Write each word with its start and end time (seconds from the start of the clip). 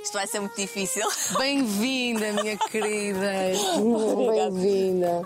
Isto 0.00 0.14
vai 0.14 0.26
ser 0.26 0.40
muito 0.40 0.56
difícil. 0.56 1.06
Bem-vinda, 1.38 2.32
minha 2.32 2.56
querida. 2.56 3.30
Bem-vinda. 4.32 5.22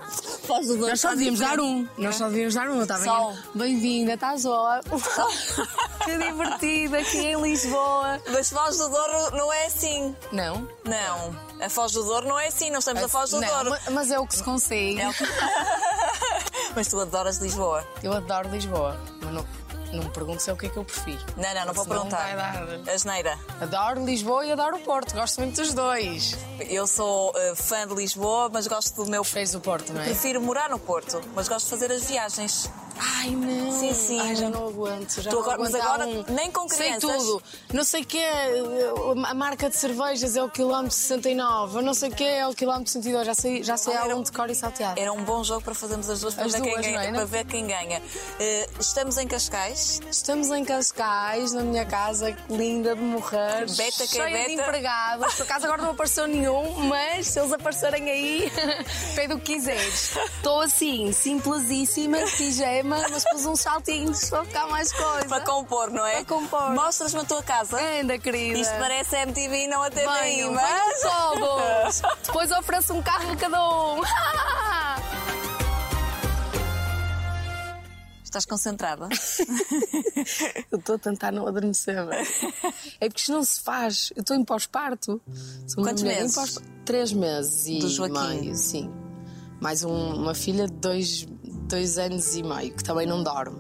Nós 0.89 1.01
só 1.01 1.11
devíamos 1.11 1.41
dar 1.41 1.61
um. 1.61 1.87
Nós 1.97 2.17
só 2.17 2.29
devíamos 2.29 2.55
dar 2.55 2.69
um, 2.69 2.83
está 2.83 2.99
bem? 2.99 3.11
Bem-vinda, 3.55 4.15
estás 4.15 4.45
ó. 4.45 4.81
que 6.05 6.19
divertida 6.19 6.99
aqui 6.99 7.19
em 7.19 7.41
Lisboa. 7.41 8.21
Mas 8.31 8.51
Foz 8.51 8.77
do 8.79 8.89
Douro 8.89 9.37
não 9.37 9.53
é 9.53 9.67
assim. 9.67 10.15
Não? 10.33 10.69
Não. 10.85 11.37
A 11.65 11.69
Foz 11.71 11.93
do 11.93 12.03
Douro 12.05 12.27
não 12.29 12.39
é 12.39 12.49
assim. 12.49 12.71
Não 12.71 12.81
estamos 12.81 13.03
a 13.03 13.09
Foz 13.09 13.31
do 13.31 13.41
Não, 13.41 13.49
Douro. 13.49 13.71
ma- 13.71 13.81
mas 13.93 14.11
é 14.11 14.19
o 14.19 14.27
que 14.27 14.37
se 14.37 14.43
consegue. 14.43 15.01
É 15.01 15.09
o 15.09 15.15
que- 15.15 15.25
Mas 16.75 16.89
tu 16.89 17.01
adoras 17.01 17.39
Lisboa. 17.39 17.87
Eu 18.03 18.13
adoro 18.13 18.51
Lisboa, 18.51 19.01
mas 19.23 19.33
não, 19.33 19.47
não 19.93 20.05
me 20.05 20.11
pergunto 20.11 20.43
se 20.43 20.51
é 20.51 20.53
o 20.53 20.57
que 20.57 20.67
é 20.67 20.69
que 20.69 20.77
eu 20.77 20.85
prefiro. 20.85 21.19
Não, 21.37 21.55
não, 21.55 21.67
não 21.67 21.75
vou 21.75 21.87
perguntar. 21.87 22.35
vai 22.35 22.37
dar. 22.37 22.93
Asneira. 22.93 23.39
Adoro 23.61 24.05
Lisboa 24.05 24.47
e 24.47 24.53
adoro 24.53 24.77
o 24.77 24.81
Porto, 24.81 25.15
gosto 25.15 25.41
muito 25.41 25.61
dos 25.61 25.73
dois. 25.75 26.37
Eu 26.69 26.87
sou 26.87 27.33
eh, 27.37 27.55
fã 27.55 27.87
de 27.87 27.95
Lisboa, 27.95 28.51
mas 28.53 28.67
gosto 28.67 29.05
do 29.05 29.11
meu. 29.11 29.25
Fez 29.25 29.55
o 29.55 29.61
Porto, 29.61 29.93
não 29.93 30.01
é? 30.01 30.05
Prefiro 30.05 30.41
morar 30.41 30.69
no 30.71 30.79
Porto, 30.79 31.21
mas 31.35 31.49
gosto 31.49 31.65
de 31.67 31.71
fazer 31.71 31.93
as 31.93 32.05
viagens. 32.05 32.71
Ai 32.99 33.31
não! 33.31 33.67
Sim, 33.79 33.93
sim. 33.95 34.21
Ai, 34.21 34.35
já 34.37 34.49
não 34.49 34.69
aguento. 34.69 35.21
Já 35.21 35.31
não 35.31 35.41
agora- 35.41 35.59
mas 35.59 35.75
aguento. 35.75 35.87
Há 35.89 35.95
agora, 35.95 36.25
nem 36.31 36.51
com 36.51 36.69
Sei 36.69 36.79
crianças. 36.79 37.23
tudo. 37.23 37.43
Não 37.73 37.85
sei 37.85 38.03
o 38.03 38.07
que 38.07 38.19
é. 38.19 38.51
A 39.29 39.35
marca 39.35 39.69
de 39.69 39.77
cervejas 39.77 40.35
é 40.37 40.43
o 40.43 40.49
quilómetro 40.49 40.97
69. 40.97 41.79
Eu 41.79 41.83
não 41.83 41.93
sei 41.95 42.09
o 42.09 42.15
que 42.15 42.25
é 42.25 42.47
o 42.47 42.55
quilómetro 42.55 42.91
102. 42.93 43.27
Já 43.27 43.35
sei, 43.35 43.63
já 43.63 43.77
sei 43.77 43.95
há 43.95 44.05
um 44.07 44.17
um- 44.19 44.23
de 44.23 44.33
cor 44.33 44.49
e 44.51 44.55
salteado. 44.55 44.99
Era 45.01 45.13
um 45.13 45.23
bom 45.25 45.45
jogo 45.45 45.63
para 45.63 45.75
fazermos 45.75 46.09
as 46.09 46.21
duas 46.21 46.35
para, 46.35 46.47
As 46.47 46.53
ver, 46.53 46.63
duas, 46.63 46.81
quem 46.81 46.93
ganha, 46.95 47.09
é? 47.09 47.13
para 47.13 47.25
ver 47.27 47.45
quem 47.47 47.67
ganha. 47.67 48.03
Eh, 48.41 48.69
estamos 48.81 49.19
em 49.19 49.29
Cascais. 49.29 50.01
Estamos 50.11 50.49
em 50.51 50.65
Cascais, 50.65 51.53
na 51.53 51.63
minha 51.63 51.85
casa, 51.85 52.35
linda 52.49 52.95
de 52.97 53.03
morrer. 53.03 53.67
Beta 53.77 54.07
que 54.07 54.21
é 54.21 54.29
cheia 54.29 54.49
de 54.49 54.57
beta. 54.57 54.63
empregados. 54.69 55.35
Por 55.35 55.43
acaso 55.43 55.67
agora 55.67 55.83
não 55.83 55.91
apareceu 55.91 56.27
nenhum, 56.27 56.75
mas 56.87 57.27
se 57.27 57.39
eles 57.39 57.53
aparecerem 57.53 58.09
aí, 58.11 58.51
pede 59.15 59.35
o 59.35 59.39
que 59.39 59.55
quiseres. 59.55 60.13
Estou 60.37 60.61
assim, 60.61 61.13
simplesíssima, 61.13 62.19
de 62.25 62.31
mas 62.87 63.25
pus 63.31 63.45
uns 63.47 63.61
saltinhos 63.61 64.29
para 64.31 64.45
ficar 64.45 64.67
mais 64.69 64.93
coisa. 64.93 65.27
Para 65.27 65.41
compor, 65.45 65.91
não 65.91 66.05
é? 66.07 66.17
Para 66.17 66.25
compor. 66.25 66.71
Mostras-me 66.75 67.21
a 67.21 67.25
tua 67.25 67.43
casa. 67.43 67.79
Anda, 68.01 68.19
querida. 68.19 68.59
Isto 68.59 68.75
parece 68.79 69.17
MTV 69.17 69.65
e 69.65 69.67
não 69.69 69.83
a 69.83 69.91
TVI, 69.91 70.07
Venham, 70.23 70.53
mas... 70.53 71.01
todos. 71.03 72.03
Depois 72.27 72.51
ofereço 72.53 72.95
um 72.95 73.03
carro 73.03 73.33
a 73.33 73.37
cada 73.37 73.63
um. 73.69 74.01
Estás 78.25 78.45
concentrada? 78.45 79.09
Eu 80.71 80.79
estou 80.79 80.97
a 80.97 80.99
tentar 80.99 81.33
não 81.33 81.47
adormecer. 81.47 82.05
velho. 82.05 82.27
É 83.01 83.09
porque 83.09 83.21
isto 83.21 83.33
não 83.33 83.43
se 83.43 83.61
faz. 83.61 84.13
Eu 84.15 84.21
estou 84.21 84.37
em 84.37 84.45
pós-parto. 84.45 85.23
Quantos 85.75 86.03
meses? 86.03 86.35
pós- 86.35 86.59
Três 86.85 87.13
meses 87.13 87.67
e 87.67 87.79
Do 87.79 87.89
Joaquim? 87.89 88.41
meio, 88.41 88.55
sim. 88.55 88.91
Mais 89.61 89.83
um- 89.85 90.15
uma 90.23 90.35
filha 90.35 90.67
de 90.67 90.75
dois, 90.75 91.27
dois 91.67 91.99
anos 91.99 92.35
e 92.35 92.43
meio, 92.43 92.73
que 92.73 92.83
também 92.85 93.07
não 93.07 93.23
dorme. 93.23 93.59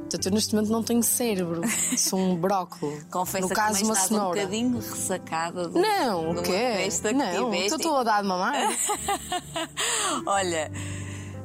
Portanto, 0.00 0.26
eu 0.26 0.32
neste 0.32 0.54
momento 0.54 0.70
não 0.70 0.82
tenho 0.84 1.02
cérebro. 1.02 1.62
Sou 1.98 2.18
um 2.18 2.36
brócolis. 2.36 3.02
Confessa 3.10 3.48
no 3.48 3.52
caso, 3.54 3.78
que 3.78 3.84
uma 3.84 3.92
estás 3.94 4.12
um 4.12 4.14
cenoura. 4.14 4.40
bocadinho 4.40 4.78
ressacada 4.78 5.68
de, 5.68 5.78
não, 5.80 6.32
de 6.34 6.40
o 6.40 6.42
quê? 6.44 6.52
festa 6.76 7.08
que 7.08 7.14
Não, 7.14 7.50
tiveste. 7.50 7.74
estou 7.76 7.96
a 7.96 8.04
dar 8.04 8.22
de 8.22 8.28
mamar. 8.28 8.54
Olha, 10.26 10.70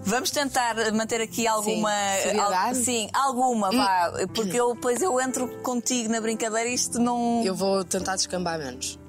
vamos 0.04 0.30
tentar 0.32 0.76
manter 0.94 1.22
aqui 1.22 1.48
alguma. 1.48 1.90
Sim, 2.22 2.38
al- 2.40 2.76
sim, 2.76 3.10
alguma, 3.14 3.72
vá. 3.72 4.12
Porque 4.34 4.60
eu, 4.60 4.76
depois 4.76 5.02
eu 5.02 5.20
entro 5.20 5.48
contigo 5.64 6.12
na 6.12 6.22
brincadeira 6.22 6.70
e 6.70 6.74
isto 6.76 7.00
não. 7.00 7.42
Eu 7.44 7.56
vou 7.56 7.84
tentar 7.84 8.16
descambar 8.16 8.60
menos. 8.60 9.00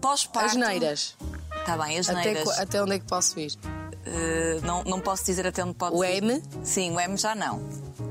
Pós-parto. 0.00 0.50
As 0.50 0.54
neiras. 0.56 1.16
Está 1.58 1.76
bem, 1.76 1.98
as 1.98 2.08
Até, 2.08 2.22
neiras. 2.24 2.44
qu- 2.44 2.62
até 2.62 2.82
onde 2.82 2.92
é 2.94 2.98
que 3.00 3.04
posso 3.06 3.38
ir? 3.38 3.52
Eh, 4.06 4.60
não, 4.62 4.82
não 4.84 5.00
posso 5.00 5.24
dizer 5.24 5.46
até 5.46 5.62
onde 5.64 5.74
pode 5.74 5.94
O. 5.94 6.02
M? 6.04 6.42
Sim, 6.64 6.94
o 6.94 7.00
M 7.00 7.16
já 7.16 7.34
não. 7.34 7.62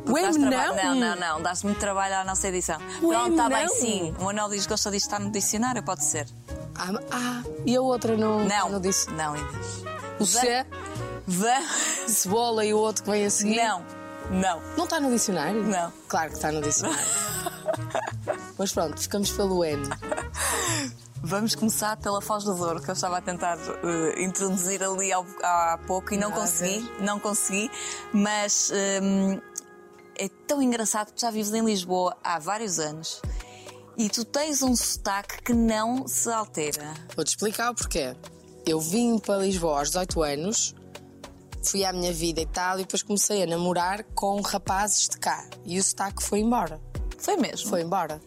O 0.08 0.18
M 0.18 0.38
não? 0.38 0.76
Não, 0.76 0.96
não, 0.96 1.16
não. 1.16 1.42
Dás 1.42 1.64
muito 1.64 1.80
trabalho 1.80 2.16
à 2.16 2.24
nossa 2.24 2.48
edição. 2.48 2.78
O 3.02 3.10
Pronto, 3.10 3.26
M 3.28 3.32
está 3.32 3.50
bem, 3.50 3.68
sim. 3.70 4.16
O 4.20 4.30
Anel 4.30 4.50
diz 4.50 4.64
que 4.64 4.70
gosta 4.70 4.92
disto 4.92 5.06
estar 5.06 5.20
no 5.20 5.32
dicionário, 5.32 5.84
pode 5.84 6.04
ser. 6.06 6.28
Ah, 6.76 6.92
ah, 7.12 7.44
e 7.66 7.76
a 7.76 7.82
outra 7.82 8.16
não, 8.16 8.46
Não, 8.46 8.70
não 8.70 8.80
disse? 8.80 9.10
não, 9.12 9.36
Inês. 9.36 9.84
O 10.20 10.26
C, 10.26 10.66
Va... 11.28 11.62
cebola 12.08 12.66
e 12.66 12.74
o 12.74 12.78
outro 12.78 13.04
que 13.04 13.12
vem 13.12 13.26
a 13.26 13.30
seguir? 13.30 13.58
Não, 13.58 13.84
não. 14.32 14.62
Não 14.78 14.84
está 14.86 15.00
no 15.00 15.12
dicionário? 15.12 15.62
Não. 15.64 15.92
Claro 16.08 16.30
que 16.30 16.36
está 16.36 16.52
no 16.52 16.62
dicionário. 16.62 17.06
Mas 18.58 18.72
pronto, 18.72 19.00
ficamos 19.02 19.32
pelo 19.32 19.64
M. 19.64 19.84
Vamos 21.22 21.54
começar 21.54 21.98
pela 21.98 22.22
Foz 22.22 22.44
do 22.46 22.54
Douro, 22.56 22.82
que 22.82 22.90
eu 22.90 22.94
estava 22.94 23.18
a 23.18 23.22
tentar 23.22 23.58
eh, 23.58 24.24
introduzir 24.24 24.82
ali 24.82 25.12
ao- 25.12 25.26
há 25.44 25.78
pouco 25.86 26.14
e 26.14 26.18
não 26.18 26.30
Nada. 26.30 26.42
consegui, 26.42 26.92
não 27.02 27.20
consegui, 27.20 27.70
mas 28.14 28.72
hum, 29.04 29.40
é 30.18 30.30
tão 30.48 30.62
engraçado 30.62 31.08
que 31.08 31.14
tu 31.16 31.22
já 31.22 31.30
vives 31.30 31.54
em 31.54 31.64
Lisboa 31.64 32.16
há 32.24 32.40
vários 32.40 32.80
anos 32.80 33.22
e 33.98 34.08
tu 34.10 34.24
tens 34.24 34.62
um 34.64 34.74
sotaque 34.76 35.42
que 35.44 35.54
não 35.54 36.08
se 36.08 36.30
altera. 36.32 36.94
Vou-te 37.16 37.30
explicar 37.30 37.72
o 37.72 37.76
porquê. 37.76 38.16
Eu 38.66 38.80
vim 38.80 39.20
para 39.20 39.38
Lisboa 39.40 39.80
aos 39.80 39.90
18 39.90 40.24
anos, 40.24 40.74
fui 41.62 41.84
à 41.84 41.92
minha 41.92 42.14
vida 42.14 42.40
e 42.40 42.46
tal, 42.46 42.76
e 42.80 42.84
depois 42.84 43.04
comecei 43.04 43.44
a 43.44 43.46
namorar 43.46 44.04
com 44.16 44.40
rapazes 44.42 45.10
de 45.10 45.18
cá. 45.20 45.46
E 45.66 45.78
o 45.78 45.84
sotaque 45.84 46.24
foi 46.24 46.40
embora. 46.40 46.80
Foi 47.18 47.36
mesmo? 47.36 47.70
Foi 47.70 47.82
embora. 47.82 48.22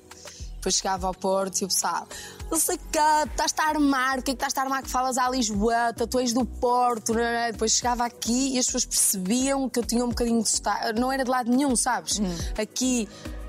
Depois 0.56 0.74
chegava 0.76 1.06
ao 1.06 1.14
Porto 1.14 1.60
e 1.60 1.64
o 1.64 1.68
pessoal, 1.68 2.06
não 2.52 2.58
sei 2.58 2.76
que, 2.76 2.98
estás 3.30 3.54
a 3.58 3.70
armar, 3.70 4.18
o 4.18 4.22
que 4.22 4.32
é 4.32 4.34
que 4.34 4.44
estás 4.44 4.54
a 4.58 4.60
armar 4.60 4.82
que 4.82 4.90
falas 4.90 5.16
à 5.16 5.30
Lisboa, 5.30 5.94
tu 5.94 6.18
és 6.18 6.34
do 6.34 6.44
Porto, 6.44 7.14
não? 7.14 7.22
Depois 7.50 7.72
chegava 7.72 8.04
aqui 8.04 8.54
e 8.54 8.58
as 8.58 8.66
pessoas 8.66 8.84
percebiam 8.84 9.70
que 9.70 9.78
eu 9.78 9.84
tinha 9.84 10.04
um 10.04 10.10
bocadinho 10.10 10.42
de 10.42 10.50
sotaque, 10.50 11.00
não 11.00 11.10
era 11.10 11.24
de 11.24 11.30
lado 11.30 11.50
nenhum, 11.50 11.74
sabes? 11.74 12.20
Hum. 12.20 12.26
Aqui, 12.60 13.08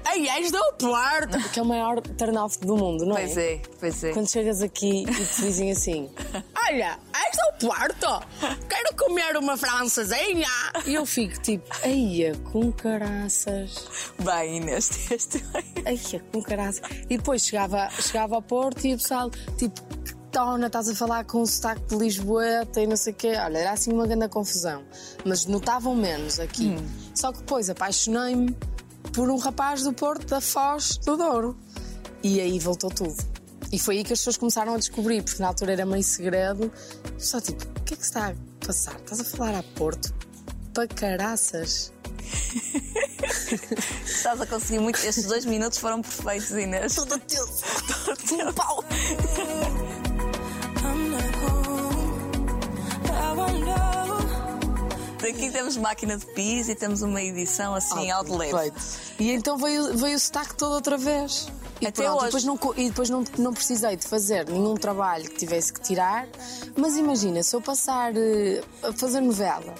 ei, 0.09 0.29
és 0.29 0.49
do 0.49 0.73
Porto, 0.79 1.37
que 1.51 1.59
é 1.59 1.61
o 1.61 1.65
maior 1.65 1.99
turn-off 1.99 2.57
do 2.59 2.77
mundo, 2.77 3.05
não 3.05 3.17
é? 3.17 3.25
Pois 3.25 3.37
é, 3.37 3.61
pois 3.77 4.03
é. 4.05 4.13
Quando 4.13 4.29
chegas 4.29 4.61
aqui 4.61 5.03
e 5.03 5.25
te 5.25 5.41
dizem 5.41 5.71
assim: 5.71 6.09
Olha, 6.73 6.97
és 7.13 7.37
do 7.37 7.67
Porto? 7.67 8.27
Quero 8.67 8.95
comer 8.95 9.37
uma 9.37 9.55
francesinha! 9.55 10.47
E 10.87 10.95
eu 10.95 11.05
fico 11.05 11.39
tipo: 11.39 11.63
Eia, 11.83 12.35
com 12.51 12.71
caraças. 12.71 13.85
Bem, 14.17 14.57
Inês, 14.57 15.05
este 15.11 15.45
Eia, 15.85 16.19
com 16.31 16.41
caraças. 16.41 16.81
E 17.07 17.15
depois 17.15 17.45
chegava, 17.45 17.91
chegava 17.91 18.33
ao 18.33 18.41
Porto 18.41 18.87
e 18.87 18.95
o 18.95 18.97
pessoal, 18.97 19.29
tipo, 19.55 19.79
tona, 20.31 20.65
estás 20.65 20.89
a 20.89 20.95
falar 20.95 21.25
com 21.25 21.43
o 21.43 21.45
sotaque 21.45 21.85
de 21.89 21.95
Lisboeta 21.95 22.81
e 22.81 22.87
não 22.87 22.97
sei 22.97 23.13
o 23.13 23.15
quê. 23.17 23.33
Olha, 23.37 23.59
era 23.59 23.71
assim 23.73 23.93
uma 23.93 24.07
grande 24.07 24.27
confusão. 24.29 24.83
Mas 25.23 25.45
notavam 25.45 25.95
menos 25.95 26.39
aqui. 26.39 26.75
Só 27.13 27.31
que 27.31 27.37
depois 27.37 27.69
apaixonei-me 27.69 28.51
por 29.13 29.29
um 29.29 29.37
rapaz 29.37 29.83
do 29.83 29.93
Porto, 29.93 30.25
da 30.25 30.41
Foz, 30.41 30.97
do 30.97 31.15
Douro. 31.15 31.55
E 32.23 32.41
aí 32.41 32.57
voltou 32.57 32.89
tudo. 32.89 33.32
E 33.73 33.79
foi 33.79 33.97
aí 33.97 34.03
que 34.03 34.13
as 34.13 34.19
pessoas 34.19 34.37
começaram 34.37 34.75
a 34.75 34.77
descobrir, 34.77 35.23
porque 35.23 35.41
na 35.41 35.47
altura 35.47 35.73
era 35.73 35.83
meio 35.83 36.03
segredo. 36.03 36.71
Só 37.17 37.41
tipo, 37.41 37.65
o 37.65 37.83
que 37.83 37.95
é 37.95 37.97
que 37.97 38.03
se 38.03 38.09
está 38.09 38.27
a 38.27 38.35
passar? 38.63 38.95
Estás 38.97 39.19
a 39.19 39.23
falar 39.23 39.57
a 39.57 39.63
Porto? 39.63 40.13
Para 40.75 40.87
caraças. 40.87 41.91
estás 44.05 44.39
a 44.39 44.45
conseguir 44.45 44.77
muito. 44.77 45.03
Estes 45.03 45.25
dois 45.25 45.43
minutos 45.45 45.79
foram 45.79 46.03
perfeitos, 46.03 46.51
Inês. 46.51 46.93
Tudo 46.93 47.17
teu. 47.21 47.43
Um 48.47 48.53
pau. 48.53 48.85
Aqui 55.27 55.49
temos 55.49 55.77
máquina 55.77 56.15
de 56.15 56.25
pis 56.27 56.69
e 56.69 56.75
temos 56.75 57.01
uma 57.01 57.23
edição 57.23 57.73
assim 57.73 58.11
ao 58.11 58.23
de 58.23 58.31
leve. 58.33 58.51
Perfeito. 58.51 58.81
E 59.17 59.31
então 59.31 59.57
veio, 59.57 59.97
veio 59.97 60.15
o 60.15 60.19
sotaque 60.19 60.53
todo 60.53 60.73
outra 60.73 60.95
vez. 60.95 61.47
E 61.83 61.87
Até 61.87 62.03
pronto, 62.03 62.17
hoje. 62.17 62.25
Depois, 62.25 62.43
não, 62.43 62.59
e 62.77 62.89
depois 62.89 63.09
não, 63.09 63.23
não 63.37 63.53
precisei 63.53 63.95
de 63.95 64.07
fazer 64.07 64.47
nenhum 64.49 64.75
trabalho 64.75 65.25
que 65.25 65.35
tivesse 65.35 65.73
que 65.73 65.81
tirar. 65.81 66.27
Mas 66.77 66.95
imagina, 66.97 67.43
se 67.43 67.55
eu 67.55 67.61
passar 67.61 68.15
eh, 68.15 68.61
a 68.81 68.93
fazer 68.93 69.21
novela, 69.21 69.73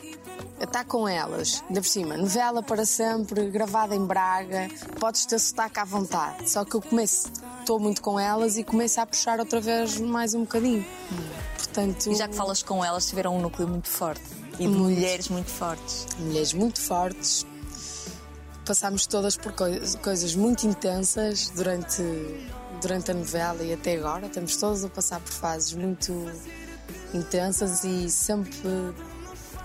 a 0.60 0.64
estar 0.66 0.84
com 0.86 1.08
elas, 1.08 1.64
ainda 1.68 1.82
por 1.82 1.88
cima, 1.88 2.18
novela 2.18 2.62
para 2.62 2.86
sempre, 2.86 3.50
gravada 3.50 3.96
em 3.96 4.06
Braga, 4.06 4.70
podes 5.00 5.26
ter 5.26 5.40
sotaque 5.40 5.80
à 5.80 5.86
vontade. 5.86 6.50
Só 6.50 6.66
que 6.66 6.76
eu 6.76 6.82
começo, 6.82 7.32
estou 7.60 7.80
muito 7.80 8.02
com 8.02 8.20
elas 8.20 8.58
e 8.58 8.64
começo 8.64 9.00
a 9.00 9.06
puxar 9.06 9.40
outra 9.40 9.62
vez 9.62 10.00
mais 10.00 10.34
um 10.34 10.42
bocadinho. 10.42 10.86
Portanto, 11.58 12.12
E 12.12 12.16
já 12.16 12.28
que 12.28 12.36
falas 12.36 12.62
com 12.62 12.84
elas, 12.84 13.06
tiveram 13.08 13.38
um 13.38 13.42
núcleo 13.42 13.68
muito 13.68 13.88
forte. 13.88 14.24
E 14.60 14.68
de 14.68 14.68
mulheres 14.68 15.30
muito 15.30 15.50
fortes. 15.50 16.06
mulheres 16.20 16.54
muito 16.54 16.80
fortes. 16.80 17.46
Passámos 18.66 19.06
todas 19.06 19.36
por 19.36 19.52
coi- 19.54 19.82
coisas 20.02 20.36
muito 20.36 20.66
intensas 20.66 21.50
durante, 21.50 22.02
durante 22.82 23.12
a 23.12 23.14
novela 23.14 23.62
e 23.62 23.74
até 23.74 23.96
agora. 23.98 24.28
Estamos 24.28 24.56
todas 24.56 24.86
a 24.86 24.90
passar 24.90 25.20
por 25.20 25.32
fases 25.34 25.74
muito 25.74 26.32
intensas 27.14 27.84
e 27.84 28.10
sempre 28.10 28.58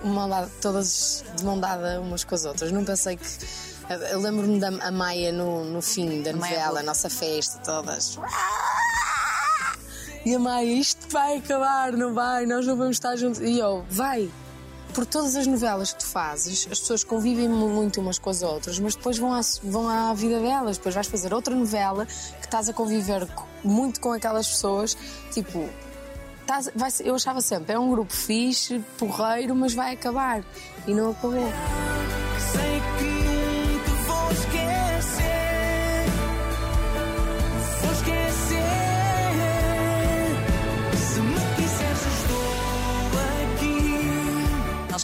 uma 0.03 0.25
lá- 0.25 0.49
todas 0.61 1.23
de 1.37 1.45
mão 1.45 1.57
dada 1.59 2.01
umas 2.01 2.23
com 2.25 2.35
as 2.35 2.43
outras. 2.45 2.71
Não 2.71 2.83
pensei 2.83 3.15
que. 3.15 3.25
Eu 4.11 4.19
lembro-me 4.19 4.59
da 4.59 4.67
a 4.67 4.91
Maia 4.91 5.31
no, 5.31 5.63
no 5.65 5.81
fim 5.81 6.21
da 6.21 6.31
novela, 6.33 6.81
a 6.81 6.83
nossa 6.83 7.09
festa, 7.09 7.57
todas. 7.63 8.19
E 10.25 10.35
a 10.35 10.39
Maia, 10.39 10.65
isto 10.73 11.07
vai 11.09 11.37
acabar, 11.37 11.93
não 11.93 12.13
vai, 12.13 12.45
nós 12.45 12.67
não 12.67 12.75
vamos 12.77 12.97
estar 12.97 13.15
juntos. 13.15 13.39
E 13.41 13.57
eu, 13.57 13.83
vai. 13.89 14.29
Por 14.93 15.05
todas 15.05 15.35
as 15.35 15.45
novelas 15.47 15.93
que 15.93 15.99
tu 15.99 16.05
fazes, 16.07 16.67
as 16.71 16.79
pessoas 16.79 17.03
convivem 17.03 17.47
muito 17.47 18.01
umas 18.01 18.17
com 18.19 18.29
as 18.29 18.41
outras, 18.41 18.79
mas 18.79 18.95
depois 18.95 19.17
vão 19.17 19.33
à, 19.33 19.39
vão 19.63 19.87
à 19.87 20.13
vida 20.13 20.39
delas. 20.39 20.77
Depois 20.77 20.95
vais 20.95 21.07
fazer 21.07 21.33
outra 21.33 21.55
novela 21.55 22.05
que 22.05 22.45
estás 22.45 22.67
a 22.69 22.73
conviver 22.73 23.25
co- 23.27 23.45
muito 23.63 23.99
com 24.01 24.11
aquelas 24.11 24.47
pessoas. 24.47 24.97
Tipo, 25.31 25.69
estás- 26.41 26.69
vai 26.75 26.89
eu 27.03 27.15
achava 27.15 27.39
sempre, 27.39 27.73
é 27.75 27.79
um 27.79 27.89
grupo 27.91 28.11
fixe, 28.13 28.79
porreiro, 28.97 29.55
mas 29.55 29.73
vai 29.73 29.93
acabar. 29.93 30.43
E 30.87 30.93
não 30.93 31.11
acabou. 31.11 31.47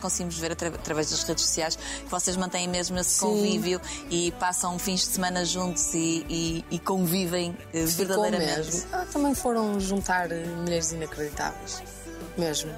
Conseguimos 0.06 0.38
ver 0.38 0.52
atra- 0.52 0.68
através 0.69 1.10
das 1.10 1.24
redes 1.24 1.44
sociais 1.44 1.75
que 1.75 2.10
vocês 2.10 2.36
mantêm 2.38 2.68
mesmo 2.68 2.98
esse 3.00 3.10
Sim. 3.12 3.25
convívio 3.25 3.81
e 4.10 4.31
passam 4.34 4.78
fins 4.78 5.02
de 5.02 5.07
semana 5.07 5.44
juntos 5.44 5.94
e, 5.94 6.25
e- 6.30 6.66
e 6.72 6.80
convivem 6.80 7.57
eh, 7.74 7.86
Ficou 7.88 8.06
verdadeiramente. 8.07 8.57
mesmo. 8.72 8.88
Ah, 8.94 9.06
também 9.12 9.34
foram 9.36 9.80
juntar 9.80 10.31
eh, 10.31 10.46
mulheres 10.46 10.92
inacreditáveis. 10.92 11.81
Mesmo. 12.38 12.72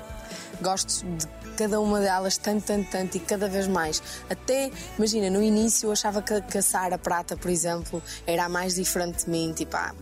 Gosto 0.61 1.05
de 1.05 1.27
cada 1.57 1.79
uma 1.79 1.99
delas 1.99 2.37
tanto, 2.37 2.63
tanto, 2.65 2.89
tanto 2.89 3.17
e 3.17 3.19
cada 3.19 3.47
vez 3.49 3.67
mais. 3.67 4.01
Até, 4.29 4.71
imagina, 4.97 5.29
no 5.29 5.41
início 5.43 5.87
eu 5.87 5.91
achava 5.91 6.21
que, 6.21 6.39
que 6.41 6.57
a 6.57 6.61
Sara 6.61 6.97
Prata, 6.97 7.35
por 7.35 7.49
exemplo, 7.51 8.01
era 8.25 8.45
a 8.45 8.49
mais 8.49 8.75
diferente 8.75 9.25
de 9.25 9.29
mim. 9.31 9.53
Tipo, 9.53 9.75
ah, 9.75 9.93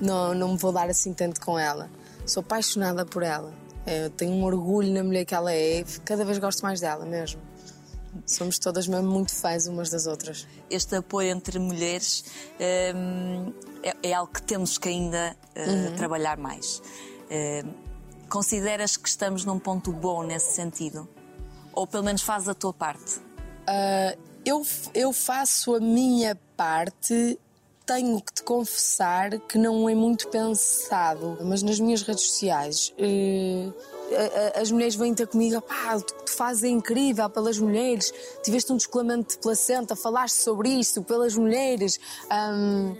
não, 0.00 0.34
não 0.34 0.48
me 0.52 0.56
vou 0.56 0.72
dar 0.72 0.88
assim 0.88 1.12
tanto 1.12 1.40
com 1.40 1.58
ela. 1.58 1.88
Sou 2.26 2.40
apaixonada 2.40 3.04
por 3.04 3.22
ela. 3.22 3.52
Eu 3.92 4.10
tenho 4.10 4.32
um 4.32 4.44
orgulho 4.44 4.92
na 4.92 5.02
mulher 5.02 5.24
que 5.24 5.34
ela 5.34 5.52
é. 5.52 5.84
Cada 6.04 6.24
vez 6.24 6.38
gosto 6.38 6.62
mais 6.62 6.80
dela 6.80 7.04
mesmo. 7.04 7.40
Somos 8.26 8.58
todas 8.58 8.86
mesmo 8.88 9.08
muito 9.10 9.34
fãs 9.34 9.66
umas 9.66 9.90
das 9.90 10.06
outras. 10.06 10.46
Este 10.68 10.96
apoio 10.96 11.30
entre 11.30 11.58
mulheres 11.58 12.24
hum, 12.94 13.52
é, 13.82 13.96
é 14.10 14.12
algo 14.14 14.32
que 14.32 14.42
temos 14.42 14.78
que 14.78 14.88
ainda 14.88 15.36
eh, 15.54 15.66
Uhum. 15.68 15.96
trabalhar 15.96 16.36
mais. 16.36 16.82
Eh, 17.30 17.64
consideras 18.28 18.96
que 18.96 19.08
estamos 19.08 19.44
num 19.44 19.58
ponto 19.58 19.92
bom 19.92 20.22
nesse 20.24 20.54
sentido? 20.54 21.08
Ou 21.72 21.86
pelo 21.86 22.02
menos 22.04 22.22
fazes 22.22 22.48
a 22.48 22.54
tua 22.54 22.72
parte? 22.72 23.20
Ah, 23.66 24.16
eu, 24.44 24.66
eu 24.94 25.12
faço 25.12 25.74
a 25.76 25.80
minha 25.80 26.36
parte, 26.56 27.38
tenho 27.92 28.20
que 28.20 28.32
te 28.32 28.42
confessar 28.44 29.36
que 29.40 29.58
não 29.58 29.88
é 29.88 29.94
muito 29.96 30.28
pensado, 30.28 31.36
mas 31.42 31.60
nas 31.60 31.80
minhas 31.80 32.02
redes 32.02 32.22
sociais. 32.24 32.94
eh, 32.98 33.68
as 34.60 34.70
mulheres 34.72 34.94
vêm 34.96 35.14
ter 35.14 35.26
comigo, 35.26 35.60
pá, 35.60 35.96
o 35.96 36.02
que 36.02 36.12
tu 36.24 36.32
fazes 36.32 36.64
é 36.64 36.68
incrível 36.68 37.28
pelas 37.30 37.58
mulheres, 37.58 38.12
tiveste 38.42 38.72
um 38.72 38.76
descolamento 38.76 39.34
de 39.34 39.38
placenta, 39.40 39.94
falaste 39.96 40.34
sobre 40.42 40.68
isto 40.68 41.02
pelas 41.02 41.34
mulheres, 41.36 41.98
ahm, 42.28 42.94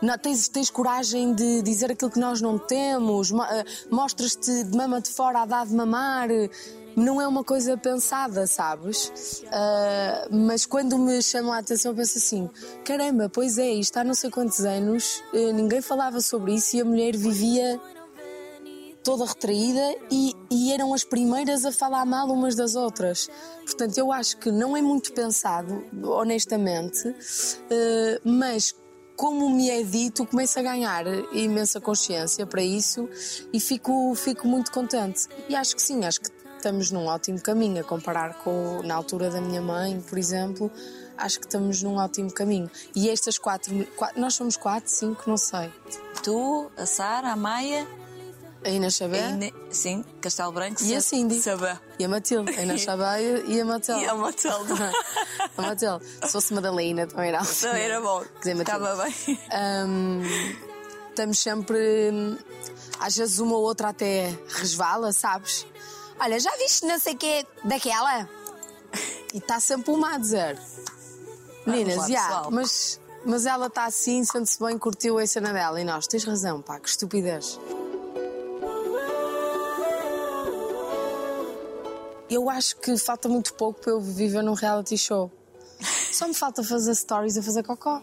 não, 0.00 0.16
tens, 0.18 0.48
tens 0.48 0.70
coragem 0.70 1.34
de 1.34 1.62
dizer 1.62 1.92
aquilo 1.92 2.10
que 2.10 2.18
nós 2.18 2.40
não 2.40 2.58
temos, 2.58 3.30
mo- 3.30 3.42
ah, 3.42 3.64
mostras-te 3.90 4.64
de 4.64 4.76
mama 4.76 5.00
de 5.02 5.10
fora 5.10 5.40
a 5.42 5.46
dar 5.46 5.66
de 5.66 5.74
mamar, 5.74 6.28
não 6.96 7.20
é 7.20 7.26
uma 7.26 7.44
coisa 7.44 7.76
pensada, 7.76 8.46
sabes? 8.46 9.44
Ah, 9.50 10.28
mas 10.30 10.66
quando 10.66 10.98
me 10.98 11.22
chamam 11.22 11.52
a 11.52 11.58
atenção, 11.58 11.92
eu 11.92 11.96
penso 11.96 12.18
assim: 12.18 12.48
caramba, 12.84 13.28
pois 13.28 13.58
é, 13.58 13.70
isto 13.70 13.96
há 13.96 14.04
não 14.04 14.14
sei 14.14 14.30
quantos 14.30 14.60
anos, 14.60 15.22
eh, 15.32 15.52
ninguém 15.52 15.80
falava 15.80 16.20
sobre 16.20 16.54
isso 16.54 16.76
e 16.76 16.80
a 16.80 16.84
mulher 16.84 17.16
vivia 17.16 17.80
toda 19.02 19.26
retraída 19.26 19.96
e, 20.10 20.34
e 20.50 20.72
eram 20.72 20.94
as 20.94 21.04
primeiras 21.04 21.64
a 21.66 21.70
falar 21.70 22.06
mal 22.06 22.26
umas 22.30 22.54
das 22.54 22.74
outras. 22.74 23.28
Portanto, 23.64 23.98
eu 23.98 24.10
acho 24.10 24.38
que 24.38 24.50
não 24.50 24.74
é 24.76 24.80
muito 24.80 25.12
pensado, 25.12 25.84
honestamente, 26.02 27.14
eh, 27.70 28.20
mas 28.24 28.74
como 29.16 29.48
me 29.48 29.70
é 29.70 29.82
dito, 29.82 30.26
começo 30.26 30.58
a 30.58 30.62
ganhar 30.62 31.04
imensa 31.32 31.80
consciência 31.80 32.46
para 32.46 32.62
isso 32.62 33.08
e 33.52 33.60
fico, 33.60 34.14
fico 34.14 34.48
muito 34.48 34.72
contente. 34.72 35.28
E 35.48 35.54
acho 35.54 35.76
que 35.76 35.82
sim, 35.82 36.04
acho 36.04 36.20
que 36.20 36.30
estamos 36.64 36.90
num 36.90 37.04
ótimo 37.06 37.38
caminho 37.42 37.82
a 37.82 37.84
comparar 37.84 38.38
com 38.38 38.80
na 38.84 38.94
altura 38.94 39.28
da 39.28 39.38
minha 39.38 39.60
mãe, 39.60 40.00
por 40.08 40.16
exemplo. 40.16 40.70
Acho 41.16 41.38
que 41.38 41.44
estamos 41.44 41.82
num 41.82 41.96
ótimo 41.96 42.32
caminho. 42.32 42.70
E 42.96 43.10
estas 43.10 43.36
quatro, 43.36 43.86
quatro 43.96 44.18
nós 44.18 44.32
somos 44.34 44.56
quatro, 44.56 44.90
cinco, 44.90 45.22
não 45.26 45.36
sei. 45.36 45.70
Tu, 46.22 46.70
a 46.74 46.86
Sara, 46.86 47.32
a 47.32 47.36
Maia, 47.36 47.86
A 48.64 48.68
Inês 48.70 48.94
Xavier. 48.94 49.24
a 49.26 49.30
Ine- 49.30 49.54
sim, 49.70 50.02
Castelo 50.22 50.52
Branco 50.52 50.82
E 50.82 50.96
a 50.96 51.00
Cindy. 51.02 51.38
Sabá. 51.38 51.78
E 51.98 52.04
a 52.04 52.08
Matilde, 52.08 52.50
a 52.58 52.62
Inês 52.62 52.80
Chabeia 52.82 53.44
e 53.46 53.60
a 53.60 53.64
Matilde. 53.66 54.00
E 54.02 54.08
a 54.08 54.14
Matilde. 54.14 54.72
a 55.58 55.62
Matilde. 55.62 56.04
Se 56.24 56.32
fosse 56.32 56.54
Madalena, 56.54 57.06
também 57.06 57.28
era 57.28 57.40
assim. 57.40 57.66
Então 57.68 57.78
era 57.78 58.00
bom. 58.00 58.24
dizer, 58.38 58.54
Matilde. 58.54 58.82
Estava 58.82 59.04
bem. 59.04 59.38
Hum, 59.86 60.22
estamos 61.10 61.38
sempre. 61.38 62.10
hum, 62.10 62.38
Às 62.98 63.14
vezes 63.16 63.38
uma 63.38 63.54
ou 63.54 63.62
outra 63.62 63.90
até 63.90 64.34
resvala, 64.48 65.12
sabes? 65.12 65.66
Olha, 66.18 66.38
já 66.38 66.50
viste 66.56 66.86
não 66.86 66.98
sei 66.98 67.14
o 67.14 67.18
quê 67.18 67.46
daquela? 67.64 68.28
E 69.32 69.38
está 69.38 69.58
sempre 69.58 69.90
uma 69.90 70.14
a 70.14 70.18
dizer. 70.18 70.58
Meninas, 71.66 72.06
já, 72.06 72.48
mas, 72.50 73.00
mas 73.24 73.46
ela 73.46 73.66
está 73.66 73.86
assim, 73.86 74.22
sente-se 74.24 74.62
bem, 74.62 74.78
curtiu 74.78 75.18
a 75.18 75.26
cena 75.26 75.52
dela. 75.52 75.80
E 75.80 75.84
nós, 75.84 76.06
tens 76.06 76.24
razão, 76.24 76.62
pá, 76.62 76.78
que 76.78 76.88
estupidez. 76.88 77.58
Eu 82.30 82.48
acho 82.48 82.76
que 82.76 82.96
falta 82.96 83.28
muito 83.28 83.54
pouco 83.54 83.80
para 83.80 83.92
eu 83.92 84.00
viver 84.00 84.42
num 84.42 84.54
reality 84.54 84.96
show. 84.96 85.30
Só 86.12 86.28
me 86.28 86.34
falta 86.34 86.62
fazer 86.62 86.94
stories 86.94 87.36
a 87.36 87.42
fazer 87.42 87.62
cocó. 87.62 88.02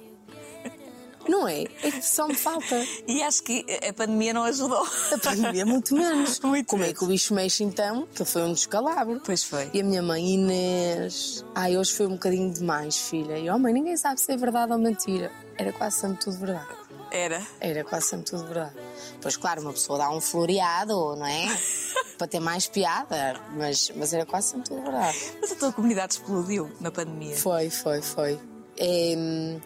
Não 1.27 1.47
é? 1.47 1.63
É 1.63 1.91
que 1.91 2.01
só 2.01 2.27
me 2.27 2.35
falta. 2.35 2.75
E 3.07 3.21
acho 3.23 3.43
que 3.43 3.65
a 3.87 3.93
pandemia 3.93 4.33
não 4.33 4.43
ajudou. 4.43 4.85
A 5.11 5.17
pandemia, 5.17 5.65
muito 5.65 5.95
menos. 5.95 6.39
Muito 6.41 6.67
Como 6.67 6.83
é 6.83 6.87
menos. 6.87 6.99
que 6.99 7.05
o 7.05 7.07
bicho 7.07 7.33
mexe 7.33 7.63
então? 7.63 8.07
Que 8.13 8.25
foi 8.25 8.43
um 8.43 8.53
descalabro. 8.53 9.21
Pois 9.23 9.43
foi. 9.43 9.69
E 9.73 9.81
a 9.81 9.83
minha 9.83 10.01
mãe, 10.01 10.33
Inês. 10.33 11.45
Ai, 11.55 11.77
hoje 11.77 11.93
foi 11.93 12.07
um 12.07 12.11
bocadinho 12.11 12.51
demais, 12.51 12.97
filha. 12.97 13.37
E, 13.37 13.49
oh 13.49 13.59
mãe, 13.59 13.73
ninguém 13.73 13.95
sabe 13.97 14.19
se 14.19 14.31
é 14.31 14.37
verdade 14.37 14.71
ou 14.71 14.77
mentira. 14.79 15.31
Era 15.57 15.71
quase 15.71 15.99
sempre 15.99 16.19
tudo 16.23 16.37
verdade. 16.37 16.67
Era. 17.11 17.41
Era 17.59 17.83
quase 17.83 18.07
sempre 18.07 18.25
tudo 18.31 18.45
verdade. 18.45 18.75
Pois, 19.21 19.37
claro, 19.37 19.61
uma 19.61 19.73
pessoa 19.73 19.99
dá 19.99 20.09
um 20.09 20.21
floreado, 20.21 21.15
não 21.15 21.25
é? 21.25 21.45
Para 22.17 22.27
ter 22.27 22.39
mais 22.39 22.67
piada. 22.67 23.39
Mas, 23.55 23.91
mas 23.95 24.13
era 24.13 24.25
quase 24.25 24.49
sempre 24.49 24.69
tudo 24.69 24.81
verdade. 24.83 25.17
Mas 25.39 25.51
a 25.51 25.55
tua 25.55 25.71
comunidade 25.73 26.13
explodiu 26.13 26.71
na 26.79 26.91
pandemia. 26.91 27.35
Foi, 27.35 27.69
foi, 27.69 28.01
foi. 28.01 28.39
É, 28.83 29.59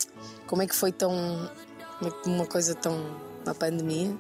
como 0.46 0.62
é 0.62 0.68
que 0.68 0.76
foi 0.76 0.92
tão. 0.92 1.14
é 2.04 2.28
uma 2.30 2.46
coisa 2.46 2.76
tão. 2.76 2.94
uma 3.46 3.56
pandemia? 3.56 4.14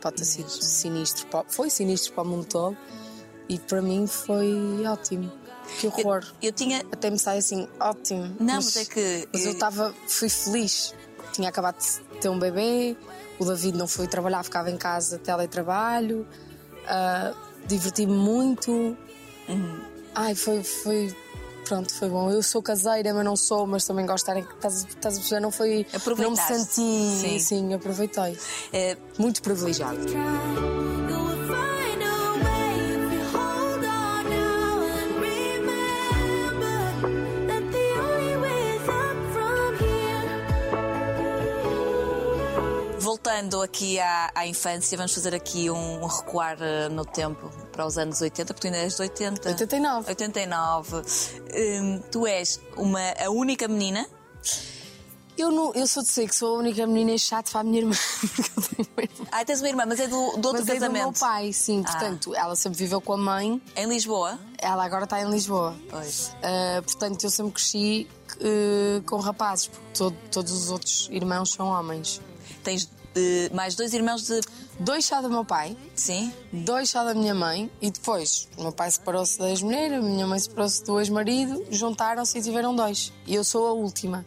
Pode 0.00 0.16
ter 0.16 0.24
sido 0.24 0.48
sinistro. 0.48 1.26
para- 1.26 1.44
Foi 1.48 1.68
sinistro 1.68 2.12
para 2.14 2.22
o 2.22 2.26
mundo 2.26 2.46
todo. 2.46 2.76
E 3.48 3.58
para 3.58 3.82
mim 3.82 4.06
foi 4.06 4.82
ótimo. 4.86 5.30
Que 5.80 5.86
horror. 5.88 6.24
Eu 6.40 6.52
tinha. 6.52 6.78
Até 6.90 7.10
me 7.10 7.18
sai 7.18 7.38
assim, 7.38 7.68
ótimo. 7.78 8.34
Não, 8.40 8.54
mas 8.54 8.76
é 8.76 8.84
que- 8.86 9.28
Mas 9.32 9.44
eu 9.44 9.52
estava. 9.52 9.94
fui 10.06 10.28
feliz. 10.28 10.94
Tinha 11.32 11.48
acabado 11.50 11.76
de 11.78 12.18
ter 12.20 12.28
um 12.30 12.38
bebê, 12.38 12.96
o 13.38 13.44
David 13.44 13.76
não 13.76 13.86
foi 13.86 14.06
trabalhar, 14.08 14.42
ficava 14.42 14.70
em 14.70 14.76
casa, 14.78 15.18
teletrabalho. 15.18 16.26
ah, 16.86 17.34
Diverti-me 17.66 18.12
muito. 18.14 18.96
Uhum. 19.46 19.80
Ai, 20.14 20.34
foi, 20.34 20.62
foi. 20.64 21.14
Pronto, 21.68 21.92
foi 21.94 22.08
bom. 22.08 22.30
Eu 22.30 22.42
sou 22.42 22.62
caseira, 22.62 23.12
mas 23.12 23.24
não 23.24 23.36
sou, 23.36 23.66
mas 23.66 23.84
também 23.84 24.06
gosto 24.06 24.24
de 24.32 24.38
estar 24.40 24.50
em. 24.50 24.54
Estás, 24.56 24.84
estás 24.88 25.14
a 25.16 25.18
perceber? 25.18 25.40
Não 25.40 25.50
foi. 25.50 25.86
Não 26.18 26.30
me 26.30 26.36
senti. 26.36 27.20
Sim. 27.20 27.38
Sim, 27.38 27.74
aproveitei. 27.74 28.38
eh, 28.72 28.96
Muito 29.18 29.42
privilegiado. 29.42 29.98
Voltando 42.98 43.62
aqui 43.62 43.98
à, 44.00 44.30
à 44.34 44.46
infância, 44.46 44.96
vamos 44.96 45.14
fazer 45.14 45.34
aqui 45.34 45.70
um, 45.70 46.02
um 46.02 46.06
recuar 46.06 46.58
eh, 46.60 46.88
no 46.88 47.04
tempo 47.04 47.50
para 47.78 47.86
os 47.86 47.96
anos 47.96 48.20
80, 48.20 48.52
porque 48.54 48.60
tu 48.68 48.72
ainda 48.74 48.84
és 48.84 48.96
de 48.96 49.02
80. 49.02 49.48
89. 49.50 50.08
89. 50.10 50.96
Hum, 51.54 52.02
tu 52.10 52.26
és 52.26 52.60
uma, 52.76 52.98
a 53.24 53.30
única 53.30 53.68
menina. 53.68 54.04
Eu, 55.36 55.52
não, 55.52 55.72
eu 55.74 55.86
sou 55.86 56.02
de 56.02 56.08
ser 56.08 56.26
que 56.26 56.34
sou 56.34 56.56
a 56.56 56.58
única 56.58 56.84
menina 56.88 57.16
chata 57.16 57.52
para 57.52 57.60
a 57.60 57.62
minha 57.62 57.78
irmã. 57.78 57.94
porque 58.34 58.50
eu 58.50 58.64
tenho 58.64 58.88
uma 58.96 59.02
irmã. 59.04 59.26
Ah, 59.30 59.44
tens 59.44 59.60
uma 59.60 59.68
irmã, 59.68 59.84
mas 59.86 60.00
é 60.00 60.08
do, 60.08 60.16
do 60.16 60.48
outro 60.48 60.50
Mas 60.54 60.60
é 60.62 60.64
do 60.64 60.80
casamento. 60.80 61.02
meu 61.04 61.12
pai, 61.12 61.52
sim. 61.52 61.84
Ah. 61.86 61.92
Portanto, 61.92 62.34
ela 62.34 62.56
sempre 62.56 62.76
viveu 62.80 63.00
com 63.00 63.12
a 63.12 63.16
mãe, 63.16 63.62
Em 63.76 63.86
Lisboa? 63.86 64.36
ela 64.58 64.84
agora 64.84 65.04
está 65.04 65.20
em 65.22 65.30
Lisboa. 65.30 65.76
Pois. 65.88 66.32
Ah, 66.42 66.82
portanto, 66.82 67.22
eu 67.22 67.30
sempre 67.30 67.52
cresci 67.52 68.08
eh, 68.40 69.00
com 69.06 69.18
rapazes, 69.20 69.68
porque 69.68 69.86
todo- 69.96 70.16
todos 70.32 70.50
os 70.50 70.68
outros 70.72 71.08
irmãos 71.12 71.52
são 71.52 71.68
homens. 71.68 72.20
Tens 72.64 72.90
eh, 73.14 73.48
mais 73.54 73.76
dois 73.76 73.94
irmãos 73.94 74.24
de 74.26 74.40
dois 74.80 75.04
só 75.04 75.20
do 75.22 75.28
meu 75.30 75.44
pai, 75.44 75.76
Sim? 75.94 76.32
dois 76.52 76.90
só 76.90 77.04
da 77.04 77.14
minha 77.14 77.34
mãe 77.34 77.70
e 77.80 77.90
depois 77.90 78.48
o 78.56 78.62
meu 78.62 78.72
pai 78.72 78.90
separou-se 78.90 79.38
da 79.38 79.48
ex-mulher, 79.50 79.92
a 79.94 80.00
minha 80.00 80.26
mãe 80.26 80.38
separou-se 80.38 80.82
do 80.84 80.98
ex-marido, 81.00 81.66
juntaram-se 81.70 82.38
e 82.38 82.42
tiveram 82.42 82.74
dois. 82.74 83.12
E 83.26 83.34
eu 83.34 83.44
sou 83.44 83.66
a 83.66 83.72
última. 83.72 84.24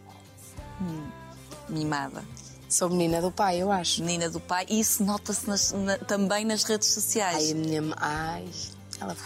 Mimada. 1.68 2.22
Sou 2.68 2.88
menina 2.88 3.20
do 3.20 3.30
pai, 3.30 3.60
eu 3.60 3.70
acho. 3.70 4.02
Menina 4.02 4.28
do 4.30 4.40
pai. 4.40 4.66
E 4.68 4.80
isso 4.80 5.04
nota-se 5.04 5.46
na- 5.76 5.98
também 5.98 6.44
nas 6.44 6.64
redes 6.64 6.88
sociais. 6.88 7.36
Ai, 7.44 7.50
a 7.52 7.54
minha 7.54 7.82
mãe. 7.82 7.94
Ai, 7.98 8.48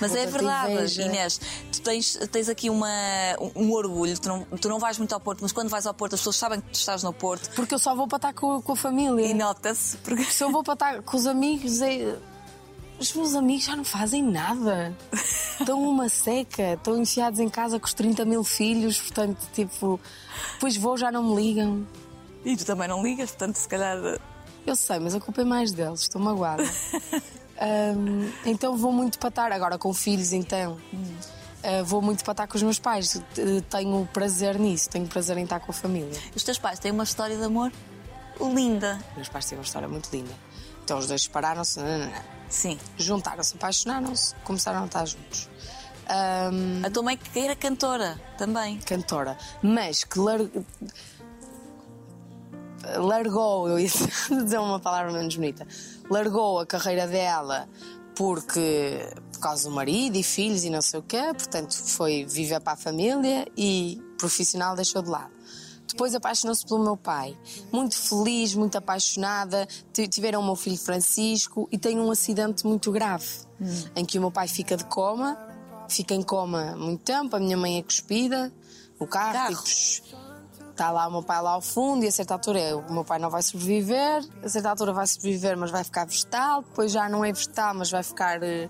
Mas 0.00 0.14
é 0.14 0.26
verdade. 0.26 1.00
Inês. 1.00 1.40
Tu 1.73 1.80
tens, 1.80 2.18
tens 2.30 2.49
aqui 2.49 2.71
uma, 2.71 2.88
um, 3.40 3.64
um 3.64 3.73
orgulho. 3.73 4.18
Tu 4.18 4.28
não, 4.28 4.45
tu 4.45 4.68
não 4.68 4.78
vais 4.78 4.99
muito 4.99 5.12
ao 5.12 5.21
Porto, 5.21 5.40
mas 5.42 5.52
quando 5.52 5.68
vais 5.68 5.87
ao 5.87 5.95
Porto, 5.95 6.14
as 6.14 6.21
pessoas 6.21 6.37
sabem 6.37 6.61
que 6.61 6.71
tu 6.71 6.75
estás 6.75 7.02
no 7.02 7.12
Porto. 7.12 7.50
Porque 7.54 7.75
eu 7.75 7.78
só 7.78 7.95
vou 7.95 8.06
para 8.06 8.16
estar 8.16 8.33
com, 8.35 8.61
com 8.61 8.73
a 8.73 8.76
família. 8.76 9.26
E 9.26 9.35
nota-se. 9.35 9.97
Porque... 9.99 10.25
Se 10.25 10.42
eu 10.42 10.50
vou 10.50 10.62
para 10.62 10.75
estar 10.75 11.02
com 11.02 11.16
os 11.16 11.26
amigos, 11.26 11.80
é... 11.80 12.16
os 12.99 13.12
meus 13.12 13.35
amigos 13.35 13.64
já 13.64 13.76
não 13.76 13.85
fazem 13.85 14.23
nada. 14.23 14.95
Estão 15.61 15.83
uma 15.83 16.09
seca, 16.09 16.75
estão 16.75 17.00
enfiados 17.00 17.40
em 17.40 17.49
casa 17.49 17.78
com 17.78 17.87
os 17.87 17.95
30 17.95 18.25
mil 18.25 18.45
filhos, 18.45 19.00
portanto, 19.00 19.38
tipo, 19.52 20.00
depois 20.54 20.76
vou, 20.76 20.97
já 20.97 21.11
não 21.11 21.23
me 21.23 21.37
ligam. 21.37 21.87
E 22.45 22.56
tu 22.56 22.64
também 22.64 22.87
não 22.87 23.02
ligas, 23.02 23.30
portanto, 23.30 23.56
se 23.56 23.66
calhar. 23.66 23.99
Eu 24.66 24.76
sei, 24.76 24.99
mas 24.99 25.14
a 25.14 25.21
culpa 25.21 25.42
é 25.42 25.45
mais 25.45 25.73
deles, 25.73 26.02
estou 26.02 26.21
magoada. 26.21 26.64
Ahm, 27.60 28.30
então 28.44 28.76
vou 28.76 28.92
muito 28.92 29.18
para 29.18 29.28
estar, 29.30 29.52
agora 29.52 29.78
com 29.78 29.92
filhos, 29.94 30.32
então. 30.32 30.78
ah, 31.64 31.82
vou 31.84 32.02
muito 32.02 32.22
para 32.25 32.32
estar 32.32 32.46
com 32.46 32.56
os 32.56 32.62
meus 32.62 32.78
pais. 32.78 33.16
Eh, 33.38 33.62
Tenho 33.70 34.06
prazer 34.12 34.58
nisso, 34.58 34.90
tenho 34.90 35.06
prazer 35.06 35.36
em 35.38 35.44
estar 35.44 35.60
com 35.60 35.70
a 35.70 35.75
família. 35.75 36.18
Os 36.34 36.42
teus 36.42 36.58
pais 36.58 36.78
têm 36.78 36.92
uma 36.92 37.04
história 37.04 37.36
de 37.36 37.44
amor 37.44 37.72
linda. 38.40 38.98
Meus 39.16 39.28
pais 39.28 39.46
têm 39.46 39.56
uma 39.58 39.64
história 39.64 39.88
muito 39.88 40.10
linda. 40.12 40.32
Então 40.84 40.98
os 40.98 41.06
dois 41.06 41.22
separaram-se. 41.22 41.80
Sim. 42.48 42.78
juntaram-se, 42.96 43.54
apaixonaram-se, 43.56 44.34
começaram 44.44 44.82
a 44.82 44.86
estar 44.86 45.04
juntos. 45.06 45.48
Ahm, 46.08 46.84
A 46.86 46.90
tua 46.90 47.02
mãe 47.02 47.16
que 47.16 47.38
era 47.40 47.56
cantora 47.56 48.20
também. 48.38 48.78
cantora, 48.80 49.36
mas 49.62 50.04
que 50.04 50.18
lar... 50.20 50.38
largou, 52.98 53.68
eu 53.68 53.78
ia 53.80 53.88
dizer 54.44 54.58
uma 54.58 54.78
palavra 54.78 55.12
menos 55.12 55.34
bonita, 55.34 55.66
largou 56.10 56.58
a 56.60 56.66
carreira 56.66 57.06
dela 57.06 57.68
porque 58.14 59.00
por 59.32 59.40
causa 59.40 59.68
do 59.68 59.75
marido 59.75 60.16
e 60.16 60.22
filhos 60.22 60.64
e 60.64 60.70
não 60.70 60.80
sei 60.80 61.00
o 61.00 61.02
quê, 61.02 61.20
portanto 61.34 61.75
foi 61.75 62.25
viver 62.25 62.60
para 62.60 62.72
a 62.72 62.76
família 62.76 63.46
e 63.56 64.00
profissional 64.18 64.75
deixou 64.75 65.02
de 65.02 65.10
lado. 65.10 65.30
Depois 65.86 66.14
apaixonou-se 66.14 66.66
pelo 66.66 66.82
meu 66.82 66.96
pai. 66.96 67.38
Muito 67.70 67.96
feliz, 67.96 68.54
muito 68.54 68.76
apaixonada. 68.76 69.68
Ti- 69.92 70.08
Tiveram 70.08 70.40
o 70.40 70.44
meu 70.44 70.56
filho 70.56 70.76
Francisco 70.76 71.68
e 71.70 71.78
tem 71.78 71.98
um 72.00 72.10
acidente 72.10 72.66
muito 72.66 72.90
grave 72.90 73.26
em 73.94 74.04
que 74.04 74.18
o 74.18 74.20
meu 74.20 74.30
pai 74.30 74.48
fica 74.48 74.76
de 74.76 74.84
coma, 74.86 75.38
fica 75.88 76.12
em 76.14 76.22
coma 76.22 76.75
muito 76.76 77.02
tempo. 77.04 77.36
A 77.36 77.38
minha 77.38 77.56
mãe 77.56 77.78
é 77.78 77.82
cuspida, 77.82 78.52
o 78.98 79.06
carro, 79.06 79.32
Carro. 79.32 79.62
tipo, 79.62 80.16
Está 80.76 80.90
lá 80.90 81.09
o 81.09 81.11
meu 81.11 81.23
pai 81.23 81.40
lá 81.40 81.52
ao 81.52 81.62
fundo 81.62 82.04
e 82.04 82.09
a 82.09 82.12
certa 82.12 82.35
altura 82.35 82.61
é, 82.61 82.75
o 82.75 82.92
meu 82.92 83.02
pai 83.02 83.18
não 83.18 83.30
vai 83.30 83.42
sobreviver, 83.42 84.23
a 84.45 84.49
certa 84.50 84.68
altura 84.68 84.92
vai 84.92 85.06
sobreviver, 85.06 85.56
mas 85.56 85.71
vai 85.71 85.83
ficar 85.83 86.04
vegetal, 86.04 86.61
depois 86.61 86.92
já 86.92 87.09
não 87.09 87.25
é 87.25 87.33
vegetal, 87.33 87.73
mas 87.75 87.90
vai 87.90 88.02
ficar 88.02 88.42
eh, 88.42 88.68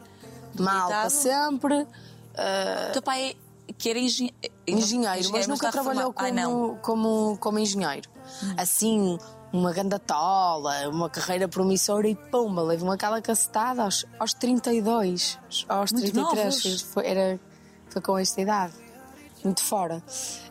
mal 0.56 0.86
para 0.86 1.10
sempre. 1.10 1.82
O 1.82 2.92
teu 2.92 3.02
pai 3.02 3.30
é- 3.68 3.72
que 3.72 3.90
era 3.90 3.98
engen... 3.98 4.30
Engenheiro, 4.64 5.30
mas 5.32 5.48
nunca 5.48 5.72
trabalhou. 5.72 6.14
Ah, 6.14 6.30
como, 6.30 6.76
como, 6.76 7.38
como 7.38 7.58
engenheiro. 7.58 8.08
Assim, 8.56 9.18
uma 9.52 9.72
gandatola, 9.72 10.88
uma 10.88 11.10
carreira 11.10 11.48
promissora 11.48 12.06
e 12.06 12.14
pumba, 12.14 12.62
levou 12.62 12.92
aquela 12.92 13.20
cacetada 13.20 13.82
aos, 13.82 14.06
aos 14.16 14.32
32, 14.32 15.40
aos 15.68 15.90
Muito 15.90 16.12
33. 16.12 16.64
novos. 16.64 16.82
Foi, 16.82 17.04
era, 17.04 17.40
foi 17.88 18.00
com 18.00 18.16
esta 18.16 18.40
idade. 18.40 18.85
Muito 19.46 19.62
fora. 19.62 20.02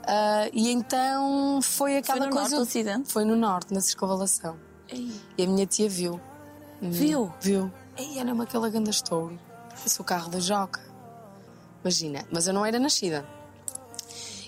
Ah, 0.07 0.47
e 0.53 0.71
então 0.71 1.59
foi 1.61 1.97
aquela 1.97 2.25
no 2.27 2.31
coisa. 2.31 2.49
norte 2.49 2.55
o 2.55 2.61
acidente? 2.63 3.11
Foi 3.11 3.25
no 3.25 3.35
norte, 3.35 3.73
na 3.73 3.81
circunvalação. 3.81 4.55
Ei, 4.87 5.11
E 5.37 5.43
a 5.43 5.47
minha 5.47 5.65
tia 5.65 5.89
viu. 5.89 6.19
Viu? 6.81 7.31
Viu. 7.41 7.71
E 7.97 8.19
era-me 8.19 8.41
aquela 8.43 8.69
ganda 8.69 8.89
estouro. 8.89 9.37
É 9.73 10.01
o 10.01 10.03
carro 10.03 10.29
da 10.29 10.39
Joca. 10.39 10.79
Imagina. 11.83 12.25
Mas 12.31 12.47
eu 12.47 12.53
não 12.53 12.65
era 12.65 12.79
nascida. 12.79 13.25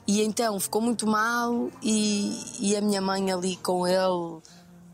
E 0.07 0.21
então 0.21 0.57
ficou 0.59 0.81
muito 0.81 1.05
mal 1.05 1.69
e, 1.83 2.41
e 2.59 2.75
a 2.77 2.81
minha 2.81 3.01
mãe 3.01 3.29
ali 3.31 3.57
com 3.57 3.85
ele 3.85 4.41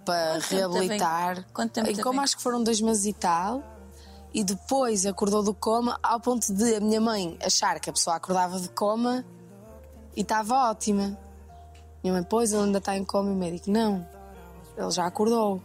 para 0.04 0.34
Quanto 0.40 0.50
reabilitar. 0.50 1.46
quanto 1.54 1.72
tempo 1.74 1.90
em 1.90 1.96
coma 2.02 2.22
em- 2.22 2.24
acho 2.24 2.38
que 2.38 2.42
foram 2.44 2.64
dois 2.64 2.82
meses 2.82 3.06
e 3.06 3.14
tal. 3.14 3.64
E 4.34 4.44
depois 4.44 5.06
acordou 5.06 5.44
do 5.44 5.54
coma 5.54 6.00
ao 6.02 6.20
ponto 6.20 6.52
de 6.52 6.76
a 6.76 6.80
minha 6.80 7.00
mãe 7.00 7.38
achar 7.46 7.80
que 7.80 7.90
a 7.92 7.94
pessoa 7.94 8.16
acordava 8.16 8.60
de 8.60 8.68
coma 8.70 9.24
e 10.16 10.22
estava 10.22 10.70
ótima. 10.70 11.18
Minha 12.04 12.14
mãe, 12.14 12.24
pois, 12.24 12.52
ele 12.52 12.64
ainda 12.64 12.80
está 12.80 12.98
em 12.98 13.06
coma 13.06 13.30
e 13.30 13.34
o 13.34 13.36
médico, 13.36 13.72
não. 13.72 14.06
Ele 14.78 14.92
já 14.92 15.06
acordou. 15.06 15.62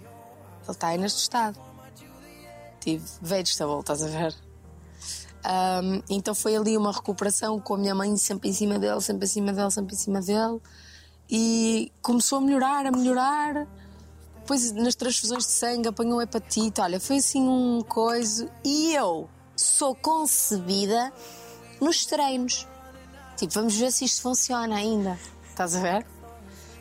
Ele 0.62 0.71
está 0.71 0.88
aí 0.88 0.99
neste 0.99 1.21
estado. 1.21 1.59
Tive 2.81 3.05
vegetable, 3.21 3.81
estás 3.81 4.02
a 4.02 4.07
ver? 4.07 4.35
Ahm, 5.45 6.02
então 6.11 6.35
foi 6.35 6.57
ali 6.57 6.76
uma 6.76 6.93
recuperação 6.93 7.59
com 7.61 7.75
a 7.75 7.78
minha 7.78 7.95
mãe 7.95 8.17
sempre 8.17 8.49
em 8.50 8.52
cima 8.52 8.78
dele, 8.78 9.00
sempre 9.00 9.25
em 9.25 9.28
cima 9.28 9.52
dele, 9.52 9.71
sempre 9.71 9.95
em 9.95 9.99
cima 9.99 10.21
dele. 10.21 10.61
E 11.31 11.93
começou 12.02 12.38
a 12.38 12.40
melhorar, 12.40 12.87
a 12.87 12.90
melhorar. 12.90 13.67
Depois 14.40 14.73
nas 14.73 14.95
transfusões 14.95 15.47
de 15.47 15.52
sangue 15.52 15.88
apanhou 15.88 16.23
hepatite. 16.23 16.81
Olha, 16.81 17.00
foi 17.00 17.17
assim 17.17 17.47
um 17.47 17.83
coisa. 17.83 18.50
E 18.64 18.95
eu 18.95 19.28
sou 19.57 19.95
concebida 19.95 21.12
nos 21.81 22.07
treinos. 22.07 22.67
Tipo, 23.38 23.52
vamos 23.54 23.75
ver 23.76 23.90
se 23.92 24.04
isto 24.04 24.21
funciona 24.21 24.76
ainda. 24.76 25.18
Estás 25.49 25.75
a 25.76 25.80
ver? 25.80 26.07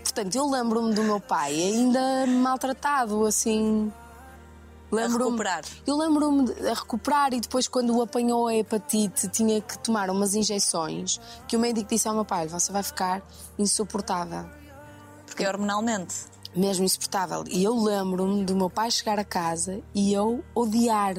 Portanto, 0.03 0.35
eu 0.35 0.49
lembro-me 0.49 0.93
do 0.93 1.03
meu 1.03 1.19
pai 1.19 1.53
ainda 1.53 2.25
maltratado, 2.27 3.25
assim. 3.25 3.91
Lembro-me- 4.91 5.25
recuperar. 5.25 5.63
Eu 5.85 5.97
lembro-me 5.97 6.45
de 6.45 6.67
a 6.69 6.73
recuperar 6.73 7.33
e 7.33 7.41
depois, 7.41 7.67
quando 7.67 7.95
o 7.95 8.01
apanhou 8.01 8.47
a 8.47 8.55
hepatite, 8.55 9.27
tinha 9.27 9.61
que 9.61 9.77
tomar 9.79 10.09
umas 10.09 10.33
injeções 10.33 11.19
que 11.47 11.55
o 11.57 11.59
médico 11.59 11.89
disse 11.89 12.07
ao 12.07 12.15
meu 12.15 12.25
pai: 12.25 12.47
você 12.47 12.71
vai 12.71 12.81
ficar 12.83 13.21
insuportável. 13.59 14.49
Porque 15.25 15.43
é 15.43 15.49
hormonalmente. 15.49 16.15
Mesmo 16.55 16.85
insuportável. 16.85 17.43
E 17.49 17.63
eu 17.63 17.75
lembro-me 17.75 18.43
do 18.45 18.55
meu 18.55 18.69
pai 18.69 18.89
chegar 18.89 19.19
a 19.19 19.25
casa 19.25 19.81
e 19.93 20.13
eu 20.13 20.43
odiar. 20.55 21.15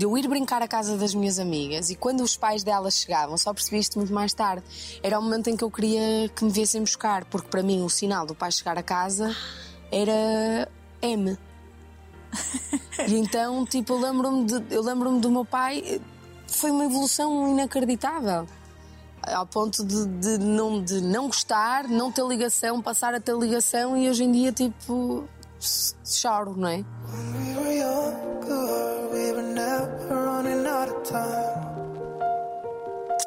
De 0.00 0.06
eu 0.06 0.16
ir 0.16 0.26
brincar 0.26 0.62
à 0.62 0.66
casa 0.66 0.96
das 0.96 1.14
minhas 1.14 1.38
amigas 1.38 1.90
e 1.90 1.94
quando 1.94 2.22
os 2.22 2.34
pais 2.34 2.62
delas 2.62 2.94
chegavam, 2.96 3.36
só 3.36 3.52
percebi 3.52 3.80
isto 3.80 3.98
muito 3.98 4.14
mais 4.14 4.32
tarde, 4.32 4.64
era 5.02 5.18
o 5.18 5.22
momento 5.22 5.50
em 5.50 5.56
que 5.58 5.62
eu 5.62 5.70
queria 5.70 6.26
que 6.34 6.42
me 6.42 6.50
viessem 6.50 6.80
buscar, 6.80 7.26
porque 7.26 7.48
para 7.48 7.62
mim 7.62 7.82
o 7.82 7.90
sinal 7.90 8.24
do 8.24 8.34
pai 8.34 8.50
chegar 8.50 8.78
a 8.78 8.82
casa 8.82 9.36
era 9.92 10.66
M. 11.02 11.36
e 13.06 13.14
então, 13.14 13.66
tipo, 13.66 13.92
eu 13.92 14.00
lembro-me 14.00 14.46
de- 14.46 14.74
eu 14.74 14.80
lembro-me 14.80 15.20
do 15.20 15.30
meu 15.30 15.44
pai, 15.44 16.00
foi 16.46 16.70
uma 16.70 16.86
evolução 16.86 17.50
inacreditável. 17.50 18.46
Ao 19.22 19.44
ponto 19.44 19.84
de, 19.84 20.06
de 20.06 20.38
não, 20.38 20.82
de 20.82 21.02
não 21.02 21.26
gostar, 21.26 21.86
não 21.86 22.10
ter 22.10 22.24
ligação, 22.24 22.80
passar 22.80 23.12
a 23.12 23.20
ter 23.20 23.36
ligação 23.36 23.98
e 23.98 24.08
hoje 24.08 24.24
em 24.24 24.32
dia, 24.32 24.50
tipo, 24.50 25.28
choro, 26.04 26.56
não 26.56 26.68
é? 26.68 26.84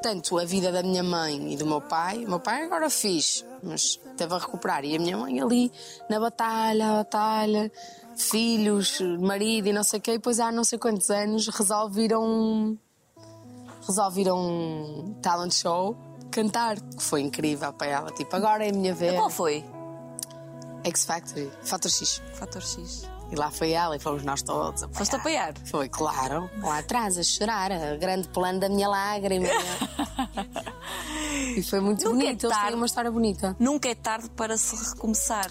Portanto, 0.04 0.38
a 0.38 0.44
vida 0.44 0.72
da 0.72 0.84
minha 0.84 1.04
mãe 1.04 1.54
e 1.54 1.56
do 1.56 1.66
meu 1.66 1.80
pai, 1.80 2.26
o 2.26 2.30
meu 2.30 2.40
pai 2.40 2.64
agora 2.64 2.90
fiz, 2.90 3.46
mas 3.64 4.00
teve 4.18 4.34
a 4.34 4.38
recuperar. 4.38 4.84
E 4.84 4.96
a 4.96 5.00
minha 5.00 5.16
mãe 5.16 5.40
ali 5.40 5.72
na 6.10 6.20
batalha, 6.20 6.90
a 6.90 6.94
batalha, 6.98 7.72
filhos, 8.18 9.00
marido 9.20 9.70
e 9.70 9.74
não 9.74 9.84
sei 9.84 10.00
o 10.00 10.02
quê. 10.02 10.12
E 10.12 10.18
depois 10.18 10.40
há 10.40 10.52
não 10.52 10.64
sei 10.64 10.78
quantos 10.78 11.10
anos 11.10 11.48
resolveram. 11.48 12.78
Resolveram 13.88 14.38
um 14.40 15.14
talent 15.22 15.54
show 15.54 15.96
cantar, 16.34 16.82
que 16.82 17.04
foi 17.04 17.22
incrível 17.22 17.72
para 17.72 17.88
ela. 17.88 18.12
Tipo, 18.12 18.36
agora 18.36 18.66
é 18.66 18.72
a 18.72 18.74
minha 18.74 18.94
vez. 18.94 19.14
Qual 19.14 19.30
foi? 19.30 19.64
X 20.84 21.06
Factory, 21.06 21.52
Fator 21.64 21.92
X. 21.92 22.22
Fator 22.34 22.62
X. 22.62 23.08
E 23.32 23.36
lá 23.36 23.50
foi 23.50 23.72
ela 23.72 23.96
e 23.96 24.00
fomos 24.00 24.24
nós 24.24 24.44
todos 24.44 24.84
apoiar. 24.84 24.98
Foste 25.00 25.16
apoiar? 25.16 25.54
Foi, 25.66 25.90
claro. 25.90 26.50
Lá 26.62 26.78
atrás, 26.78 27.18
a 27.18 27.24
chorar, 27.24 27.72
a 27.72 27.96
grande 27.96 28.28
plano 28.28 28.60
da 28.60 28.70
minha 28.70 28.88
lágrima. 28.88 29.48
e 31.58 31.64
foi 31.64 31.80
muito 31.80 32.04
Nunca 32.06 32.18
é 32.18 32.26
bonito. 32.28 32.46
Eles 32.46 32.56
têm 32.56 32.64
tarde. 32.64 32.76
uma 32.76 32.86
história 32.86 33.10
bonita. 33.10 33.56
Nunca 33.60 33.90
é 33.90 33.96
tarde 33.96 34.30
para 34.30 34.56
se 34.56 34.76
recomeçar. 34.76 35.50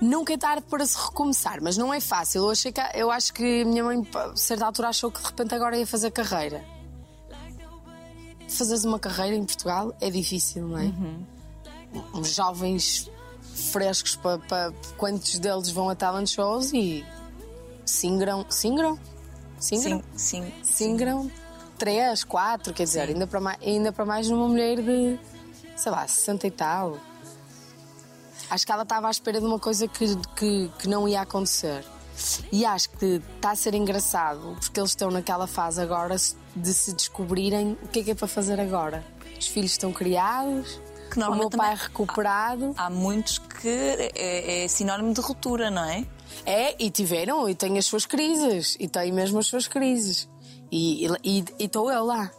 Nunca 0.00 0.32
é 0.32 0.38
tarde 0.38 0.62
para 0.62 0.86
se 0.86 0.96
recomeçar, 0.96 1.58
mas 1.60 1.76
não 1.76 1.92
é 1.92 2.00
fácil. 2.00 2.44
Eu, 2.44 2.50
achei 2.50 2.72
que, 2.72 2.80
eu 2.94 3.10
acho 3.10 3.34
que 3.34 3.62
a 3.62 3.64
minha 3.66 3.84
mãe, 3.84 4.02
a 4.14 4.34
certa 4.34 4.64
altura, 4.64 4.88
achou 4.88 5.10
que 5.10 5.20
de 5.20 5.26
repente 5.26 5.54
agora 5.54 5.76
ia 5.76 5.86
fazer 5.86 6.10
carreira. 6.10 6.64
Fazeres 8.48 8.84
uma 8.84 8.98
carreira 8.98 9.36
em 9.36 9.44
Portugal 9.44 9.94
é 10.00 10.08
difícil, 10.10 10.66
não 10.66 10.78
é? 10.78 10.90
Os 12.14 12.34
jovens 12.34 13.10
frescos, 13.60 14.16
para, 14.16 14.38
para, 14.38 14.72
quantos 14.96 15.38
deles 15.38 15.70
vão 15.70 15.88
a 15.88 15.94
talent 15.94 16.28
shows 16.28 16.72
e 16.72 17.04
Singram. 17.84 18.46
Singram? 18.48 18.98
Singram? 19.58 20.02
Sim, 20.16 20.42
sim. 20.42 20.52
Singram 20.62 21.30
3, 21.78 22.24
4, 22.24 22.74
quer 22.74 22.84
dizer, 22.84 23.08
ainda 23.08 23.26
para, 23.26 23.40
mais, 23.40 23.58
ainda 23.62 23.92
para 23.92 24.04
mais 24.04 24.28
numa 24.28 24.46
mulher 24.46 24.80
de, 24.80 25.18
sei 25.76 25.90
lá, 25.90 26.06
60 26.06 26.46
e 26.46 26.50
tal. 26.50 26.98
Acho 28.50 28.66
que 28.66 28.72
ela 28.72 28.82
estava 28.82 29.08
à 29.08 29.10
espera 29.10 29.40
de 29.40 29.46
uma 29.46 29.58
coisa 29.58 29.86
que, 29.86 30.16
que, 30.36 30.70
que 30.78 30.88
não 30.88 31.08
ia 31.08 31.20
acontecer. 31.20 31.84
E 32.52 32.64
acho 32.64 32.90
que 32.90 33.22
está 33.36 33.52
a 33.52 33.56
ser 33.56 33.74
engraçado, 33.74 34.56
porque 34.60 34.78
eles 34.78 34.90
estão 34.90 35.10
naquela 35.10 35.46
fase 35.46 35.80
agora 35.80 36.16
de 36.54 36.74
se 36.74 36.92
descobrirem 36.92 37.78
o 37.82 37.88
que 37.88 38.00
é 38.00 38.02
que 38.02 38.10
é 38.10 38.14
para 38.14 38.28
fazer 38.28 38.60
agora. 38.60 39.04
Os 39.38 39.46
filhos 39.46 39.72
estão 39.72 39.92
criados, 39.92 40.80
Que 41.10 41.16
o 41.16 41.20
meu 41.20 41.28
normalmente 41.28 41.56
pai 41.56 41.72
é 41.72 41.74
recuperado. 41.74 42.74
Há 42.76 42.88
muitos 42.88 43.38
que 43.38 43.68
é, 44.14 44.64
é 44.64 44.68
sinónimo 44.68 45.12
de 45.12 45.20
ruptura, 45.20 45.70
não 45.70 45.84
é? 45.84 46.06
É, 46.46 46.74
e 46.82 46.90
tiveram, 46.90 47.48
e 47.48 47.54
têm 47.54 47.76
as 47.78 47.86
suas 47.86 48.06
crises, 48.06 48.76
e 48.78 48.88
têm 48.88 49.12
mesmo 49.12 49.38
as 49.38 49.46
suas 49.46 49.66
crises. 49.66 50.28
E 50.72 51.06
estou 51.58 51.90
eu 51.90 52.04
lá. 52.04 52.30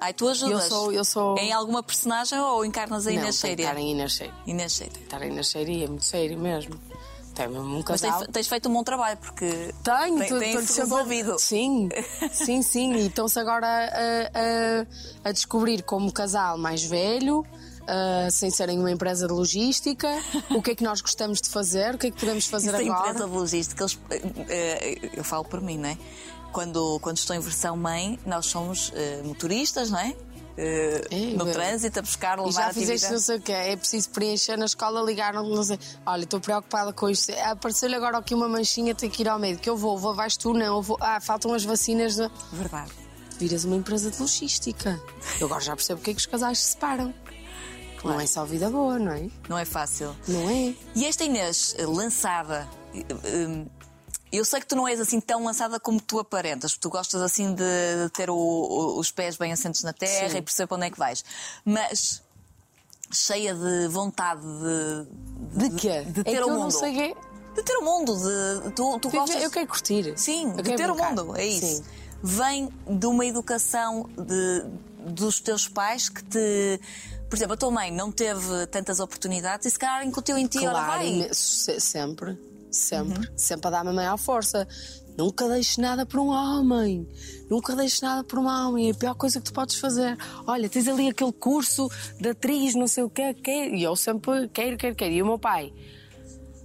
Ai, 0.00 0.12
tu 0.12 0.28
ajudas. 0.28 0.64
Eu 0.64 0.68
sou- 0.70 0.92
eu 0.92 1.04
sou- 1.04 1.38
Em 1.38 1.52
alguma 1.52 1.82
personagem 1.82 2.38
ou 2.38 2.64
encarnas 2.64 3.06
a 3.06 3.12
Inês 3.12 3.34
estar 3.34 3.48
em 3.78 3.90
Inês 3.92 4.12
Sheria. 4.12 5.02
Estar 5.02 5.22
em 5.22 5.30
Inês 5.32 5.54
é 5.56 5.86
muito 5.88 6.04
sério 6.04 6.38
mesmo. 6.38 6.78
Tem 7.34 7.48
mesmo 7.48 7.64
um 7.66 7.82
Mas 7.86 8.00
casal. 8.00 8.18
tens, 8.20 8.28
tens 8.32 8.48
feito 8.48 8.68
um 8.68 8.72
bom 8.72 8.82
trabalho, 8.82 9.18
porque 9.18 9.74
Tenho, 9.84 10.18
tem, 10.18 10.28
tu- 10.56 10.58
resolvido. 10.80 11.38
Sim, 11.38 11.88
sim, 12.32 12.62
sim. 12.62 12.94
E 12.94 13.06
estão-se 13.08 13.38
agora 13.38 13.66
a, 13.66 13.90
a- 15.26 15.28
a 15.28 15.32
descobrir 15.32 15.82
como 15.82 16.10
casal 16.12 16.56
mais 16.56 16.82
velho, 16.82 17.44
ah, 17.86 18.28
sem 18.30 18.50
serem 18.50 18.78
uma 18.78 18.90
empresa 18.90 19.26
de 19.26 19.32
logística, 19.32 20.08
o 20.50 20.62
que 20.62 20.72
é 20.72 20.74
que 20.74 20.82
nós 20.84 21.00
gostamos 21.00 21.40
de 21.40 21.48
fazer, 21.48 21.94
o 21.94 21.98
que 21.98 22.08
é 22.08 22.10
que 22.10 22.18
podemos 22.20 22.46
fazer 22.46 22.68
Isso 22.74 22.84
da 22.86 22.92
agora. 22.94 23.10
empresa 23.10 23.28
de 23.28 23.34
logística, 23.34 23.82
eles, 23.84 23.98
eh, 24.48 25.10
eu 25.14 25.24
falo 25.24 25.44
por 25.44 25.60
mim, 25.60 25.78
não 25.78 25.88
é? 25.88 25.98
Quando, 26.52 26.98
quando 27.00 27.18
estou 27.18 27.36
em 27.36 27.40
versão 27.40 27.76
mãe, 27.76 28.18
nós 28.24 28.46
somos 28.46 28.90
eh, 28.94 29.20
motoristas, 29.24 29.90
não 29.90 29.98
é? 29.98 30.14
Eh, 30.58 31.02
É, 31.10 31.16
no 31.36 31.44
trânsito, 31.52 31.98
a 31.98 32.02
buscar, 32.02 32.38
E 32.38 32.40
levar 32.40 32.52
já 32.52 32.66
a 32.68 32.72
fizeste 32.72 33.10
não 33.12 33.18
sei 33.18 33.36
o 33.36 33.40
quê, 33.42 33.52
é 33.52 33.76
preciso 33.76 34.08
preencher 34.08 34.56
na 34.56 34.64
escola, 34.64 35.02
ligaram 35.02 35.46
não 35.46 35.62
sei. 35.62 35.78
Olha, 36.06 36.24
estou 36.24 36.40
preocupada 36.40 36.94
com 36.94 37.10
isto. 37.10 37.30
Apareceu-lhe 37.44 37.94
agora 37.94 38.16
aqui 38.16 38.34
uma 38.34 38.48
manchinha, 38.48 38.94
tenho 38.94 39.12
que 39.12 39.20
ir 39.22 39.28
ao 39.28 39.38
médico. 39.38 39.68
Eu 39.68 39.76
vou, 39.76 39.98
vou, 39.98 40.14
vais 40.14 40.34
tu, 40.38 40.54
não. 40.54 40.76
Eu 40.76 40.80
vou. 40.82 40.96
Ah, 40.98 41.20
faltam 41.20 41.52
as 41.52 41.62
vacinas. 41.62 42.16
de- 42.16 42.30
Verdade. 42.52 42.90
Viras 43.38 43.64
uma 43.64 43.76
empresa 43.76 44.10
de 44.10 44.18
logística. 44.18 44.98
Eu 45.38 45.46
agora 45.46 45.60
já 45.60 45.76
percebo 45.76 45.98
porque 45.98 46.12
é 46.12 46.14
que 46.14 46.20
os 46.20 46.26
casais 46.26 46.58
se 46.58 46.70
separam. 46.70 47.12
Não 48.12 48.20
é 48.20 48.26
só 48.26 48.44
vida 48.44 48.70
boa, 48.70 48.98
não 48.98 49.12
é? 49.12 49.28
Não 49.48 49.58
é 49.58 49.64
fácil. 49.64 50.14
Não 50.28 50.48
é? 50.50 50.74
E 50.94 51.04
esta 51.06 51.24
Inês 51.24 51.74
eh, 51.78 51.86
lançada, 51.86 52.68
eh, 52.94 53.04
eh, 53.24 53.64
eu 54.32 54.44
sei 54.44 54.60
que 54.60 54.66
tu 54.66 54.76
não 54.76 54.86
és 54.88 55.00
assim 55.00 55.20
tão 55.20 55.44
lançada 55.44 55.78
como 55.80 56.00
tu 56.00 56.18
aparentas, 56.18 56.72
porque 56.72 56.82
tu 56.82 56.90
gostas 56.90 57.22
assim 57.22 57.54
de, 57.54 57.62
ter 58.14 58.28
o- 58.30 58.34
o- 58.36 58.98
os 58.98 59.10
pés 59.10 59.36
bem 59.36 59.52
assentos 59.52 59.82
na 59.82 59.92
terra 59.92 60.30
Sim. 60.30 60.38
e 60.38 60.42
perceber 60.42 60.66
para 60.66 60.76
onde 60.76 60.86
é 60.86 60.90
que 60.90 60.98
vais. 60.98 61.24
Mas 61.64 62.22
cheia 63.12 63.54
de 63.54 63.88
vontade 63.88 64.42
de, 65.54 65.68
De 65.70 65.76
quê? 65.76 66.02
de 66.04 66.20
é 66.20 66.24
ter 66.24 66.32
que 66.38 66.42
o 66.42 66.48
mundo. 66.50 66.58
não 66.60 66.70
sei. 66.70 67.14
De 67.54 67.62
ter 67.62 67.76
o 67.78 67.82
mundo, 67.84 68.14
de 68.16 68.70
tu, 68.72 68.98
tu 68.98 69.08
Viver- 69.08 69.20
gostas. 69.20 69.42
Eu 69.42 69.50
quero 69.50 69.66
curtir. 69.66 70.12
Sim, 70.18 70.50
Eu 70.50 70.62
de 70.62 70.76
ter 70.76 70.90
o 70.90 70.94
brincar. 70.94 71.14
mundo, 71.14 71.36
é 71.36 71.46
isso. 71.46 71.76
Sim. 71.76 71.84
Vem 72.22 72.68
de 72.86 73.06
uma 73.06 73.24
educação 73.24 74.08
de, 74.16 74.64
dos 75.12 75.38
teus 75.40 75.68
pais 75.68 76.08
que 76.08 76.22
te. 76.24 76.80
Por 77.28 77.36
exemplo, 77.36 77.54
a 77.54 77.56
tua 77.56 77.70
mãe 77.70 77.90
não 77.90 78.12
teve 78.12 78.66
tantas 78.70 79.00
oportunidades 79.00 79.66
e 79.66 79.70
se 79.70 79.78
calhar 79.78 80.06
incutiu 80.06 80.38
em 80.38 80.46
ti, 80.46 80.58
ora 80.58 80.70
Claro, 80.70 80.86
vai. 80.92 81.08
imen- 81.08 81.28
se- 81.34 81.80
sempre, 81.80 82.38
sempre, 82.70 83.18
Uhum. 83.18 83.24
sempre 83.36 83.66
a 83.68 83.70
dar-me 83.70 83.90
a 83.90 83.92
maior 83.92 84.16
força. 84.16 84.66
Nunca 85.18 85.48
deixes 85.48 85.78
nada 85.78 86.04
por 86.04 86.20
um 86.20 86.28
homem. 86.28 87.08
Nunca 87.50 87.74
deixes 87.74 88.00
nada 88.02 88.22
por 88.22 88.38
um 88.38 88.46
homem. 88.46 88.88
É 88.88 88.90
a 88.92 88.94
pior 88.94 89.14
coisa 89.14 89.40
que 89.40 89.46
tu 89.46 89.52
podes 89.52 89.76
fazer. 89.76 90.16
Olha, 90.46 90.68
tens 90.68 90.86
ali 90.86 91.08
aquele 91.08 91.32
curso 91.32 91.88
de 92.20 92.28
atriz, 92.28 92.74
não 92.74 92.86
sei 92.86 93.02
o 93.02 93.08
quê, 93.10 93.32
quer. 93.32 93.72
E 93.72 93.82
eu 93.82 93.96
sempre 93.96 94.46
quero, 94.48 94.76
quero, 94.76 94.94
quero. 94.94 95.12
E 95.14 95.22
o 95.22 95.26
meu 95.26 95.38
pai. 95.38 95.72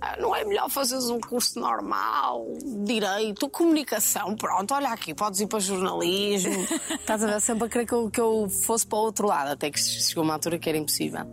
"Ah, 0.02 0.18
Não 0.20 0.36
é 0.36 0.44
melhor 0.44 0.70
fazeres 0.70 1.10
um 1.10 1.20
curso 1.20 1.60
normal, 1.60 2.46
direito, 2.84 3.48
comunicação, 3.50 4.36
pronto, 4.36 4.74
olha 4.74 4.90
aqui, 4.90 5.14
podes 5.14 5.40
ir 5.40 5.48
para 5.48 5.60
jornalismo. 5.60 6.52
Estás 7.00 7.24
a 7.24 7.28
ver? 7.28 7.40
Sempre 7.42 7.66
a 7.66 7.70
querer 7.70 7.86
que 7.86 7.94
eu, 7.94 8.10
que 8.10 8.20
eu 8.20 8.50
fosse 8.50 8.86
para 8.88 8.98
o 8.98 9.02
outro 9.04 9.28
lado, 9.28 9.52
até 9.52 9.70
que 9.70 9.80
chegou 9.80 10.24
uma 10.24 10.34
altura 10.34 10.58
que 10.58 10.68
era 10.68 10.78
impossível. 10.78 11.26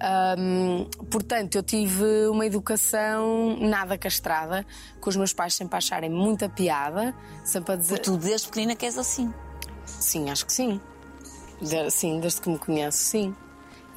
Ahm, 0.00 0.84
portanto, 1.10 1.54
eu 1.56 1.62
tive 1.62 2.26
uma 2.28 2.44
educação 2.46 3.56
nada 3.60 3.96
castrada, 3.96 4.66
com 5.00 5.10
os 5.10 5.16
meus 5.16 5.32
pais 5.32 5.54
sempre 5.54 5.76
a 5.76 5.78
acharem 5.78 6.10
muita 6.10 6.48
piada, 6.48 7.14
sempre 7.44 7.72
a 7.74 7.76
dizer. 7.76 7.98
Tu 8.00 8.16
desde 8.16 8.46
pequenina 8.48 8.74
que 8.74 8.84
és 8.86 8.98
assim. 8.98 9.32
Sim, 9.86 10.30
acho 10.30 10.44
que 10.46 10.52
sim. 10.52 10.80
De- 11.60 11.90
Sim, 11.90 12.20
desde 12.20 12.40
que 12.40 12.48
me 12.48 12.58
conheço, 12.58 12.98
sim. 12.98 13.34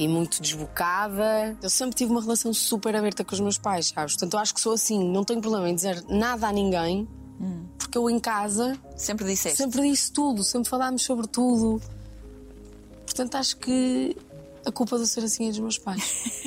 E 0.03 0.07
muito 0.07 0.41
desbocada. 0.41 1.55
Eu 1.61 1.69
sempre 1.69 1.95
tive 1.95 2.11
uma 2.11 2.21
relação 2.21 2.51
super 2.53 2.95
aberta 2.95 3.23
com 3.23 3.33
os 3.35 3.39
meus 3.39 3.57
pais, 3.59 3.89
sabes? 3.89 4.13
Portanto, 4.15 4.33
eu 4.33 4.39
acho 4.39 4.53
que 4.53 4.59
sou 4.59 4.73
assim, 4.73 5.03
não 5.03 5.23
tenho 5.23 5.39
problema 5.41 5.69
em 5.69 5.75
dizer 5.75 6.03
nada 6.09 6.47
a 6.47 6.51
ninguém, 6.51 7.07
porque 7.77 7.97
eu 7.97 8.09
em 8.09 8.19
casa 8.19 8.75
Sempre 8.95 9.25
disseste. 9.27 9.57
sempre 9.57 9.81
disse 9.81 10.11
tudo, 10.11 10.43
sempre 10.43 10.69
falámos 10.69 11.03
sobre 11.03 11.27
tudo. 11.27 11.79
Portanto, 13.05 13.35
acho 13.35 13.57
que 13.57 14.15
a 14.65 14.71
culpa 14.71 14.95
de 14.97 15.03
eu 15.03 15.07
ser 15.07 15.23
assim 15.23 15.47
é 15.47 15.49
dos 15.49 15.59
meus 15.59 15.77
pais. 15.77 16.01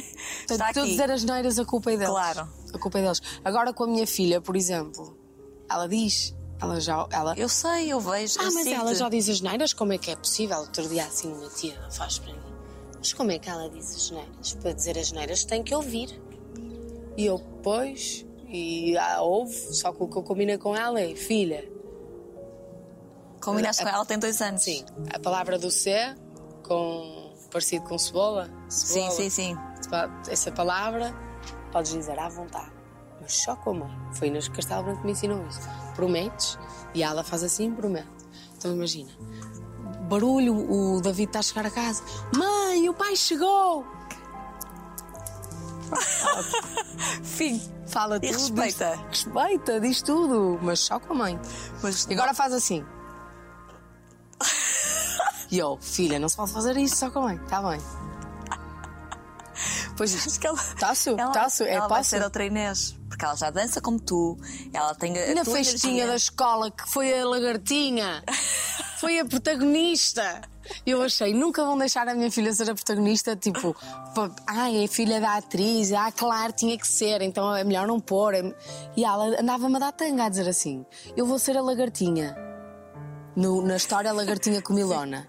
Portanto, 0.49 0.73
de 0.73 0.79
eu 0.81 0.87
dizer 0.87 1.11
as 1.11 1.23
neiras, 1.25 1.59
a 1.59 1.64
culpa 1.64 1.90
é 1.93 1.97
deles. 1.97 2.11
Claro. 2.12 2.49
A 2.73 2.79
culpa 2.79 2.99
é 2.99 3.03
deles. 3.03 3.21
Agora 3.45 3.73
com 3.73 3.85
a 3.85 3.87
minha 3.87 4.07
filha, 4.07 4.40
por 4.40 4.57
exemplo, 4.57 5.17
ela 5.71 5.87
diz, 5.88 6.35
ela 6.61 6.81
já. 6.81 7.07
Ela, 7.11 7.35
Eu 7.37 7.49
sei, 7.49 7.93
eu 7.93 8.01
vejo. 8.01 8.38
ah, 8.40 8.45
eu 8.45 8.55
mas 8.55 8.64
sigo-te. 8.64 8.75
ela 8.81 8.95
já 8.95 9.09
diz 9.09 9.29
as 9.29 9.40
neiras? 9.40 9.73
Como 9.73 9.93
é 9.93 9.99
que 9.99 10.11
é 10.11 10.17
possível? 10.17 10.59
Outro 10.59 10.88
dia 10.88 11.05
assim 11.07 11.33
uma 11.33 11.49
tia 11.51 11.79
faz 11.90 12.19
para 12.19 12.33
mim. 12.33 12.38
Mas 13.05 13.12
como 13.12 13.31
é 13.33 13.38
que 13.38 13.51
ela 13.51 13.69
diz 13.69 13.95
as 13.95 14.11
neiras? 14.11 14.55
Para 14.55 14.73
dizer 14.73 14.99
as 14.99 15.12
neiras 15.12 15.45
tem 15.45 15.62
que 15.62 15.75
ouvir. 15.75 16.19
E 17.19 17.27
eu, 17.27 17.38
pois, 17.62 18.25
e 18.49 18.97
ah, 18.97 19.21
ouve, 19.21 19.53
só 19.53 19.93
que 19.93 20.03
o 20.03 20.09
que 20.09 20.17
eu 20.17 20.23
combinei 20.23 20.57
com 20.57 20.75
ela 20.75 20.99
é, 20.99 21.14
filha, 21.14 21.71
Combinaste 23.43 23.83
com 23.83 23.90
ela, 23.90 24.07
tem 24.07 24.19
dois 24.19 24.40
anos. 24.40 24.62
sim, 24.62 24.87
a 25.12 25.19
palavra 25.19 25.59
do 25.59 25.71
C, 25.71 26.14
com, 26.67 27.35
parecido 27.51 27.85
com 27.85 27.99
cebola, 27.99 28.51
Sim, 28.71 29.11
cebola, 29.11 29.11
sim, 29.11 29.29
sim. 29.31 29.57
essa 30.31 30.51
palavra, 30.51 31.14
podes 31.73 31.93
dizer 31.93 32.19
à 32.19 32.31
vontade. 32.31 32.73
Mas 33.21 33.35
só 33.35 33.55
com 33.55 33.73
a 33.73 33.75
mãe. 33.75 33.99
Foi 34.14 34.29
Inês 34.29 34.49
Castelo 34.49 34.83
Branco 34.83 35.01
que 35.01 35.07
me 35.07 35.12
ensinou 35.12 35.47
isso. 35.47 35.61
Prometes, 35.95 36.59
e 36.95 37.03
ela 37.03 37.23
faz 37.23 37.43
assim, 37.43 37.71
promete. 37.71 38.09
Então 38.57 38.73
imagina, 38.73 39.11
barulho, 40.09 40.55
o 40.71 41.01
David 41.01 41.29
está 41.29 41.38
a 41.40 41.43
chegar 41.43 41.67
a 41.67 41.71
casa. 41.71 42.03
Mãe, 42.37 42.88
o 42.88 42.95
pai 42.95 43.17
chegou! 43.17 43.85
Fim. 47.23 47.61
Fala 47.87 48.17
E 48.17 48.21
tudo. 48.33 48.33
respeita. 48.61 48.97
Diz, 49.11 49.25
respeita, 49.25 49.81
diz 49.81 50.03
tudo, 50.03 50.59
mas 50.62 50.81
só 50.81 50.99
com 50.99 51.12
a 51.12 51.17
mãe. 51.17 51.40
Mas 51.83 52.07
E 52.07 52.14
agora 52.14 52.35
faz 52.35 52.53
assim. 52.53 52.85
E 55.51 55.59
eu, 55.59 55.79
filha, 55.81 56.19
não 56.19 56.29
se 56.29 56.37
pode 56.37 56.53
fazer 56.53 56.77
isso 56.79 56.97
só 56.97 57.11
com 57.11 57.21
a 57.21 57.23
mãe, 57.23 57.37
está 57.37 57.62
bem. 57.62 57.81
Pois 59.97 60.27
Acho 60.27 60.40
que 60.40 60.47
ela, 60.49 60.59
Taço, 60.81 61.11
ela, 61.11 61.31
taço, 61.31 61.62
é 61.62 61.75
ela 61.75 61.87
vai 61.87 62.03
ser 62.03 62.21
outra 62.23 62.45
Inês. 62.45 62.97
Porque 63.09 63.25
ela 63.25 63.37
já 63.37 63.51
dança 63.51 63.81
como 63.81 64.01
tu. 64.01 64.37
Ela 64.73 64.93
tem 64.97 65.17
a, 65.17 65.27
E 65.29 65.35
na 65.35 65.45
festinha 65.45 66.09
da 66.09 66.17
escola, 66.17 66.73
que 66.73 66.88
foi 66.90 67.17
a 67.21 67.25
lagartinha, 67.25 68.25
foi 69.05 69.19
a 69.21 69.25
protagonista. 69.25 70.40
Eu 70.87 71.03
achei, 71.03 71.35
nunca 71.35 71.62
vão 71.62 71.77
deixar 71.77 72.09
a 72.09 72.14
minha 72.14 72.31
filha 72.31 72.51
ser 72.53 72.71
a 72.71 72.75
protagonista, 72.75 73.37
tipo, 73.37 73.77
ai, 74.47 74.85
é 74.85 74.88
filha 74.88 75.21
da 75.21 75.37
atriz, 75.37 75.93
ah, 75.93 76.11
claro, 76.11 76.53
tinha 76.55 76.79
que 76.79 76.88
ser, 76.88 77.21
então 77.21 77.55
é 77.55 77.62
melhor 77.62 77.87
não 77.87 78.01
pôr. 78.01 78.35
E 78.97 79.05
ela 79.05 79.38
andava-me 79.38 79.77
a 79.77 79.79
dar 79.79 79.93
tanga 79.93 80.25
a 80.25 80.29
dizer 80.31 80.49
assim: 80.49 80.87
eu 81.17 81.27
vou 81.27 81.38
ser 81.38 81.57
a 81.57 81.61
lagartinha. 81.62 82.35
No- 83.37 83.61
na 83.62 83.77
história, 83.77 84.11
a 84.11 84.14
lagartinha 84.14 84.62
com 84.62 84.73
Milona. 84.73 85.29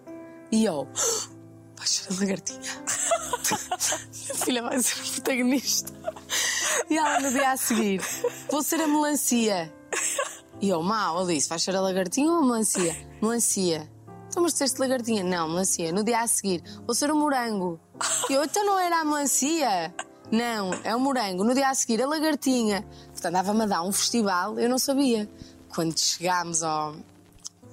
E 0.52 0.64
eu, 0.64 0.88
vai 1.76 1.88
ser 1.88 2.14
a 2.14 2.20
lagartinha. 2.20 2.62
Minha 4.26 4.36
filha 4.46 4.62
vai 4.64 4.82
ser 4.82 5.02
a 5.02 5.12
protagonista. 5.12 5.94
E 6.90 6.98
ela 6.98 7.20
no 7.20 7.30
dia 7.32 7.52
a 7.52 7.58
seguir, 7.58 8.02
vou 8.50 8.64
ser 8.64 8.80
a 8.80 8.88
melancia. 8.88 9.74
E 10.62 10.70
eu, 10.70 10.82
mal, 10.82 11.20
eu 11.20 11.28
disse, 11.28 11.50
vais 11.50 11.62
ser 11.62 11.76
a 11.76 11.82
lagartinha 11.82 12.32
ou 12.32 12.40
a 12.40 12.42
melancia? 12.42 12.96
Melancia. 13.22 13.90
Então, 14.28 14.44
mas 14.44 14.54
disseste 14.54 14.80
lagartinha? 14.80 15.24
Não, 15.24 15.48
melancia. 15.48 15.92
No 15.92 16.04
dia 16.04 16.22
a 16.22 16.28
seguir, 16.28 16.64
vou 16.86 16.94
ser 16.94 17.12
o 17.12 17.16
morango. 17.16 17.80
E 18.30 18.34
eu, 18.34 18.44
então 18.44 18.66
não 18.66 18.78
era 18.78 19.02
a 19.02 19.06
melancia? 19.06 19.94
Não, 20.32 20.74
é 20.84 20.96
o 20.96 21.00
morango. 21.00 21.44
No 21.44 21.54
dia 21.54 21.70
a 21.70 21.74
seguir, 21.74 22.02
a 22.02 22.08
lagartinha. 22.08 22.86
Portanto, 23.12 23.26
andava-me 23.26 23.64
a 23.64 23.66
dar 23.66 23.82
um 23.84 23.92
festival, 23.92 24.60
eu 24.60 24.70
não 24.70 24.78
sabia. 24.78 25.30
Quando 25.74 25.98
chegámos 25.98 26.64
ao, 26.64 26.96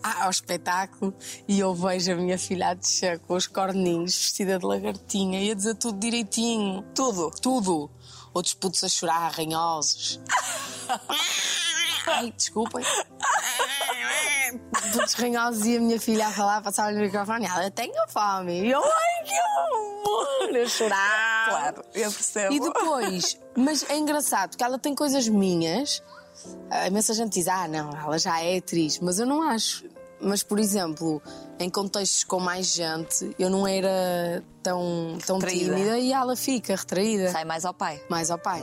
ao 0.02 0.30
espetáculo 0.30 1.14
e 1.48 1.58
eu 1.58 1.74
vejo 1.74 2.12
a 2.12 2.16
minha 2.16 2.38
filha 2.38 2.68
a 2.68 2.74
descer 2.74 3.18
com 3.20 3.34
os 3.34 3.46
corninhos, 3.46 4.16
vestida 4.16 4.58
de 4.58 4.66
lagartinha 4.66 5.40
e 5.42 5.50
a 5.50 5.54
dizer 5.54 5.74
tudo 5.76 5.98
direitinho. 5.98 6.84
Tudo. 6.94 7.30
Tudo. 7.40 7.90
Outros 8.34 8.54
putos 8.54 8.84
a 8.84 8.88
chorar, 8.88 9.22
arranhosos. 9.22 10.20
Ai, 12.06 12.32
desculpem. 12.36 12.84
Todos 14.92 15.14
ranhosos 15.14 15.64
e 15.64 15.76
a 15.76 15.80
minha 15.80 15.98
filha 15.98 16.26
a 16.26 16.30
falar, 16.30 16.60
passava 16.62 16.92
no 16.92 17.00
microfone. 17.00 17.46
Ela, 17.46 17.70
tenho 17.70 17.94
fome. 18.08 18.62
E 18.66 18.70
eu, 18.70 18.82
ai, 18.82 19.24
que 19.24 19.34
amor! 19.34 20.56
Eu 20.56 20.68
chorava. 20.68 21.50
Claro, 21.50 21.82
eu 21.94 22.12
percebo. 22.12 22.54
E 22.54 22.60
depois, 22.60 23.38
mas 23.56 23.88
é 23.88 23.96
engraçado, 23.96 24.50
porque 24.50 24.64
ela 24.64 24.78
tem 24.78 24.94
coisas 24.94 25.26
minhas. 25.28 26.02
A 26.70 26.86
imensa 26.88 27.14
gente 27.14 27.32
diz, 27.32 27.48
ah, 27.48 27.66
não, 27.68 27.90
ela 27.96 28.18
já 28.18 28.42
é 28.42 28.58
atriz, 28.58 28.98
mas 28.98 29.18
eu 29.18 29.26
não 29.26 29.42
acho. 29.42 29.84
Mas, 30.20 30.42
por 30.42 30.58
exemplo, 30.58 31.20
em 31.58 31.68
contextos 31.68 32.22
com 32.24 32.38
mais 32.38 32.66
gente, 32.66 33.34
eu 33.38 33.50
não 33.50 33.66
era 33.66 34.42
tão, 34.62 35.18
tão 35.26 35.38
Retraída. 35.38 35.74
tímida 35.74 35.98
e 35.98 36.12
ela 36.12 36.36
fica 36.36 36.76
retraída. 36.76 37.30
Sai 37.30 37.44
mais 37.44 37.64
ao 37.64 37.74
pai. 37.74 38.00
Mais 38.08 38.30
ao 38.30 38.38
pai. 38.38 38.62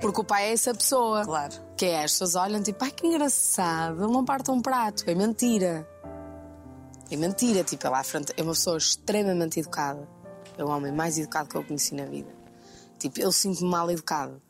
Porque 0.00 0.20
o 0.20 0.24
pai 0.24 0.50
é 0.50 0.52
essa 0.52 0.74
pessoa. 0.74 1.24
Claro. 1.24 1.54
Que 1.76 1.86
é, 1.86 2.04
as 2.04 2.12
pessoas 2.12 2.34
olham 2.36 2.62
tipo, 2.62 2.84
ai 2.84 2.90
que 2.90 3.06
engraçado, 3.06 4.04
ele 4.04 4.12
não 4.12 4.24
parte 4.24 4.50
um 4.50 4.60
prato. 4.60 5.04
É 5.06 5.14
mentira. 5.14 5.88
É 7.10 7.16
mentira. 7.16 7.64
Tipo, 7.64 7.86
ele 7.86 7.96
à 7.96 8.04
frente 8.04 8.32
é 8.36 8.42
uma 8.42 8.52
pessoa 8.52 8.76
extremamente 8.76 9.58
educada. 9.60 10.08
É 10.56 10.64
o 10.64 10.68
homem 10.68 10.92
mais 10.92 11.18
educado 11.18 11.48
que 11.48 11.56
eu 11.56 11.64
conheci 11.64 11.94
na 11.94 12.04
vida. 12.04 12.32
Tipo, 12.98 13.20
eu 13.20 13.32
sinto-me 13.32 13.70
mal 13.70 13.90
educado. 13.90 14.40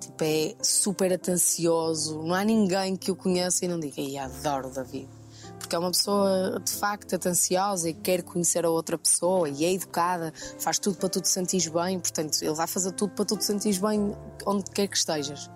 Tipo, 0.00 0.24
é 0.24 0.54
super 0.62 1.12
atencioso. 1.12 2.22
Não 2.22 2.34
há 2.34 2.44
ninguém 2.44 2.96
que 2.96 3.10
o 3.10 3.16
conheça 3.16 3.64
e 3.64 3.68
não 3.68 3.78
diga, 3.78 4.00
ai, 4.00 4.18
adoro 4.18 4.70
David. 4.70 5.19
Porque 5.60 5.76
é 5.76 5.78
uma 5.78 5.92
pessoa 5.92 6.60
de 6.64 6.72
facto 6.72 7.14
atenciosa 7.14 7.90
e 7.90 7.94
quer 7.94 8.22
conhecer 8.22 8.64
a 8.64 8.70
outra 8.70 8.98
pessoa 8.98 9.48
e 9.48 9.64
é 9.64 9.72
educada, 9.72 10.32
faz 10.58 10.78
tudo 10.78 10.96
para 10.96 11.08
tu 11.08 11.20
te 11.20 11.28
sentires 11.28 11.68
bem. 11.68 12.00
Portanto, 12.00 12.38
ele 12.42 12.54
vai 12.54 12.66
fazer 12.66 12.90
tudo 12.92 13.14
para 13.14 13.24
tu 13.24 13.36
te 13.36 13.44
sentires 13.44 13.78
bem 13.78 14.16
onde 14.44 14.68
quer 14.70 14.88
que 14.88 14.96
estejas. 14.96 15.48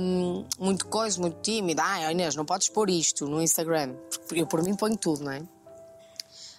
Hum, 0.00 0.44
muito 0.60 0.86
coisa, 0.86 1.20
muito 1.20 1.40
tímida. 1.40 1.82
Ah, 1.84 2.12
Inês, 2.12 2.36
não 2.36 2.44
podes 2.44 2.68
pôr 2.68 2.88
isto 2.88 3.26
no 3.26 3.42
Instagram. 3.42 3.94
Porque 4.28 4.42
eu 4.42 4.46
por 4.46 4.62
mim 4.62 4.76
ponho 4.76 4.96
tudo, 4.96 5.24
não 5.24 5.32
é? 5.32 5.42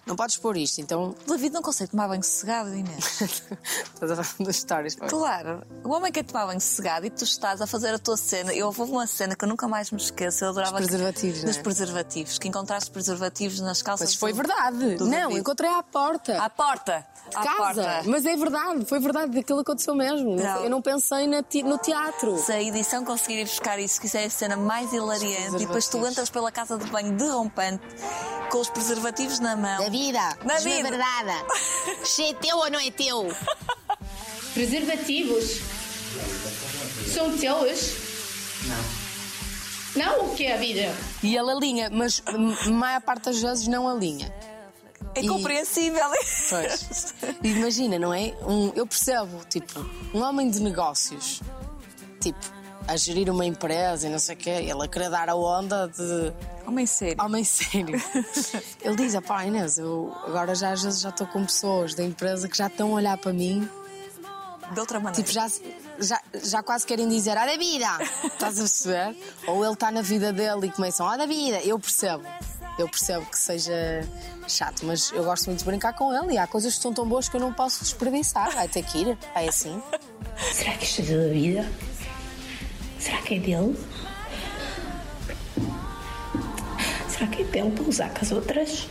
Não 0.08 0.16
podes 0.16 0.36
pôr 0.36 0.56
isto, 0.56 0.80
então. 0.80 1.14
David 1.26 1.52
não 1.54 1.62
consegue 1.62 1.90
tomar 1.90 2.08
banho 2.08 2.22
sossegado, 2.24 2.74
Inês. 2.74 3.20
Estás 3.94 4.10
a 4.10 4.24
falar 4.24 4.46
das 4.46 4.56
histórias. 4.56 4.94
pá. 4.96 5.06
Claro, 5.06 5.62
o 5.84 5.90
homem 5.90 6.10
quer 6.10 6.24
tomar 6.24 6.46
banho 6.46 6.60
sossegado 6.60 7.06
e 7.06 7.10
tu 7.10 7.24
estás 7.24 7.60
a 7.60 7.66
fazer 7.66 7.94
a 7.94 7.98
tua 7.98 8.16
cena. 8.16 8.52
Eu 8.54 8.66
houve 8.66 8.80
uma 8.82 9.06
cena 9.06 9.36
que 9.36 9.44
eu 9.44 9.48
nunca 9.48 9.68
mais 9.68 9.90
me 9.90 9.98
esqueço. 10.00 10.44
Eu 10.44 10.48
adorava. 10.50 10.78
Dos 10.78 10.86
preservativos, 10.88 11.42
Dos 11.42 11.54
não 11.54 11.60
é? 11.60 11.62
preservativos, 11.62 12.38
que 12.38 12.48
encontraste 12.48 12.90
preservativos 12.90 13.60
nas 13.60 13.82
calças. 13.82 14.10
Mas 14.10 14.14
foi 14.18 14.32
do- 14.32 14.36
verdade. 14.36 14.96
do 14.96 15.04
Não, 15.06 15.10
David. 15.28 15.38
encontrei 15.40 15.70
à 15.70 15.82
porta. 15.82 16.42
À 16.42 16.50
porta! 16.50 17.06
de 17.30 17.36
À 17.36 17.42
casa. 17.44 17.82
porta! 17.82 18.02
Mas 18.06 18.24
é 18.24 18.34
verdade, 18.36 18.84
foi 18.86 18.98
verdade, 19.00 19.38
aquilo 19.38 19.60
aconteceu 19.60 19.94
mesmo. 19.94 20.36
Não. 20.36 20.64
Eu 20.64 20.70
não 20.70 20.80
pensei 20.80 21.26
no 21.26 21.76
teatro. 21.78 22.38
Se 22.38 22.50
a 22.52 22.62
edição 22.62 23.04
conseguir 23.04 23.40
ir 23.40 23.44
buscar 23.44 23.78
isso, 23.78 24.00
que 24.00 24.06
isso 24.06 24.16
é 24.16 24.24
a 24.24 24.30
cena 24.30 24.56
mais 24.56 24.90
hilariante, 24.94 25.56
e 25.56 25.58
depois 25.58 25.86
tu 25.88 25.98
entras 26.06 26.30
pela 26.30 26.50
casa 26.50 26.78
de 26.78 26.86
banho 26.86 27.12
derrompante 27.16 27.82
com 28.50 28.58
os 28.60 28.70
preservativos 28.70 29.40
na 29.40 29.54
mão. 29.56 29.78
Da 29.84 29.90
vida, 29.98 30.38
Da 30.44 30.54
diz-me 30.56 30.76
vida. 30.76 30.88
a 30.88 30.90
verdade. 30.90 31.44
Se 32.08 32.22
é 32.24 32.34
teu 32.34 32.56
ou 32.58 32.70
não 32.70 32.78
é 32.80 32.90
teu? 32.90 33.34
Preservativos? 34.54 35.60
São 37.12 37.36
teus? 37.36 37.94
Não. 38.64 38.98
Não 39.96 40.26
o 40.26 40.36
que 40.36 40.44
é 40.44 40.54
a 40.54 40.56
vida? 40.56 40.94
E 41.22 41.36
ele 41.36 41.50
alinha, 41.50 41.90
mas 41.90 42.22
a 42.26 42.68
maior 42.70 43.00
parte 43.00 43.24
das 43.24 43.40
vezes 43.40 43.66
não 43.66 43.88
alinha. 43.88 44.32
É 45.14 45.20
E- 45.22 45.28
compreensível. 45.28 46.04
Pois. 46.50 47.14
Imagina, 47.42 47.98
não 47.98 48.12
é? 48.12 48.34
Um, 48.46 48.72
eu 48.74 48.86
percebo, 48.86 49.44
tipo, 49.48 49.80
um 50.14 50.20
homem 50.22 50.50
de 50.50 50.60
negócios, 50.60 51.40
tipo, 52.20 52.38
a 52.88 52.96
gerir 52.96 53.30
uma 53.30 53.44
empresa 53.44 54.06
e 54.06 54.10
não 54.10 54.18
sei 54.18 54.34
o 54.34 54.38
quê, 54.38 54.50
ele 54.50 54.82
a 54.82 54.88
querer 54.88 55.10
dar 55.10 55.28
a 55.28 55.34
onda 55.36 55.86
de 55.88 56.32
Homem 56.66 56.86
sério. 56.86 57.22
homem 57.22 57.44
sério. 57.44 58.00
Ele 58.82 58.96
diz: 58.96 59.14
"Ah, 59.14 59.22
pá, 59.22 59.44
Inês, 59.44 59.78
eu 59.78 60.12
agora 60.26 60.54
já 60.54 60.72
às 60.72 60.82
vezes 60.82 61.00
já 61.00 61.10
estou 61.10 61.26
com 61.26 61.44
pessoas 61.44 61.94
da 61.94 62.02
empresa 62.02 62.48
que 62.48 62.56
já 62.56 62.66
estão 62.66 62.90
a 62.92 62.94
olhar 62.94 63.16
para 63.18 63.32
mim, 63.32 63.68
De 64.72 64.80
outra 64.80 64.98
maneira. 64.98 65.16
tipo, 65.22 65.30
já, 65.32 65.46
já, 65.98 66.20
já 66.42 66.62
quase 66.62 66.86
querem 66.86 67.08
dizer: 67.08 67.36
Ah, 67.36 67.46
da 67.46 67.56
vida! 67.56 67.86
Estás 68.24 68.56
a 68.58 68.62
perceber? 68.62 69.16
Ou 69.46 69.64
ele 69.64 69.72
está 69.74 69.90
na 69.90 70.02
vida 70.02 70.32
dele 70.32 70.66
e 70.66 70.70
começam: 70.70 71.06
Ah, 71.06 71.16
da 71.16 71.26
vida! 71.26 71.60
Eu 71.62 71.78
percebo. 71.78 72.24
Eu 72.78 72.88
percebo 72.88 73.26
que 73.26 73.36
seja 73.38 73.72
chato, 74.46 74.86
mas 74.86 75.10
eu 75.10 75.24
gosto 75.24 75.46
muito 75.46 75.58
de 75.58 75.64
brincar 75.64 75.92
com 75.94 76.14
ele 76.14 76.34
e 76.34 76.38
há 76.38 76.46
coisas 76.46 76.76
que 76.76 76.80
são 76.80 76.92
tão 76.92 77.04
boas 77.08 77.28
que 77.28 77.36
eu 77.36 77.40
não 77.40 77.52
posso 77.52 77.82
desperdiçar. 77.82 78.52
Vai 78.54 78.68
ter 78.68 78.82
que 78.84 78.98
ir. 78.98 79.18
É 79.34 79.48
assim. 79.48 79.82
Será 80.54 80.72
que 80.74 80.84
isto 80.84 81.02
é 81.02 81.04
da 81.26 81.32
vida? 81.32 81.68
Será 82.98 83.18
que 83.22 83.34
é 83.34 83.38
dele? 83.38 83.76
Será 87.08 87.26
que 87.28 87.42
é 87.42 87.44
dele 87.44 87.70
para 87.70 87.84
usar 87.84 88.10
com 88.10 88.20
as 88.22 88.32
outras? 88.32 88.88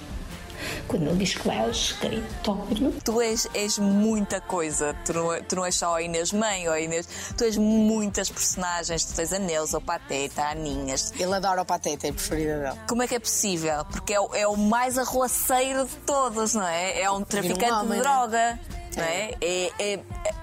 Quando 0.88 1.08
ele 1.10 1.18
diz 1.18 1.36
que 1.36 1.46
vai 1.46 1.60
ao 1.60 1.70
escritório. 1.70 2.94
Tu 3.04 3.22
és, 3.22 3.48
és 3.54 3.78
muita 3.78 4.40
coisa. 4.40 4.96
Tu 5.06 5.14
não, 5.14 5.34
é- 5.34 5.42
tu 5.42 5.56
não 5.58 5.66
és 5.66 5.76
só 5.76 5.96
a 5.96 6.02
Inês 6.02 6.32
mãe 6.32 6.66
ou 6.68 6.74
a 6.74 6.80
Inês. 6.80 7.08
Tu 7.38 7.44
és 7.44 7.58
muitas 7.58 8.30
personagens. 8.30 9.04
Tu 9.06 9.14
tens 9.14 9.34
a 9.34 9.40
Neuza, 9.40 9.78
o 9.78 9.82
Pateta, 9.82 10.44
a 10.44 10.52
Aninhas. 10.52 11.14
Ele 11.20 11.34
adora 11.34 11.62
o 11.62 11.66
pateta, 11.66 12.08
é 12.08 12.10
a 12.10 12.14
preferida 12.14 12.58
dele. 12.60 12.80
Como 12.88 13.04
é 13.04 13.08
que 13.08 13.16
é 13.16 13.20
possível? 13.20 13.84
Porque 13.92 14.14
é, 14.14 14.20
o- 14.20 14.34
é 14.34 14.48
o 14.48 14.56
mais 14.56 14.98
arruaceiro 14.98 15.86
de 15.86 15.96
todos, 16.06 16.54
não 16.54 16.66
é? 16.68 17.02
É 17.02 17.12
um 17.12 17.22
traficante 17.24 17.66
homem, 17.72 17.84
de 17.84 17.88
não 17.90 17.96
é? 17.96 18.00
droga. 18.02 18.60
Não 18.70 18.77
é? 19.02 19.36
É- 19.42 19.72
é- 19.80 19.94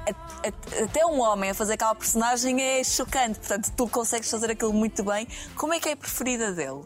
é- 0.06 0.14
é- 0.44 0.84
até 0.84 1.04
um 1.06 1.20
homem 1.20 1.50
a 1.50 1.54
fazer 1.54 1.74
aquela 1.74 1.94
personagem 1.94 2.60
é 2.60 2.82
chocante. 2.84 3.38
Portanto, 3.40 3.72
tu 3.76 3.88
consegues 3.88 4.30
fazer 4.30 4.50
aquilo 4.50 4.72
muito 4.72 5.02
bem. 5.04 5.26
Como 5.56 5.72
é 5.74 5.80
que 5.80 5.88
é 5.88 5.92
a 5.92 5.96
preferida 5.96 6.52
dele? 6.52 6.82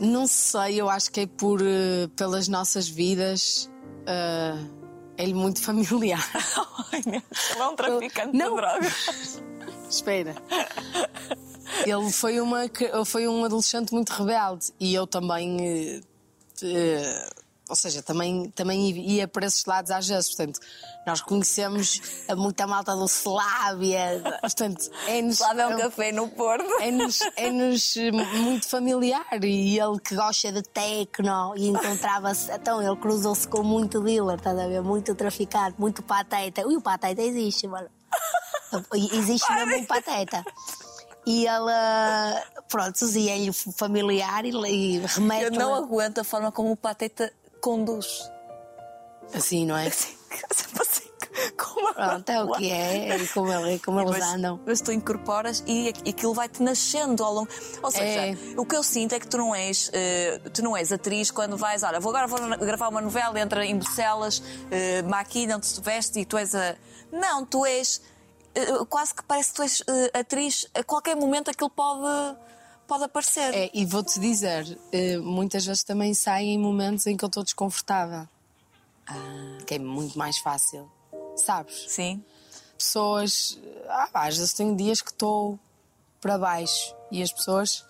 Não 0.00 0.26
sei, 0.26 0.80
eu 0.80 0.88
acho 0.90 1.10
que 1.12 1.20
é 1.20 1.26
por 1.26 1.60
eh, 1.62 2.08
pelas 2.16 2.48
nossas 2.48 2.88
vidas. 2.88 3.70
eh, 4.06 4.58
é-lhe 5.16 5.34
muito 5.34 5.60
familiar. 5.62 6.24
Ele 6.92 7.22
é 7.58 7.66
um 7.66 7.76
traficante 7.76 8.36
Não. 8.36 8.50
de 8.50 8.56
drogas. 8.56 9.42
Espera. 9.88 10.34
Ele 11.86 12.10
foi, 12.10 12.40
uma, 12.40 12.62
foi 13.06 13.28
um 13.28 13.44
adolescente 13.44 13.92
muito 13.92 14.10
rebelde 14.10 14.72
e 14.80 14.92
eu 14.94 15.06
também. 15.06 16.02
eh, 16.62 17.30
ou 17.68 17.74
seja, 17.74 18.02
também, 18.02 18.50
também 18.50 18.90
ia 18.90 19.26
para 19.26 19.46
esses 19.46 19.64
lados 19.64 19.90
às 19.90 20.06
vezes. 20.06 20.34
Portanto, 20.34 20.60
nós 21.06 21.20
conhecemos 21.22 22.00
a 22.28 22.36
muita 22.36 22.66
malta 22.66 22.94
do 22.94 23.06
Slávia. 23.06 24.22
Portanto, 24.40 24.90
é-nos. 25.06 25.38
Lá 25.38 25.62
é 25.62 25.66
um 25.66 25.78
café 25.78 26.12
no 26.12 26.28
Porto. 26.28 26.68
É-nos 26.80 27.20
é-nos 27.36 27.94
muito 28.34 28.68
familiar 28.68 29.42
e 29.42 29.78
ele 29.78 29.98
que 29.98 30.14
gosta 30.14 30.52
de 30.52 30.62
Tecno 30.62 31.54
e 31.56 31.68
encontrava-se. 31.68 32.52
Então 32.52 32.82
ele 32.82 32.96
cruzou-se 32.96 33.48
com 33.48 33.62
muito 33.62 34.00
dealer, 34.00 34.36
estás 34.36 34.58
a 34.58 34.66
ver? 34.66 34.82
Muito 34.82 35.14
traficante, 35.14 35.80
muito 35.80 36.02
pateta. 36.02 36.60
E 36.60 36.76
o 36.76 36.80
pateta 36.82 37.22
existe, 37.22 37.66
mano. 37.66 37.88
Existe 39.12 39.52
mesmo 39.54 39.76
um 39.76 39.86
pateta. 39.86 40.44
E 41.26 41.46
ela, 41.46 42.42
pronto, 42.68 43.06
ia-lhe 43.16 43.50
familiar 43.52 44.44
e, 44.44 44.50
e 44.50 44.98
remete. 44.98 45.44
Eu 45.44 45.50
não 45.52 45.74
aguento 45.74 46.18
a 46.18 46.24
forma 46.24 46.52
como 46.52 46.72
o 46.72 46.76
Pateta 46.76 47.32
conduz. 47.64 48.30
assim, 49.34 49.64
não 49.64 49.76
é? 49.76 49.88
Sempre 49.90 50.82
assim, 50.82 51.08
com 51.56 51.80
uma 51.80 51.94
Pronto, 51.94 52.28
é 52.28 52.42
o 52.44 52.52
que 52.52 52.70
é, 52.70 53.16
e 53.16 53.28
como, 53.28 53.50
ele, 53.52 53.78
como 53.78 54.00
eles 54.00 54.22
andam. 54.22 54.60
mas 54.66 54.80
tu 54.80 54.92
incorporas 54.92 55.62
e, 55.66 55.88
aquilo 55.88 56.34
vai-te 56.34 56.62
nascendo 56.62 57.24
ao 57.24 57.32
longo. 57.32 57.48
Ou 57.82 57.90
seja, 57.90 58.26
É. 58.26 58.36
o 58.56 58.64
que 58.66 58.76
eu 58.76 58.82
sinto 58.82 59.14
é 59.14 59.20
que 59.20 59.26
tu 59.26 59.38
não 59.38 59.54
és, 59.54 59.90
eh, 59.92 60.40
tu 60.52 60.62
não 60.62 60.76
és 60.76 60.92
atriz 60.92 61.30
quando 61.30 61.56
vais, 61.56 61.82
olha, 61.82 61.98
vou 62.00 62.14
agora 62.14 62.26
vou 62.26 62.38
gravar 62.58 62.88
uma 62.88 63.00
novela, 63.00 63.38
entra 63.40 63.64
em 63.64 63.76
Bruxelas, 63.78 64.38
uh, 64.38 65.08
maquilham 65.08 65.58
te 65.60 65.80
veste 65.80 66.20
e 66.20 66.24
tu 66.24 66.36
és 66.36 66.54
a. 66.54 66.76
Não, 67.12 67.44
tu 67.46 67.64
és. 67.64 68.00
eh, 68.56 68.84
quase 68.88 69.14
que 69.14 69.22
parece 69.24 69.50
que 69.50 69.56
tu 69.56 69.62
és 69.62 69.82
eh, 69.88 70.18
atriz, 70.20 70.66
a 70.74 70.82
qualquer 70.84 71.16
momento 71.16 71.50
aquilo 71.50 71.70
pode, 71.70 72.36
pode 72.86 73.04
aparecer. 73.04 73.54
É, 73.54 73.70
e 73.72 73.84
vou-te 73.84 74.18
dizer, 74.20 74.78
eh, 74.92 75.18
muitas 75.18 75.64
vezes 75.64 75.82
também 75.82 76.14
saem 76.14 76.54
em 76.54 76.58
momentos 76.58 77.06
em 77.06 77.16
que 77.16 77.24
eu 77.24 77.28
estou 77.28 77.42
desconfortável. 77.42 78.28
Que 79.66 79.74
é 79.74 79.78
muito 79.78 80.18
mais 80.18 80.38
fácil. 80.38 80.90
Sabes? 81.36 81.86
Sim. 81.88 82.22
Pessoas. 82.76 83.58
ah, 83.88 84.08
às 84.14 84.36
vezes 84.36 84.52
tenho 84.52 84.76
dias 84.76 85.00
que 85.00 85.10
estou 85.10 85.58
para 86.20 86.38
baixo 86.38 86.94
e 87.10 87.22
as 87.22 87.32
pessoas 87.32 87.84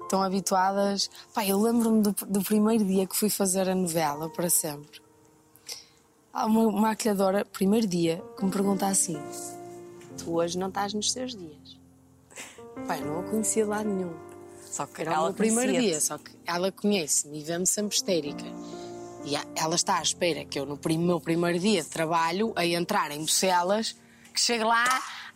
estão 0.00 0.22
habituadas. 0.22 1.10
Pá, 1.32 1.44
eu 1.44 1.60
lembro-me 1.60 2.02
do, 2.02 2.12
do 2.26 2.42
primeiro 2.42 2.84
dia 2.84 3.06
que 3.06 3.16
fui 3.16 3.28
fazer 3.28 3.68
a 3.68 3.74
novela 3.74 4.30
para 4.30 4.48
sempre. 4.48 5.02
Há 6.32 6.46
uma 6.46 6.70
maquilhadora, 6.72 7.44
primeiro 7.44 7.86
dia, 7.86 8.22
que 8.36 8.44
me 8.44 8.50
pergunta 8.50 8.86
assim: 8.86 9.16
Tu 10.18 10.32
hoje 10.32 10.58
não 10.58 10.68
estás 10.68 10.92
nos 10.92 11.12
teus 11.12 11.34
dias? 11.34 11.78
Eu 12.76 13.06
não 13.06 13.20
a 13.20 13.22
conhecia 13.24 13.64
de 13.64 13.70
lado 13.70 13.88
nenhum. 13.88 14.33
Só 14.74 14.86
que 14.86 15.02
Era 15.02 15.22
o 15.22 15.32
primeiro 15.32 15.72
dia, 15.72 16.00
só 16.00 16.18
que 16.18 16.32
ela 16.44 16.72
conhece-me 16.72 17.38
e 17.38 17.44
vê-me 17.44 17.64
sempre 17.64 17.94
histérica. 17.94 18.44
E 19.24 19.36
ela 19.54 19.76
está 19.76 19.98
à 19.98 20.02
espera 20.02 20.44
que 20.44 20.58
eu, 20.58 20.66
no 20.66 20.76
meu 20.98 21.20
primeiro 21.20 21.60
dia 21.60 21.80
de 21.80 21.88
trabalho, 21.88 22.52
a 22.56 22.66
entrar 22.66 23.12
em 23.12 23.20
Bucelas, 23.20 23.94
que 24.34 24.40
chegue 24.40 24.64
lá. 24.64 24.84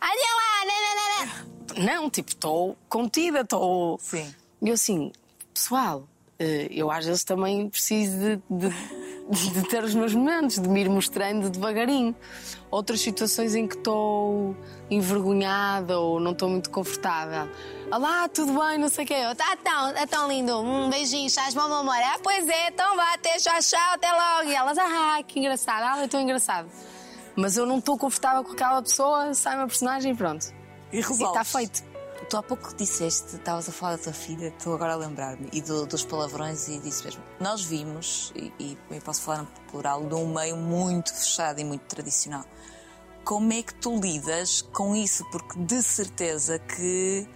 Olha 0.01 0.11
lá! 0.11 0.65
né, 0.65 0.73
né, 0.75 1.85
né." 1.85 1.85
Não, 1.95 2.09
tipo, 2.09 2.31
estou 2.31 2.77
contida, 2.89 3.39
estou. 3.39 3.97
Sim. 3.99 4.29
E 4.61 4.67
eu 4.67 4.73
assim, 4.73 5.09
pessoal, 5.53 6.05
eh, 6.37 6.67
eu 6.71 6.91
às 6.91 7.05
vezes 7.05 7.23
também 7.23 7.69
preciso 7.69 8.17
de, 8.17 8.35
de- 8.49 8.75
de 9.53 9.61
ter 9.63 9.83
os 9.83 9.93
meus 9.93 10.13
momentos, 10.13 10.57
de 10.57 10.67
me 10.67 10.81
ir 10.81 10.89
mostrando 10.89 11.49
devagarinho. 11.49 12.15
Outras 12.71 13.01
situações 13.01 13.55
em 13.55 13.67
que 13.67 13.75
estou 13.75 14.55
envergonhada 14.89 15.99
ou 15.99 16.19
não 16.19 16.31
estou 16.31 16.49
muito 16.49 16.69
confortável. 16.69 17.47
Olá, 17.91 18.27
tudo 18.27 18.53
bem, 18.59 18.77
não 18.77 18.89
sei 18.89 19.03
o 19.03 19.07
quê. 19.07 19.13
Eu, 19.15 19.35
Tá 19.35 19.57
tão, 19.63 19.89
é 19.89 20.05
tão 20.05 20.27
lindo. 20.27 20.59
Um 20.59 20.89
beijinho, 20.89 21.25
estás 21.27 21.53
bom, 21.53 21.67
meu 21.67 21.77
amor? 21.77 21.95
Ah, 21.95 22.19
pois 22.21 22.47
é, 22.47 22.69
então 22.69 22.95
vá, 22.95 23.13
até 23.13 23.37
tchau, 23.37 23.59
tchau, 23.59 23.93
até 23.93 24.11
logo. 24.11 24.49
E 24.49 24.55
elas, 24.55 24.77
ah, 24.77 25.19
que 25.27 25.39
engraçado, 25.39 25.83
ah, 25.83 25.99
eu 25.99 26.05
estou 26.05 26.19
engraçado. 26.19 26.69
Mas 27.35 27.57
eu 27.57 27.65
não 27.65 27.79
estou 27.79 27.97
confortável 27.97 28.43
com 28.43 28.51
aquela 28.53 28.81
pessoa, 28.81 29.33
sai 29.33 29.55
uma 29.55 29.67
personagem 29.67 30.11
e 30.11 30.15
pronto. 30.15 30.47
E 30.91 30.97
E 30.97 31.01
resolves. 31.01 31.27
está 31.27 31.43
feito. 31.43 31.88
Tu 32.27 32.37
há 32.37 32.43
pouco 32.43 32.75
disseste, 32.75 33.37
estavas 33.37 33.67
a 33.69 33.71
falar 33.71 33.95
da 33.97 34.03
tua 34.03 34.13
filha, 34.13 34.47
estou 34.49 34.73
agora 34.75 34.93
a 34.93 34.95
lembrar-me, 34.97 35.49
e 35.51 35.61
do- 35.61 35.85
dos 35.87 36.03
palavrões 36.03 36.67
e 36.67 36.77
disso 36.79 37.03
mesmo. 37.05 37.23
Nós 37.39 37.63
vimos, 37.63 38.31
e, 38.35 38.53
e 38.59 38.99
posso 39.03 39.21
falar 39.21 39.39
no 39.43 39.47
plural, 39.71 40.05
de 40.05 40.13
um 40.13 40.31
meio 40.33 40.55
muito 40.57 41.13
fechado 41.13 41.59
e 41.59 41.63
muito 41.63 41.83
tradicional. 41.85 42.43
Como 43.23 43.51
é 43.53 43.63
que 43.63 43.73
tu 43.73 43.99
lidas 43.99 44.61
com 44.61 44.95
isso? 44.95 45.23
Porque 45.31 45.57
de 45.59 45.81
certeza 45.81 46.59
que 46.59 47.27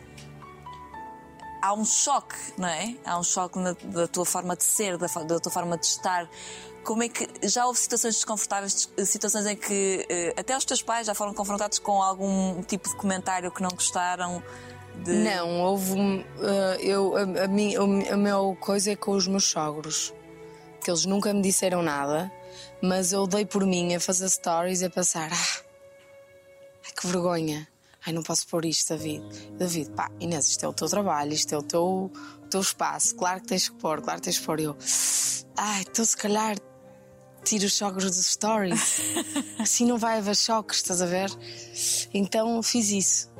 há 1.61 1.73
um 1.73 1.85
choque, 1.85 2.35
não 2.57 2.67
é? 2.67 2.95
Há 3.05 3.17
um 3.17 3.23
choque 3.23 3.57
na- 3.57 3.75
da 3.85 4.07
tua 4.07 4.25
forma 4.25 4.55
de 4.55 4.63
ser, 4.63 4.97
da, 4.97 5.07
da 5.07 5.39
tua 5.39 5.51
forma 5.51 5.77
de 5.77 5.85
estar. 5.85 6.29
Como 6.83 7.01
é 7.01 7.09
que 7.09 7.27
já 7.47 7.65
houve 7.65 7.79
situações 7.79 8.15
desconfortáveis, 8.15 8.89
des- 8.95 9.09
situações 9.09 9.45
em 9.45 9.55
que 9.55 10.05
eh, 10.09 10.33
até 10.37 10.55
os 10.57 10.65
teus 10.65 10.81
pais 10.81 11.07
já 11.07 11.15
foram 11.15 11.33
confrontados 11.33 11.79
com 11.79 12.01
algum 12.03 12.61
tipo 12.63 12.89
de 12.89 12.95
comentário 12.97 13.49
que 13.51 13.61
não 13.63 13.69
gostaram? 13.69 14.43
De... 15.03 15.11
Não, 15.13 15.61
houve. 15.61 15.93
eh, 16.41 16.77
eu, 16.81 17.15
a, 17.17 17.43
a, 17.43 17.47
mim, 17.47 17.75
o- 17.77 18.13
a 18.13 18.17
meu 18.17 18.57
coisa 18.59 18.91
é 18.91 18.95
com 18.95 19.11
os 19.11 19.27
meus 19.27 19.45
sogros. 19.45 20.13
Que 20.83 20.89
eles 20.91 21.05
nunca 21.05 21.33
me 21.33 21.41
disseram 21.41 21.81
nada, 21.81 22.31
mas 22.81 23.11
eu 23.13 23.25
dei 23.25 23.45
por 23.45 23.65
mim 23.65 23.95
a 23.95 23.99
fazer 23.99 24.29
stories 24.29 24.81
e 24.81 24.85
a 24.85 24.89
pensar: 24.89 25.29
ah, 25.31 25.61
ai 26.85 26.91
que 26.99 27.07
vergonha. 27.07 27.67
Ai, 28.05 28.11
não 28.11 28.21
posso 28.21 28.45
pôr 28.47 28.65
isto, 28.65 28.89
David. 28.89 29.23
David, 29.57 29.91
pá, 29.91 30.09
Inês, 30.19 30.47
isto 30.49 30.65
é 30.65 30.67
o 30.67 30.73
teu 30.73 30.89
trabalho, 30.89 31.31
isto 31.31 31.55
é 31.55 31.57
o 31.57 31.63
teu, 31.63 32.11
o 32.43 32.47
teu 32.49 32.59
espaço. 32.59 33.15
Claro 33.15 33.39
que 33.39 33.47
tens 33.47 33.69
que 33.69 33.75
pôr, 33.77 34.01
claro 34.01 34.19
que 34.19 34.25
tens 34.25 34.37
que 34.39 34.45
pôr. 34.45 34.59
Eu, 34.59 34.75
ai, 35.57 35.81
então 35.89 36.03
se 36.03 36.17
calhar 36.17 36.57
tiro 37.45 37.65
os 37.65 37.73
sogros 37.73 38.05
dos 38.11 38.25
stories. 38.25 38.99
assim 39.57 39.85
não 39.85 39.97
vai 39.97 40.17
haver 40.17 40.35
choques, 40.35 40.77
estás 40.79 41.01
a 41.01 41.05
ver? 41.05 41.29
Então 42.13 42.61
fiz 42.61 42.89
isso. 42.91 43.31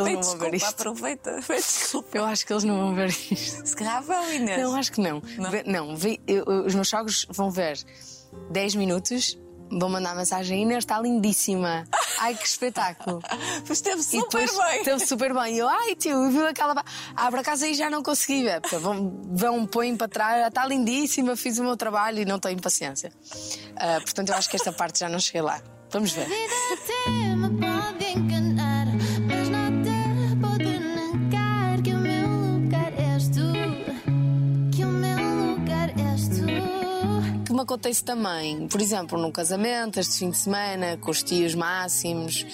Eu 0.00 0.06
acho 0.06 0.12
que 0.12 0.14
eles 0.14 0.14
Pede 0.14 0.16
não 0.16 0.22
vão 0.22 0.38
ver 0.38 0.50
desculpa, 0.50 0.56
isto. 0.56 0.80
aproveita. 0.80 1.40
Pede 1.46 1.62
desculpa. 1.62 2.18
Eu 2.18 2.24
acho 2.24 2.46
que 2.46 2.52
eles 2.52 2.64
não 2.64 2.76
vão 2.78 2.94
ver 2.94 3.08
isto. 3.08 3.66
Se 3.66 3.76
calhar 3.76 4.02
vão, 4.02 4.32
Inês. 4.32 4.62
Não, 4.62 4.74
acho 4.74 4.92
que 4.92 5.00
não. 5.00 5.22
Não? 5.36 5.50
Vê- 5.50 5.62
Não, 5.66 5.96
vê- 5.96 6.20
eu- 6.26 6.44
eu- 6.46 6.66
os 6.66 6.74
meus 6.74 6.88
sogros 6.88 7.26
vão 7.30 7.50
ver 7.50 7.78
10 8.50 8.74
minutos, 8.74 9.38
vão 9.70 9.88
mandar 9.88 10.14
mensagem. 10.16 10.62
Inês 10.62 10.78
está 10.84 11.00
lindíssima. 11.00 11.84
Ai, 12.20 12.34
que 12.34 12.44
espetáculo. 12.46 13.22
Mas 13.60 13.70
esteve 13.78 14.02
super 14.02 14.22
depois 14.46 14.56
bem. 14.58 14.78
Esteve 14.78 15.06
super 15.06 15.32
bem. 15.34 15.54
E 15.54 15.58
eu, 15.58 15.68
ai 15.68 15.94
tio, 15.94 16.28
viu 16.32 16.46
aquela. 16.48 16.74
ba- 16.74 16.84
Ah, 17.14 17.30
por 17.30 17.38
acaso 17.38 17.64
aí 17.64 17.74
já 17.74 17.88
não 17.88 18.02
consegui 18.02 18.42
ver. 18.42 18.60
Porque 18.60 18.76
vão, 18.78 19.20
vão 19.30 19.64
põem 19.64 19.96
para 19.96 20.08
trás, 20.08 20.46
está 20.48 20.66
lindíssima, 20.66 21.36
fiz 21.36 21.58
o 21.58 21.62
meu 21.62 21.76
trabalho 21.76 22.18
e 22.20 22.24
não 22.24 22.40
tenho 22.40 22.60
paciência. 22.60 23.12
Ah, 23.76 24.00
portanto, 24.00 24.30
eu 24.30 24.34
acho 24.34 24.50
que 24.50 24.56
esta 24.56 24.72
parte 24.72 24.98
já 24.98 25.08
não 25.08 25.20
cheguei 25.20 25.42
lá. 25.42 25.62
Vamos 25.92 26.10
ver. 26.10 26.26
Vida 26.26 27.36
me 27.36 27.67
acontece 37.68 38.02
também, 38.02 38.66
por 38.66 38.80
exemplo, 38.80 39.20
num 39.20 39.30
casamento, 39.30 40.00
este 40.00 40.20
fim 40.20 40.30
de 40.30 40.38
semana, 40.38 40.96
com 40.96 41.10
os 41.10 41.22
tios 41.22 41.54
máximos, 41.54 42.46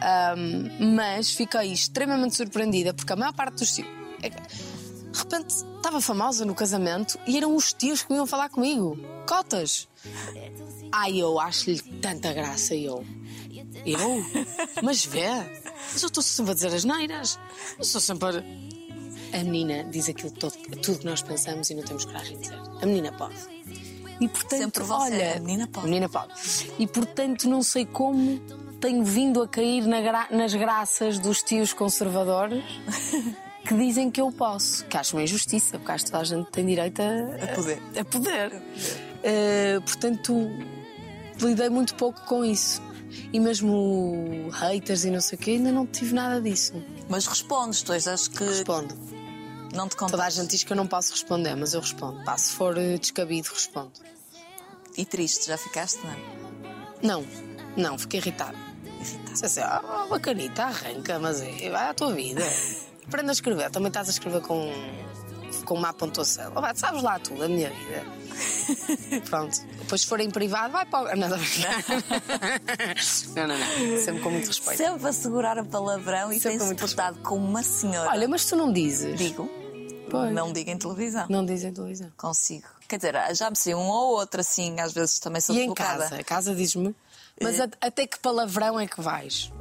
Ahm, 0.00 0.94
mas 0.96 1.32
fiquei 1.32 1.72
extremamente 1.72 2.36
surpreendida 2.36 2.92
porque 2.92 3.12
a 3.12 3.16
maior 3.16 3.32
parte 3.32 3.58
dos 3.58 3.72
tios. 3.74 3.88
é 4.22 4.28
de 4.28 5.18
repente 5.18 5.50
estava 5.50 6.00
famosa 6.00 6.44
no 6.44 6.54
casamento 6.54 7.18
e 7.26 7.36
eram 7.36 7.54
os 7.54 7.72
tios 7.72 8.02
que 8.02 8.08
vinham 8.12 8.26
falar 8.26 8.48
comigo. 8.48 8.98
Cotas! 9.28 9.88
Ai, 10.92 11.18
eu 11.18 11.38
acho-lhe 11.38 11.80
tanta 12.00 12.32
graça, 12.32 12.74
eu. 12.74 13.04
Eu? 13.86 14.24
Mas 14.82 15.04
vê, 15.04 15.28
mas 15.92 16.02
eu 16.02 16.08
estou 16.08 16.22
sempre 16.22 16.52
a 16.52 16.54
dizer 16.54 16.74
as 16.74 16.84
neiras. 16.84 17.38
Eu 17.76 17.82
estou 17.82 18.00
sempre 18.00 18.28
a. 18.28 19.38
A 19.38 19.44
menina 19.44 19.84
diz 19.84 20.08
aquilo 20.08 20.30
todo, 20.30 20.54
tudo 20.82 20.98
que 20.98 21.06
nós 21.06 21.22
pensamos 21.22 21.70
e 21.70 21.74
não 21.74 21.82
temos 21.82 22.04
coragem 22.04 22.36
de 22.36 22.42
dizer. 22.42 22.58
A 22.82 22.86
menina 22.86 23.12
pode. 23.12 23.53
E 24.20 24.28
portanto, 24.28 24.58
Sempre 24.60 24.82
você, 24.84 24.92
olha, 25.14 25.40
menina 25.40 25.66
pode. 25.66 25.86
A 25.86 25.88
menina 25.88 26.08
pode. 26.08 26.32
E 26.78 26.86
portanto, 26.86 27.48
não 27.48 27.62
sei 27.62 27.84
como 27.84 28.38
tenho 28.80 29.02
vindo 29.04 29.42
a 29.42 29.48
cair 29.48 29.86
na 29.86 30.00
gra- 30.00 30.28
nas 30.30 30.54
graças 30.54 31.18
dos 31.18 31.42
tios 31.42 31.72
conservadores 31.72 32.62
que 33.66 33.74
dizem 33.74 34.10
que 34.10 34.20
eu 34.20 34.30
posso. 34.30 34.84
Que 34.86 34.96
acho 34.96 35.16
uma 35.16 35.22
injustiça, 35.22 35.78
porque 35.78 35.92
acho 35.92 36.04
que 36.04 36.10
toda 36.10 36.22
a 36.22 36.26
gente 36.26 36.50
tem 36.50 36.64
direito 36.66 37.00
a, 37.00 37.44
A 37.44 37.54
poder. 37.54 37.82
A 37.98 38.04
poder. 38.04 38.62
Eh, 39.22 39.80
portanto, 39.84 40.50
lidei 41.40 41.68
muito 41.70 41.94
pouco 41.94 42.20
com 42.26 42.44
isso. 42.44 42.80
E 43.32 43.38
mesmo 43.40 44.48
haters 44.52 45.04
e 45.04 45.10
não 45.10 45.20
sei 45.20 45.38
o 45.38 45.40
quê, 45.40 45.50
ainda 45.52 45.70
não 45.72 45.86
tive 45.86 46.14
nada 46.14 46.40
disso. 46.40 46.74
Mas 47.08 47.26
respondes, 47.26 47.80
tu 47.82 47.92
és 47.92 48.04
das 48.04 48.26
que 48.28 48.42
Respondo. 48.44 48.94
Não 49.74 49.88
te 49.88 49.96
contas. 49.96 50.12
Toda 50.12 50.24
a 50.24 50.30
gente 50.30 50.50
diz 50.50 50.64
que 50.64 50.72
eu 50.72 50.76
não 50.76 50.86
posso 50.86 51.12
responder, 51.12 51.54
mas 51.54 51.74
eu 51.74 51.80
respondo. 51.80 52.22
Pá, 52.24 52.36
se 52.38 52.52
for 52.52 52.76
eh, 52.78 52.96
descabido, 52.98 53.48
respondo. 53.52 53.92
E 54.96 55.04
triste, 55.04 55.46
já 55.46 55.58
ficaste, 55.58 56.00
não? 56.04 56.16
Não, 57.02 57.26
não, 57.76 57.98
fiquei 57.98 58.20
irritado. 58.20 58.56
Irritado. 59.00 59.32
Disse 59.32 59.46
assim, 59.46 59.60
ah, 59.60 60.06
bacanita, 60.08 60.64
arranca, 60.64 61.18
mas 61.18 61.40
é, 61.40 61.70
vai 61.70 61.88
à 61.88 61.94
tua 61.94 62.12
vida. 62.12 62.44
Aprenda 63.06 63.32
a 63.32 63.34
escrever, 63.34 63.70
também 63.70 63.88
estás 63.88 64.08
a 64.08 64.12
escrever 64.12 64.40
com, 64.40 64.72
com 65.66 65.76
má 65.76 65.92
pontuação. 65.92 66.52
Oh, 66.54 66.60
vai, 66.60 66.74
sabes 66.74 67.02
lá 67.02 67.18
tudo, 67.18 67.44
a 67.44 67.48
minha 67.48 67.68
vida. 67.68 68.02
Pronto, 69.28 69.60
depois 69.78 70.00
se 70.00 70.06
for 70.06 70.20
em 70.20 70.30
privado, 70.30 70.72
vai 70.72 70.86
para 70.86 71.12
o. 71.12 71.16
Não, 71.16 71.28
não, 71.28 71.36
não, 71.36 73.46
não, 73.46 73.58
não. 73.58 73.98
sempre 73.98 74.22
com 74.22 74.30
muito 74.30 74.46
respeito. 74.46 74.78
Sempre 74.78 75.08
a 75.08 75.12
segurar 75.12 75.58
a 75.58 75.64
palavrão 75.64 76.32
e 76.32 76.40
Sempre 76.40 76.64
muito 76.64 76.80
portado 76.80 77.18
como 77.18 77.44
uma 77.44 77.62
senhora. 77.62 78.08
Olha, 78.10 78.26
mas 78.26 78.46
tu 78.46 78.56
não 78.56 78.72
dizes. 78.72 79.18
digo, 79.18 79.50
Pois. 80.20 80.32
não 80.34 80.52
digo 80.52 80.70
em 80.70 80.78
televisão. 80.78 81.26
Não 81.28 81.44
dizem 81.44 81.72
televisão. 81.72 82.10
Consigo. 82.16 82.66
Quer 82.88 82.96
dizer, 82.96 83.14
já 83.34 83.50
me 83.50 83.56
sei 83.56 83.74
um 83.74 83.88
ou 83.88 84.12
outro 84.16 84.40
assim, 84.40 84.78
às 84.80 84.92
vezes 84.92 85.18
também 85.18 85.40
sou 85.40 85.54
E 85.54 85.60
em 85.60 85.64
colocada. 85.66 86.04
casa? 86.04 86.16
A 86.16 86.24
casa 86.24 86.54
diz-me. 86.54 86.94
Mas 87.42 87.58
a- 87.60 87.68
até 87.80 88.06
que 88.06 88.18
palavrão 88.18 88.78
é 88.78 88.86
que 88.86 89.00
vais? 89.00 89.52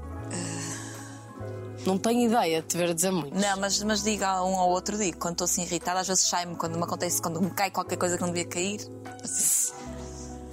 Não 1.86 1.98
tenho 1.98 2.30
ideia 2.30 2.62
de 2.62 2.68
te 2.68 2.78
ver 2.78 2.92
a 2.92 2.94
dizer 2.94 3.12
muito. 3.12 3.38
Não, 3.38 3.60
mas, 3.60 3.82
mas 3.84 4.02
digo 4.04 4.24
a 4.24 4.42
um 4.46 4.54
ou 4.56 4.70
outro, 4.70 4.98
digo. 4.98 5.18
Quando 5.18 5.34
estou 5.34 5.46
assim 5.46 5.64
irritada, 5.64 6.00
às 6.00 6.08
vezes 6.08 6.26
sai-me, 6.28 6.56
quando 6.56 6.78
me 6.78 6.84
acontece, 6.84 7.22
quando 7.22 7.42
me 7.42 7.50
cai 7.52 7.70
qualquer 7.72 7.98
coisa 7.98 8.16
que 8.16 8.22
não 8.22 8.30
devia 8.32 8.46
cair. 8.46 8.80
Assim. 9.22 9.74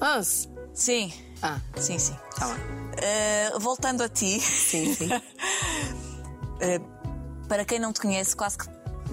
Ah, 0.00 0.20
Sim, 0.74 1.12
ah 1.42 1.60
sim, 1.76 1.98
sim. 1.98 2.16
tá 2.36 2.46
bem. 2.48 2.56
Eh, 3.02 3.52
voltando 3.60 4.02
a 4.02 4.08
ti, 4.08 4.40
Sim, 4.40 4.94
sim. 4.94 5.08
eh, 6.60 6.80
para 7.48 7.64
quem 7.64 7.78
não 7.78 7.92
te 7.92 8.00
conhece, 8.00 8.34
quase 8.34 8.56
que, 8.58 8.66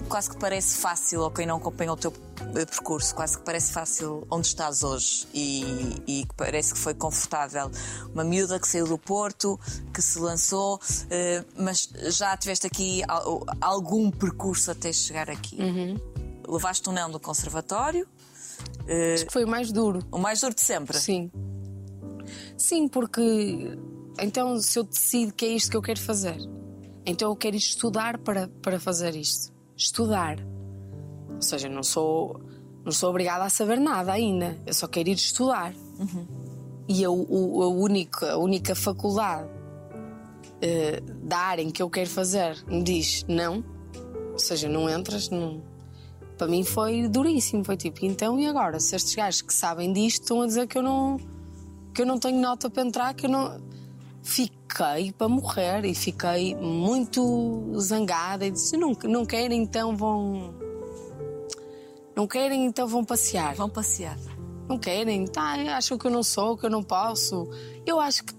quase 0.08 0.30
que 0.30 0.36
parece 0.36 0.76
fácil, 0.78 1.20
ou 1.22 1.30
quem 1.30 1.46
não 1.46 1.56
acompanha 1.58 1.92
o 1.92 1.96
teu 1.96 2.12
eh, 2.56 2.64
percurso, 2.64 3.14
quase 3.14 3.36
que 3.38 3.44
parece 3.44 3.72
fácil 3.72 4.26
onde 4.30 4.46
estás 4.46 4.82
hoje 4.82 5.26
e, 5.34 5.62
e 6.06 6.24
que 6.26 6.34
parece 6.36 6.72
que 6.72 6.78
foi 6.78 6.94
confortável. 6.94 7.70
Uma 8.12 8.24
miúda 8.24 8.58
que 8.58 8.66
saiu 8.66 8.86
do 8.86 8.96
Porto, 8.98 9.58
que 9.92 10.00
se 10.02 10.18
lançou, 10.18 10.80
eh, 11.10 11.44
mas 11.56 11.88
já 12.16 12.36
tiveste 12.36 12.66
aqui 12.66 13.02
al- 13.06 13.44
algum 13.60 14.10
percurso 14.10 14.70
até 14.70 14.92
chegar 14.92 15.28
aqui. 15.30 15.58
Levaste 16.48 16.88
um 16.88 16.92
não 16.92 17.10
do 17.10 17.20
conservatório, 17.20 18.06
eh, 18.86 19.14
Acho 19.14 19.26
que 19.26 19.32
foi 19.32 19.44
o 19.44 19.48
mais 19.48 19.70
duro. 19.70 20.00
o 20.10 20.18
mais 20.18 20.40
duro 20.40 20.54
de 20.54 20.62
sempre. 20.62 20.96
Sim. 20.98 21.30
Sim, 22.56 22.88
porque 22.88 23.78
então 24.18 24.58
se 24.60 24.78
eu 24.78 24.84
decido 24.84 25.32
que 25.32 25.44
é 25.44 25.48
isto 25.48 25.70
que 25.70 25.76
eu 25.76 25.82
quero 25.82 26.00
fazer, 26.00 26.36
então 27.06 27.30
eu 27.30 27.36
quero 27.36 27.56
estudar 27.56 28.18
para, 28.18 28.48
para 28.62 28.80
fazer 28.80 29.14
isto. 29.14 29.52
Estudar. 29.78 30.36
Ou 31.36 31.40
seja, 31.40 31.68
não 31.68 31.82
sou, 31.84 32.40
não 32.84 32.90
sou 32.92 33.10
obrigada 33.10 33.44
a 33.44 33.48
saber 33.48 33.78
nada 33.78 34.12
ainda. 34.12 34.58
Eu 34.66 34.74
só 34.74 34.86
quero 34.88 35.08
ir 35.08 35.12
estudar. 35.14 35.72
E 36.88 37.04
a, 37.04 37.10
o- 37.10 37.62
a 37.62 37.68
única, 37.68 38.32
a 38.32 38.38
única 38.38 38.74
faculdade 38.74 39.48
eh, 40.60 41.00
da 41.22 41.38
área 41.38 41.62
em 41.62 41.70
que 41.70 41.80
eu 41.82 41.88
quero 41.88 42.10
fazer 42.10 42.56
me 42.66 42.82
diz 42.82 43.24
não. 43.28 43.62
Ou 44.32 44.38
seja, 44.38 44.68
não 44.68 44.88
entras, 44.90 45.28
não. 45.30 45.62
para 46.36 46.46
mim 46.48 46.64
foi 46.64 47.06
duríssimo. 47.08 47.64
Foi 47.64 47.76
tipo, 47.76 48.04
então 48.04 48.38
e 48.40 48.46
agora? 48.46 48.80
Se 48.80 48.96
estes 48.96 49.14
gajos 49.14 49.42
que 49.42 49.54
sabem 49.54 49.92
disto 49.92 50.22
estão 50.22 50.42
a 50.42 50.46
dizer 50.46 50.66
que 50.66 50.78
eu 50.78 50.82
não, 50.82 51.18
que 51.94 52.02
eu 52.02 52.06
não 52.06 52.18
tenho 52.18 52.40
nota 52.40 52.68
para 52.68 52.82
entrar, 52.84 53.14
que 53.14 53.26
eu 53.26 53.30
não. 53.30 53.60
Fiquei 54.78 55.10
para 55.10 55.28
morrer 55.28 55.84
e 55.86 55.92
fiquei 55.92 56.54
muito 56.54 57.72
zangada 57.80 58.46
e 58.46 58.52
disse: 58.52 58.76
não, 58.76 58.92
não 59.02 59.26
querem, 59.26 59.60
então 59.60 59.96
vão. 59.96 60.54
Não 62.14 62.28
querem, 62.28 62.64
então 62.64 62.86
vão 62.86 63.04
passear. 63.04 63.56
Vão 63.56 63.68
passear. 63.68 64.16
Não 64.68 64.78
querem, 64.78 65.26
tá, 65.26 65.54
acham 65.76 65.98
que 65.98 66.06
eu 66.06 66.12
não 66.12 66.22
sou, 66.22 66.56
que 66.56 66.64
eu 66.64 66.70
não 66.70 66.84
posso. 66.84 67.50
Eu 67.84 67.98
acho 67.98 68.22
que 68.22 68.32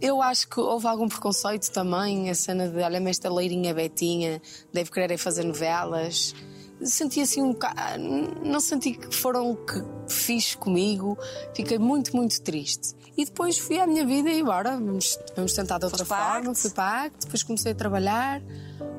eu 0.00 0.20
acho 0.20 0.48
que 0.48 0.58
houve 0.58 0.88
algum 0.88 1.06
preconceito 1.06 1.70
também, 1.70 2.30
a 2.30 2.34
cena 2.34 2.68
de 2.68 2.82
olha-me 2.82 3.10
esta 3.10 3.32
leirinha 3.32 3.72
Betinha, 3.72 4.42
deve 4.72 4.90
querer 4.90 5.18
fazer 5.18 5.44
novelas. 5.44 6.34
Senti 6.82 7.20
assim 7.20 7.40
um 7.40 7.52
bocado. 7.52 8.02
Não 8.44 8.58
senti 8.58 8.94
que 8.94 9.14
foram 9.14 9.54
que 9.54 9.80
fixe 10.12 10.56
comigo, 10.56 11.16
fiquei 11.54 11.78
muito, 11.78 12.16
muito 12.16 12.42
triste. 12.42 12.96
E 13.16 13.24
depois 13.24 13.58
fui 13.58 13.78
à 13.78 13.86
minha 13.86 14.04
vida 14.04 14.30
e 14.30 14.42
bora, 14.42 14.72
vamos, 14.72 15.18
vamos 15.36 15.52
tentar 15.52 15.78
de 15.78 15.84
outra 15.84 16.04
Foste 16.04 16.20
forma. 16.20 16.50
Acte? 16.50 16.60
Fui 16.60 16.72
Acte, 16.76 17.16
depois 17.26 17.42
comecei 17.44 17.72
a 17.72 17.74
trabalhar, 17.74 18.42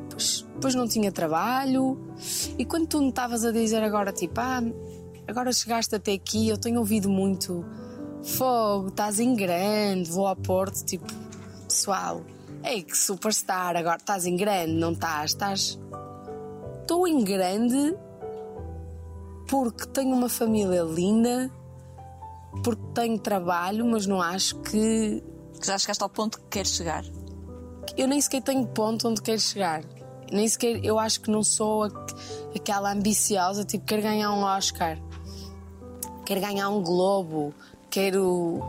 depois, 0.08 0.46
depois 0.54 0.76
não 0.76 0.88
tinha 0.88 1.12
trabalho. 1.12 2.00
E 2.58 2.64
quando 2.64 2.88
tu 2.88 3.02
me 3.02 3.10
estavas 3.10 3.44
a 3.44 3.52
dizer 3.52 3.84
agora, 3.84 4.14
tipo, 4.14 4.40
ah, 4.40 4.62
agora 5.28 5.52
chegaste 5.52 5.96
até 5.96 6.14
aqui, 6.14 6.48
eu 6.48 6.58
tenho 6.58 6.80
ouvido 6.80 7.10
muito 7.10 7.66
fogo, 8.24 8.88
estás 8.88 9.20
em 9.20 9.36
grande, 9.36 10.10
vou 10.10 10.28
ao 10.28 10.36
Porto, 10.36 10.84
tipo, 10.84 11.06
pessoal, 11.68 12.22
ei, 12.64 12.84
que 12.84 12.98
superstar, 12.98 13.76
agora 13.76 13.98
estás 13.98 14.26
em 14.26 14.36
grande, 14.36 14.74
não 14.74 14.94
estás? 14.94 15.32
Estás. 15.32 15.80
Estou 16.82 17.08
em 17.08 17.24
grande 17.24 17.96
porque 19.48 19.86
tenho 19.88 20.16
uma 20.16 20.30
família 20.30 20.82
linda, 20.82 21.52
porque 22.64 22.82
tenho 22.94 23.18
trabalho, 23.20 23.86
mas 23.86 24.06
não 24.06 24.22
acho 24.22 24.56
que. 24.62 25.24
Que 25.60 25.68
já 25.68 25.78
chegaste 25.78 26.04
ao 26.04 26.10
ponto 26.10 26.38
que 26.40 26.46
queres 26.50 26.72
chegar. 26.72 27.04
Eu 27.96 28.08
nem 28.08 28.20
sequer 28.20 28.42
tenho 28.42 28.66
ponto 28.68 29.08
onde 29.08 29.22
quero 29.22 29.40
chegar. 29.40 29.84
Nem 30.32 30.48
sequer. 30.48 30.84
Eu 30.84 31.00
acho 31.00 31.22
que 31.22 31.32
não 31.32 31.44
sou 31.44 31.84
aquela 32.56 32.92
ambiciosa, 32.92 33.64
tipo, 33.64 33.86
quero 33.86 34.02
ganhar 34.02 34.32
um 34.34 34.42
Oscar, 34.44 34.98
quero 36.26 36.42
ganhar 36.42 36.70
um 36.70 36.82
Globo, 36.84 37.54
quero. 37.90 38.60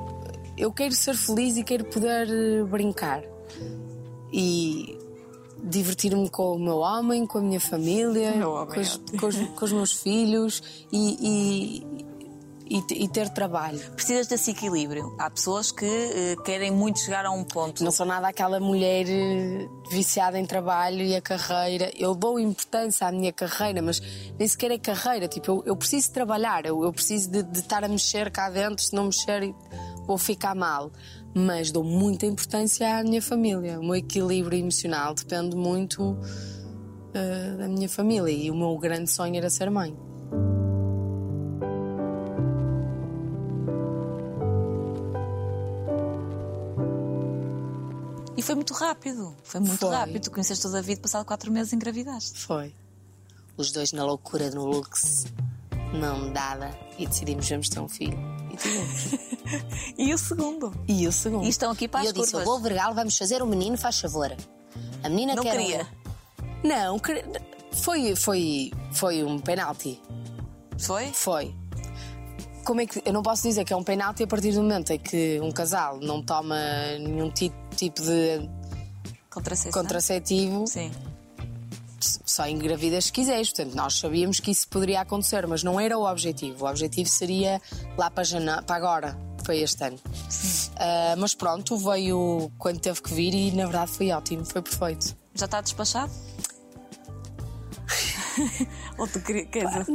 Eu 0.56 0.72
quero 0.72 0.94
ser 0.94 1.14
feliz 1.16 1.56
e 1.56 1.64
quero 1.64 1.84
poder 1.86 2.28
eh, 2.30 2.64
brincar. 2.64 3.22
E 4.32 4.96
divertir-me 5.62 6.28
com 6.30 6.54
o 6.56 6.58
meu 6.58 6.78
homem, 6.78 7.26
com 7.26 7.38
a 7.38 7.40
minha 7.40 7.60
família, 7.60 8.32
Meu 8.36 8.50
com, 8.66 8.80
os, 8.80 8.94
ótimo. 8.96 9.20
com 9.20 9.26
os- 9.26 9.36
com 9.48 9.64
os 9.64 9.72
meus 9.72 9.92
filhos 9.92 10.62
e, 10.92 11.82
e, 12.68 12.82
e- 13.04 13.08
ter 13.08 13.28
trabalho. 13.30 13.78
Precisas 13.92 14.26
desse 14.26 14.50
equilíbrio. 14.50 15.14
Há 15.18 15.30
pessoas 15.30 15.70
que 15.70 15.86
eh, 15.86 16.36
querem 16.44 16.70
muito 16.70 16.98
chegar 17.00 17.24
a 17.24 17.30
um 17.30 17.44
ponto. 17.44 17.84
Não 17.84 17.90
sou 17.90 18.04
nada 18.04 18.28
aquela 18.28 18.58
mulher 18.58 19.06
eh, 19.08 19.68
viciada 19.90 20.38
em 20.38 20.44
trabalho 20.44 21.00
e 21.02 21.14
a 21.14 21.20
carreira. 21.20 21.92
Eu 21.96 22.14
dou 22.14 22.38
importância 22.40 23.06
à 23.06 23.12
minha 23.12 23.32
carreira, 23.32 23.80
mas 23.80 24.00
nem 24.38 24.48
sequer 24.48 24.72
é 24.72 24.78
carreira. 24.78 25.28
Tipo, 25.28 25.50
eu, 25.52 25.62
eu 25.66 25.76
preciso 25.76 26.12
trabalhar, 26.12 26.66
eu, 26.66 26.82
eu 26.82 26.92
preciso 26.92 27.30
de, 27.30 27.42
de 27.42 27.60
estar 27.60 27.84
a 27.84 27.88
mexer 27.88 28.30
cá 28.30 28.50
dentro. 28.50 28.82
Se 28.84 28.92
não 28.94 29.04
mexer, 29.04 29.54
vou 30.06 30.18
ficar 30.18 30.54
mal. 30.54 30.90
Mas 31.34 31.70
dou 31.70 31.84
muita 31.84 32.26
importância 32.26 32.98
à 32.98 33.02
minha 33.04 33.22
família. 33.22 33.78
O 33.78 33.84
meu 33.84 33.94
equilíbrio 33.96 34.58
emocional 34.58 35.14
depende 35.14 35.54
muito 35.54 36.18
eh, 37.14 37.54
da 37.58 37.68
minha 37.68 37.88
família. 37.88 38.32
E 38.32 38.50
o 38.50 38.54
meu 38.56 38.76
grande 38.78 39.10
sonho 39.10 39.36
era 39.36 39.48
ser 39.50 39.70
mãe. 39.70 39.96
Foi 48.46 48.54
muito 48.54 48.72
rápido. 48.74 49.34
Foi 49.44 49.60
muito 49.60 49.76
Foi. 49.78 49.94
rápido. 49.94 50.22
Tu 50.22 50.30
conheceste 50.30 50.66
o 50.66 50.70
David, 50.70 51.00
passado 51.00 51.24
quatro 51.24 51.50
meses 51.52 51.72
engravidaste. 51.72 52.38
Foi. 52.40 52.74
Os 53.56 53.72
dois 53.72 53.92
na 53.92 54.04
loucura 54.04 54.50
no 54.50 54.64
Lux, 54.66 55.26
não 55.94 56.32
dada, 56.32 56.76
e 56.98 57.06
decidimos 57.06 57.48
vamos 57.48 57.68
ter 57.68 57.80
um 57.80 57.88
filho. 57.88 58.18
E 58.52 58.56
tivemos. 58.56 59.26
E 59.96 60.12
o 60.12 60.18
segundo. 60.18 60.72
E 60.88 61.06
o 61.06 61.12
segundo. 61.12 61.44
E 61.44 61.48
estão 61.48 61.70
aqui 61.70 61.86
para 61.86 62.00
E 62.04 62.08
as 62.08 62.14
eu 62.16 62.20
disse: 62.20 62.34
eu 62.34 62.40
curvas. 62.40 62.46
vou 62.48 62.60
vergal, 62.60 62.92
vamos 62.94 63.16
fazer 63.16 63.40
o 63.42 63.46
menino, 63.46 63.78
faz 63.78 64.00
favor. 64.00 64.34
A 65.04 65.08
menina 65.08 65.34
Não 65.36 65.42
quer 65.44 65.54
um- 65.54 65.62
queria. 65.62 65.86
Não, 66.64 66.98
cre- 66.98 67.24
foi, 67.72 68.16
foi, 68.16 68.72
foi 68.92 69.22
um 69.22 69.38
penalti. 69.38 70.00
Foi? 70.78 71.12
Foi. 71.12 71.54
Como 72.64 72.80
é 72.80 72.86
que. 72.86 73.00
Eu 73.04 73.12
não 73.12 73.22
posso 73.22 73.44
dizer 73.44 73.64
que 73.64 73.72
é 73.72 73.76
um 73.76 73.84
penalti 73.84 74.24
a 74.24 74.26
partir 74.26 74.50
do 74.52 74.62
momento 74.62 74.90
em 74.90 74.98
que 74.98 75.38
um 75.40 75.52
casal 75.52 75.98
não 76.00 76.20
toma 76.20 76.56
nenhum 76.98 77.30
ti- 77.30 77.52
tipo 77.76 78.02
de 78.02 78.48
Contracepção. 79.30 79.82
contraceptivo, 79.82 80.66
Sim. 80.66 80.90
só 82.00 82.48
engravidas 82.48 83.06
se 83.06 83.12
quiseres. 83.12 83.52
Portanto, 83.52 83.74
nós 83.74 83.98
sabíamos 83.98 84.40
que 84.40 84.50
isso 84.50 84.66
poderia 84.68 85.00
acontecer, 85.00 85.46
mas 85.46 85.62
não 85.62 85.78
era 85.78 85.98
o 85.98 86.04
objetivo. 86.10 86.64
O 86.64 86.68
objetivo 86.68 87.08
seria 87.08 87.60
lá 87.96 88.10
para, 88.10 88.24
jana... 88.24 88.62
para 88.62 88.76
agora, 88.76 89.18
foi 89.44 89.58
este 89.58 89.84
ano. 89.84 89.98
Ah, 90.78 91.14
mas 91.16 91.34
pronto, 91.34 91.76
veio 91.76 92.50
quando 92.58 92.80
teve 92.80 93.00
que 93.00 93.14
vir 93.14 93.34
e 93.34 93.52
na 93.52 93.64
verdade 93.64 93.92
foi 93.92 94.10
ótimo, 94.10 94.44
foi 94.44 94.62
perfeito. 94.62 95.16
Já 95.34 95.44
está 95.46 95.60
despachado? 95.60 96.12
Ou 98.98 99.06
tu 99.06 99.20
queria, 99.20 99.46
quer 99.46 99.66
dizer... 99.66 99.86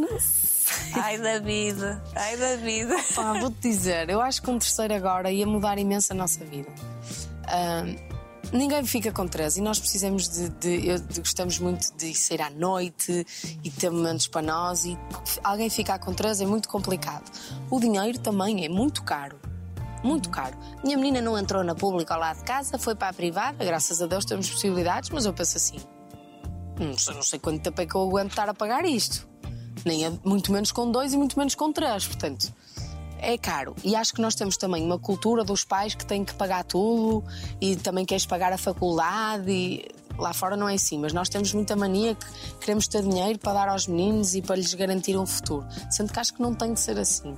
Ai, 0.94 1.18
David. 1.18 1.80
Ai, 2.16 2.38
David. 2.38 2.90
Pá, 3.14 3.34
vou-te 3.40 3.60
dizer, 3.60 4.10
eu 4.10 4.22
acho 4.22 4.42
que 4.42 4.50
um 4.50 4.58
terceiro 4.58 4.94
agora 4.94 5.32
ia 5.32 5.46
mudar 5.46 5.78
imenso 5.78 6.14
a 6.14 6.16
nossa 6.16 6.44
vida. 6.46 6.70
Ninguém 8.52 8.84
fica 8.86 9.12
com 9.12 9.28
três 9.28 9.56
e 9.58 9.62
nós 9.62 9.80
precisamos 9.80 10.28
de, 10.28 10.50
de- 10.50 11.00
de- 11.00 11.20
Gostamos 11.20 11.58
muito 11.60 11.96
de 11.96 12.14
sair 12.14 12.42
à 12.42 12.50
noite 12.50 13.26
e 13.64 13.70
ter 13.70 13.90
momentos 13.92 14.28
para 14.28 14.42
nós 14.42 14.84
e 14.84 14.98
alguém 15.44 15.70
ficar 15.70 16.00
com 16.00 16.12
três 16.14 16.42
é 16.42 16.46
muito 16.46 16.68
complicado. 16.68 17.32
O 17.70 17.80
dinheiro 17.80 18.20
também 18.20 18.66
é 18.66 18.70
muito 18.70 19.04
caro. 19.04 19.40
Muito 20.04 20.30
caro. 20.32 20.58
Minha 20.84 20.98
menina 20.98 21.22
não 21.22 21.38
entrou 21.38 21.64
na 21.64 21.76
pública 21.76 22.16
ao 22.16 22.20
lado 22.20 22.40
de 22.40 22.44
casa, 22.44 22.78
foi 22.80 22.96
para 22.96 23.10
a 23.10 23.14
privada. 23.14 23.64
Graças 23.64 24.02
a 24.02 24.08
Deus 24.08 24.26
temos 24.26 24.50
possibilidades, 24.50 25.12
mas 25.12 25.26
eu 25.26 25.34
penso 25.34 25.58
assim: 25.58 25.78
não 26.80 26.98
sei, 26.98 27.14
não 27.14 27.22
sei 27.22 27.38
quanto 27.40 27.62
tempo 27.62 27.80
é 27.80 27.86
que 27.86 27.96
eu 27.96 28.02
aguento 28.02 28.32
estar 28.32 28.50
a 28.50 28.54
pagar 28.54 28.84
isto. 28.86 29.30
Nem 29.86 30.06
é, 30.06 30.12
muito 30.26 30.52
menos 30.52 30.72
com 30.72 30.92
dois 30.92 31.14
e 31.14 31.18
muito 31.18 31.38
menos 31.38 31.54
com 31.54 31.72
três. 31.72 32.06
Portanto, 32.08 32.52
é 33.22 33.38
caro. 33.38 33.76
E 33.84 33.96
acho 33.96 34.14
que 34.14 34.22
nós 34.22 34.36
temos 34.36 34.58
também 34.58 34.84
uma 34.84 34.98
cultura 34.98 35.44
dos 35.44 35.64
pais 35.64 35.94
que 35.94 36.06
têm 36.06 36.26
que 36.26 36.34
pagar 36.34 36.64
tudo 36.64 37.24
e 37.62 37.76
também 37.76 38.04
queres 38.04 38.26
pagar 38.26 38.52
a 38.52 38.58
faculdade. 38.58 39.50
E 39.50 39.88
lá 40.18 40.34
fora 40.34 40.58
não 40.58 40.68
é 40.68 40.74
assim, 40.74 40.98
mas 40.98 41.14
nós 41.14 41.30
temos 41.30 41.54
muita 41.54 41.76
mania 41.76 42.16
que 42.16 42.26
queremos 42.60 42.88
ter 42.88 43.04
dinheiro 43.04 43.38
para 43.38 43.54
dar 43.54 43.70
aos 43.70 43.88
meninos 43.88 44.34
e 44.34 44.42
para 44.42 44.56
lhes 44.56 44.74
garantir 44.74 45.16
um 45.18 45.26
futuro. 45.26 45.66
Sendo 45.90 46.12
que 46.12 46.20
acho 46.20 46.34
que 46.34 46.42
não 46.42 46.56
tem 46.56 46.74
de 46.74 46.80
ser 46.80 46.98
assim. 46.98 47.38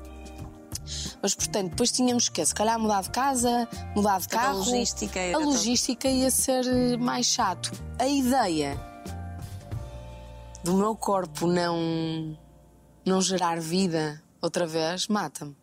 Mas, 1.22 1.36
portanto, 1.36 1.72
depois 1.72 1.92
tínhamos 1.92 2.28
que, 2.30 2.46
se 2.46 2.54
calhar, 2.54 2.78
mudar 2.80 3.04
de 3.04 3.10
casa, 3.10 3.68
mudar 3.96 4.20
de 4.20 4.28
Portanto, 4.28 4.40
a 4.40 4.44
carro. 4.44 4.58
logística 4.60 5.20
A 5.34 5.38
logística 5.38 6.08
ia 6.08 6.32
ser 6.32 6.66
eh, 6.66 6.98
mais 6.98 7.26
chato. 7.26 7.72
A 8.00 8.08
ideia 8.08 8.78
do 10.64 10.74
meu 10.74 10.96
corpo 10.96 11.48
não, 11.48 12.38
não 13.06 13.22
gerar 13.22 13.60
vida 13.60 14.22
outra 14.44 14.68
vez 14.68 15.08
mata-me. 15.08 15.56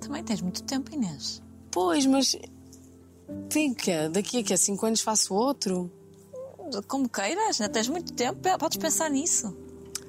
Também 0.00 0.22
tens 0.22 0.40
muito 0.40 0.62
tempo, 0.62 0.92
Inês. 0.94 1.42
Pois, 1.70 2.04
mas. 2.06 2.36
Tem 3.48 3.72
que, 3.72 4.08
daqui 4.08 4.38
a 4.38 4.42
que 4.42 4.56
5 4.56 4.86
anos 4.86 5.00
faço 5.00 5.34
outro? 5.34 5.90
Como 6.86 7.08
queiras, 7.08 7.60
ainda 7.60 7.72
tens 7.72 7.88
muito 7.88 8.12
tempo, 8.12 8.38
podes 8.58 8.76
pensar 8.78 9.08
nisso. 9.10 9.56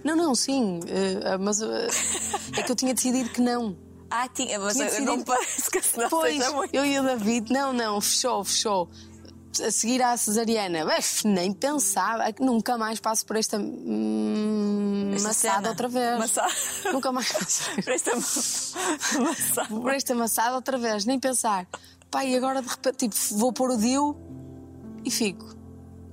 Não, 0.03 0.15
não, 0.15 0.35
sim, 0.35 0.79
eh, 0.87 1.37
mas 1.37 1.61
eh, 1.61 1.87
é 2.57 2.63
que 2.63 2.71
eu 2.71 2.75
tinha 2.75 2.93
decidido 2.93 3.29
que 3.29 3.41
não. 3.41 3.75
Ah, 4.15 4.27
tinha, 4.29 4.59
mas 4.59 4.73
Tinha 4.75 4.85
não 5.01 5.15
decidido- 5.17 5.25
parece 5.25 5.71
que 5.71 5.81
se 5.81 5.97
não 5.97 6.07
Pois, 6.07 6.39
eu 6.71 6.85
e 6.85 6.99
o 6.99 7.03
David, 7.03 7.51
não, 7.51 7.73
não, 7.73 7.99
fechou, 7.99 8.43
fechou. 8.43 8.87
A 9.65 9.71
seguir 9.71 10.03
à 10.03 10.15
cesariana, 10.15 10.85
bef, 10.85 11.25
nem 11.27 11.51
pensava, 11.51 12.31
que 12.31 12.43
nunca 12.43 12.77
mais 12.77 12.99
passo 12.99 13.25
por 13.25 13.37
esta, 13.37 13.57
hum, 13.57 14.52
Esta 15.29 15.47
maçada 15.47 15.55
cena. 15.57 15.69
outra 15.69 15.87
vez. 15.87 16.19
Maçada. 16.19 16.53
Nunca 16.91 17.11
mais 17.11 17.31
passo 17.31 17.71
Presta-me 17.83 18.21
maçã. 19.23 19.65
por 19.67 19.93
esta 19.93 20.15
maçada 20.15 20.55
outra 20.55 20.77
vez, 20.77 21.05
nem 21.05 21.19
pensar. 21.19 21.67
Pai, 22.09 22.29
e 22.29 22.37
agora 22.37 22.61
de 22.61 22.67
repente, 22.67 23.07
tipo, 23.09 23.15
vou 23.37 23.51
pôr 23.51 23.71
o 23.71 23.77
Dio 23.77 24.15
e 25.03 25.09
fico. 25.11 25.55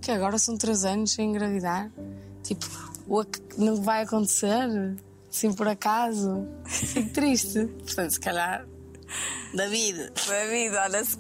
Que 0.01 0.11
agora 0.11 0.39
são 0.39 0.57
três 0.57 0.85
anos 0.85 1.13
sem 1.13 1.31
engravidar. 1.31 1.91
Tipo, 2.43 2.67
o 3.07 3.25
que 3.25 3.41
não 3.59 3.77
vai 3.83 4.03
acontecer, 4.03 4.97
assim 5.31 5.53
por 5.53 5.69
acaso. 5.69 6.47
Fico 6.65 7.11
triste. 7.13 7.67
Portanto, 7.67 8.11
se 8.13 8.21
calhar 8.21 8.67
David, 9.55 10.13
David, 10.29 10.77
olha, 10.77 11.05
se... 11.05 11.17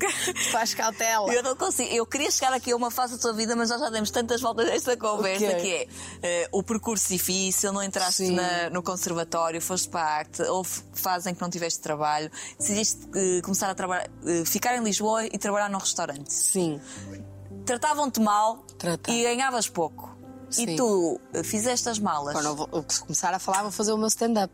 faz 0.50 0.74
cautela. 0.74 1.32
Eu 1.32 1.42
não 1.42 1.56
consigo. 1.56 1.88
Eu 1.92 2.06
queria 2.06 2.30
chegar 2.30 2.52
aqui 2.52 2.72
a 2.72 2.76
uma 2.76 2.90
fase 2.90 3.14
da 3.16 3.18
tua 3.20 3.32
vida, 3.32 3.56
mas 3.56 3.70
nós 3.70 3.80
já 3.80 3.90
demos 3.90 4.10
tantas 4.10 4.40
voltas 4.40 4.66
nesta 4.66 4.96
conversa 4.96 5.44
O 5.44 5.48
quê? 5.48 5.54
que 5.56 5.70
é 5.72 5.88
eh, 6.44 6.48
o 6.52 6.62
percurso 6.62 7.08
difícil, 7.08 7.72
não 7.72 7.82
entraste 7.82 8.30
na- 8.30 8.70
no 8.70 8.82
conservatório, 8.82 9.60
foste 9.60 9.88
para 9.88 10.02
a 10.02 10.10
arte, 10.18 10.42
houve 10.42 10.70
fase 10.94 11.30
em 11.30 11.34
que 11.34 11.40
não 11.40 11.50
tiveste 11.50 11.80
trabalho, 11.80 12.30
decidiste 12.58 13.00
eh, 13.14 13.40
começar 13.42 13.68
a 13.70 13.74
trabalhar, 13.74 14.08
eh, 14.26 14.44
ficar 14.44 14.76
em 14.76 14.82
Lisboa 14.82 15.26
e 15.26 15.36
trabalhar 15.38 15.68
num 15.68 15.78
restaurante. 15.78 16.32
Sim. 16.32 16.80
Tratavam-te 17.66 18.20
mal 18.20 18.64
Tratavam. 18.78 19.18
e 19.20 19.22
ganhavas 19.24 19.68
pouco. 19.68 20.08
E 20.50 20.54
Sim. 20.54 20.76
tu 20.76 21.20
eh, 21.32 21.42
fizeste 21.44 21.88
as 21.88 21.98
malas. 21.98 22.32
Quando 22.34 22.46
eu 22.46 22.56
vou- 22.56 22.68
começar 23.06 23.32
a 23.32 23.38
falar, 23.38 23.62
vou 23.62 23.70
fazer 23.70 23.92
o 23.92 23.96
meu 23.98 24.08
stand-up. 24.08 24.52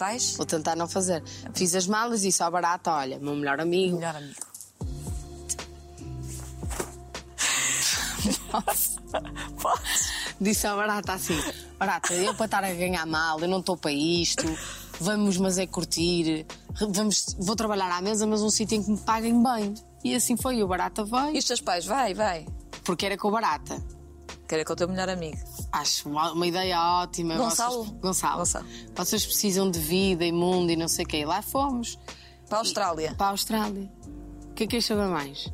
Vais? 0.00 0.34
Vou 0.36 0.46
tentar 0.46 0.74
não 0.74 0.88
fazer. 0.88 1.22
Fiz 1.54 1.74
as 1.74 1.86
malas 1.86 2.24
e 2.24 2.28
disse 2.28 2.42
ao 2.42 2.50
barata: 2.50 2.90
olha, 2.90 3.18
meu 3.18 3.36
melhor 3.36 3.60
amigo. 3.60 3.96
Melhor 3.96 4.16
amigo. 4.16 4.40
Disse 10.40 10.66
ao 10.66 10.76
barata 10.76 11.12
assim: 11.12 11.38
barata, 11.78 12.14
eu 12.14 12.34
para 12.34 12.46
estar 12.46 12.64
a 12.64 12.72
ganhar 12.72 13.06
mal, 13.06 13.38
eu 13.40 13.48
não 13.48 13.60
estou 13.60 13.76
para 13.76 13.92
isto. 13.92 14.44
Vamos, 14.98 15.36
mas 15.36 15.58
é 15.58 15.66
curtir. 15.66 16.46
Vamos, 16.90 17.36
vou 17.38 17.56
trabalhar 17.56 17.90
à 17.90 18.00
mesa, 18.00 18.26
mas 18.26 18.42
um 18.42 18.50
sítio 18.50 18.76
em 18.76 18.82
que 18.82 18.90
me 18.90 18.98
paguem 18.98 19.42
bem. 19.42 19.74
E 20.04 20.14
assim 20.14 20.36
foi. 20.36 20.62
O 20.62 20.68
barata 20.68 21.04
veio, 21.04 21.34
E 21.34 21.38
os 21.38 21.44
teus 21.44 21.60
pais? 21.60 21.84
Vai, 21.84 22.14
vai. 22.14 22.46
porque 22.84 23.06
era 23.06 23.16
com 23.16 23.28
o 23.28 23.30
barata. 23.30 23.82
Quero 24.50 24.64
com 24.64 24.72
o 24.72 24.76
teu 24.76 24.88
melhor 24.88 25.08
amigo. 25.08 25.38
Acho 25.70 26.08
uma, 26.08 26.32
uma 26.32 26.44
ideia 26.44 26.76
ótima. 26.80 27.36
Gonçalo? 27.36 27.84
Vocês, 27.84 28.00
Gonçalo. 28.00 28.38
Gonçalo. 28.38 28.66
Vocês 28.96 29.24
precisam 29.24 29.70
de 29.70 29.78
vida 29.78 30.24
e 30.24 30.32
mundo 30.32 30.72
e 30.72 30.76
não 30.76 30.88
sei 30.88 31.04
o 31.04 31.08
quê. 31.08 31.18
E 31.18 31.24
lá 31.24 31.40
fomos. 31.40 31.96
Para 32.48 32.58
a 32.58 32.60
Austrália. 32.62 33.14
Para 33.16 33.26
a 33.28 33.30
Austrália. 33.30 33.88
O 34.50 34.54
que 34.54 34.64
é 34.64 34.66
que 34.66 34.82
saber 34.82 35.06
mais? 35.06 35.48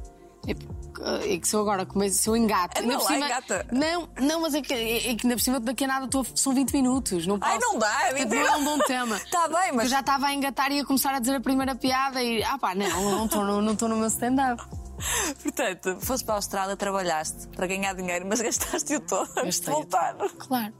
É, 0.49 1.35
é 1.35 1.39
que 1.39 1.47
se 1.47 1.55
eu 1.55 1.61
agora 1.61 1.85
começo, 1.85 2.17
se 2.17 2.27
eu 2.31 2.35
engato. 2.35 2.83
Por 2.83 2.91
lá, 2.91 3.01
cima- 3.01 3.27
engata. 3.27 3.67
Não, 3.71 4.09
não, 4.19 4.41
mas 4.41 4.55
é 4.55 4.63
que, 4.63 4.73
é, 4.73 5.11
é 5.11 5.15
que 5.15 5.27
ainda 5.27 5.37
por 5.37 5.43
cima 5.43 5.61
daqui 5.61 5.85
a 5.85 5.89
nada 5.89 6.07
estou 6.07 6.23
a- 6.23 6.27
são 6.35 6.55
20 6.55 6.73
minutos. 6.73 7.27
Não 7.27 7.39
posso. 7.39 7.53
Ai, 7.53 7.59
não 7.61 7.79
dá, 7.79 8.03
é 8.09 8.15
20 8.15 8.29
Não 8.31 8.47
é 8.47 8.57
um 8.57 8.65
bom 8.65 8.79
tema. 8.79 9.21
Tá 9.31 9.47
bem, 9.47 9.73
mas- 9.73 9.85
Eu 9.85 9.91
já 9.91 10.01
estava 10.01 10.29
a 10.29 10.33
engatar 10.35 10.73
e 10.73 10.81
a 10.81 10.87
começar 10.87 11.15
a 11.15 11.19
dizer 11.19 11.35
a 11.35 11.41
primeira 11.41 11.75
piada 11.75 12.23
e. 12.23 12.43
Ah, 12.43 12.57
pá, 12.57 12.75
não, 12.75 12.89
não 13.11 13.27
estou 13.27 13.45
não 13.45 13.73
estou 13.75 13.91
no 13.91 13.97
meu 13.97 14.07
stand-up. 14.09 14.63
Portanto, 15.43 15.99
foste 16.01 16.25
para 16.25 16.35
a 16.35 16.39
Austrália, 16.39 16.77
trabalhaste 16.77 17.49
para 17.49 17.67
ganhar 17.67 17.95
dinheiro, 17.95 18.27
mas 18.27 18.41
gastaste-o 18.41 19.01
todo 19.01 19.31
antes 19.39 19.61
de 19.61 19.71
voltar. 19.71 20.17
Claro. 20.39 20.75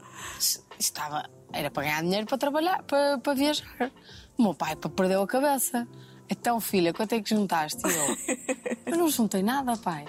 Estava, 0.79 1.29
era 1.51 1.71
para 1.71 1.83
ganhar 1.83 2.01
dinheiro 2.01 2.27
para 2.27 2.37
trabalhar, 2.37 2.83
para, 2.83 3.17
para 3.17 3.33
viajar. 3.33 3.91
O 4.37 4.43
meu 4.43 4.53
pai 4.53 4.75
pá, 4.75 4.89
perdeu 4.89 5.21
a 5.21 5.27
cabeça. 5.27 5.87
Então, 6.29 6.59
filha, 6.59 6.93
quanto 6.93 7.13
é 7.13 7.21
que 7.21 7.29
juntaste? 7.29 7.81
E 7.87 7.93
eu, 7.93 8.17
eu 8.93 8.97
não 8.97 9.09
juntei 9.09 9.41
nada, 9.41 9.77
pai. 9.77 10.05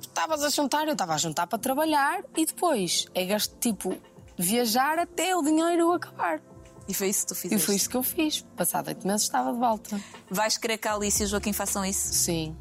Estavas 0.00 0.44
a 0.44 0.48
juntar, 0.50 0.86
eu 0.86 0.92
estava 0.92 1.14
a 1.14 1.18
juntar 1.18 1.46
para 1.46 1.58
trabalhar 1.58 2.22
e 2.36 2.44
depois 2.46 3.06
é 3.14 3.24
gasto, 3.24 3.56
tipo, 3.58 3.96
viajar 4.36 4.98
até 4.98 5.34
o 5.34 5.42
dinheiro 5.42 5.92
acabar. 5.92 6.40
E 6.88 6.94
foi 6.94 7.08
isso 7.10 7.20
que 7.26 7.26
tu 7.28 7.34
E 7.34 7.36
fizeste. 7.36 7.66
foi 7.66 7.74
isso 7.76 7.90
que 7.90 7.96
eu 7.96 8.02
fiz. 8.02 8.40
Passado 8.56 8.88
oito 8.88 9.06
meses 9.06 9.22
estava 9.22 9.52
de 9.52 9.58
volta. 9.58 10.00
Vais 10.30 10.56
querer 10.56 10.78
que 10.78 10.88
a 10.88 10.94
Alice 10.94 11.22
e 11.22 11.26
o 11.26 11.28
Joaquim 11.28 11.52
façam 11.52 11.84
isso? 11.84 12.14
Sim. 12.14 12.56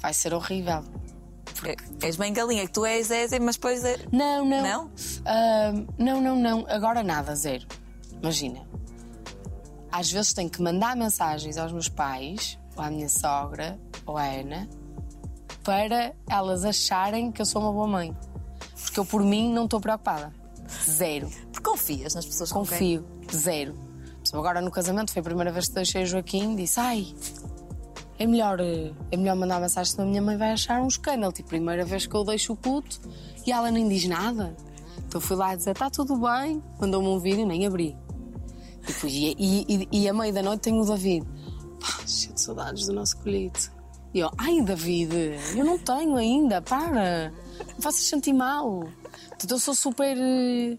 Vai 0.00 0.12
ser 0.12 0.34
horrível. 0.34 0.84
É- 1.64 2.06
És 2.06 2.16
bem 2.16 2.32
galinha, 2.34 2.66
que 2.66 2.72
tu 2.72 2.84
és, 2.84 3.10
és, 3.10 3.32
mas 3.40 3.56
depois 3.56 3.82
é. 3.82 3.96
Não, 4.12 4.44
não. 4.44 4.62
Não? 4.62 4.90
Ah, 5.24 5.72
não, 5.98 6.20
não, 6.20 6.36
não. 6.36 6.66
Agora 6.68 7.02
nada, 7.02 7.34
zero. 7.34 7.66
Imagina. 8.22 8.60
Às 9.90 10.10
vezes 10.12 10.34
tenho 10.34 10.50
que 10.50 10.60
mandar 10.60 10.94
mensagens 10.94 11.56
aos 11.56 11.72
meus 11.72 11.88
pais, 11.88 12.58
ou 12.76 12.82
à 12.84 12.90
minha 12.90 13.08
sogra, 13.08 13.78
ou 14.04 14.18
à 14.18 14.24
Ana, 14.24 14.68
para 15.64 16.14
elas 16.28 16.64
acharem 16.64 17.32
que 17.32 17.40
eu 17.40 17.46
sou 17.46 17.62
uma 17.62 17.72
boa 17.72 17.86
mãe. 17.88 18.14
Porque 18.82 19.00
eu, 19.00 19.06
por 19.06 19.22
mim, 19.22 19.50
não 19.52 19.64
estou 19.64 19.80
preocupada. 19.80 20.32
Zero. 20.88 21.30
Porque 21.50 21.68
confias 21.70 22.14
nas 22.14 22.26
pessoas 22.26 22.52
com 22.52 22.66
quem- 22.66 23.00
Confio. 23.00 23.15
Zero. 23.34 23.74
Agora 24.32 24.60
no 24.60 24.70
casamento 24.70 25.12
foi 25.12 25.20
a 25.20 25.22
primeira 25.22 25.52
vez 25.52 25.66
que 25.66 25.74
deixei 25.74 26.02
o 26.02 26.06
Joaquim 26.06 26.52
e 26.52 26.56
disse: 26.56 26.80
Ai, 26.80 27.06
é 28.18 28.26
melhor, 28.26 28.60
eh, 28.60 28.92
é 29.10 29.16
melhor 29.16 29.36
mandar 29.36 29.60
mensagem, 29.60 29.92
senão 29.92 30.06
a 30.06 30.10
minha 30.10 30.22
mãe 30.22 30.36
vai 30.36 30.52
achar 30.52 30.80
um 30.82 30.88
escândalo. 30.88 31.32
Tipo, 31.32 31.50
primeira 31.50 31.84
vez 31.84 32.06
que 32.06 32.14
eu 32.14 32.24
deixo 32.24 32.52
o 32.52 32.56
puto 32.56 33.00
e 33.46 33.52
ela 33.52 33.70
nem 33.70 33.88
diz 33.88 34.06
nada. 34.06 34.56
Então 35.06 35.20
fui 35.20 35.36
lá 35.36 35.54
dizer: 35.54 35.72
Está 35.72 35.88
tudo 35.90 36.16
bem. 36.16 36.62
Mandou-me 36.80 37.08
um 37.08 37.18
vídeo, 37.18 37.46
nem 37.46 37.66
abri. 37.66 37.96
Tipo, 38.86 39.06
e, 39.06 39.34
e, 39.38 39.88
e, 39.92 40.02
e 40.02 40.08
a 40.08 40.12
meio 40.12 40.32
da 40.32 40.42
noite 40.42 40.62
tenho 40.62 40.80
o 40.80 40.86
David. 40.86 41.26
Pá, 41.80 42.06
cheio 42.06 42.34
de 42.34 42.40
saudades 42.40 42.86
do 42.86 42.92
nosso 42.92 43.16
colito. 43.18 43.72
E 44.14 44.20
eu, 44.20 44.30
ai 44.38 44.62
David, 44.62 45.12
eu 45.56 45.64
não 45.64 45.78
tenho 45.78 46.16
ainda, 46.16 46.62
para. 46.62 47.32
Não 47.74 47.82
faças 47.82 48.02
sentir 48.02 48.32
mal. 48.32 48.88
Portanto, 49.28 49.50
eu 49.50 49.58
sou 49.58 49.74
super 49.74 50.16
eh, 50.16 50.78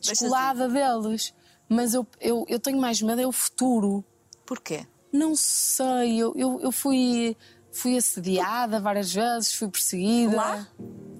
descolada 0.00 0.68
deles. 0.68 1.34
Mas 1.68 1.94
eu, 1.94 2.06
eu, 2.20 2.44
eu 2.48 2.58
tenho 2.60 2.80
mais 2.80 3.00
medo, 3.02 3.20
é 3.20 3.26
o 3.26 3.32
futuro. 3.32 4.04
Porquê? 4.44 4.86
Não 5.12 5.34
sei, 5.34 6.18
eu, 6.18 6.32
eu, 6.36 6.60
eu 6.60 6.70
fui, 6.70 7.36
fui 7.72 7.96
assediada 7.96 8.80
várias 8.80 9.12
vezes, 9.12 9.54
fui 9.54 9.68
perseguida. 9.68 10.36
Lá? 10.36 10.68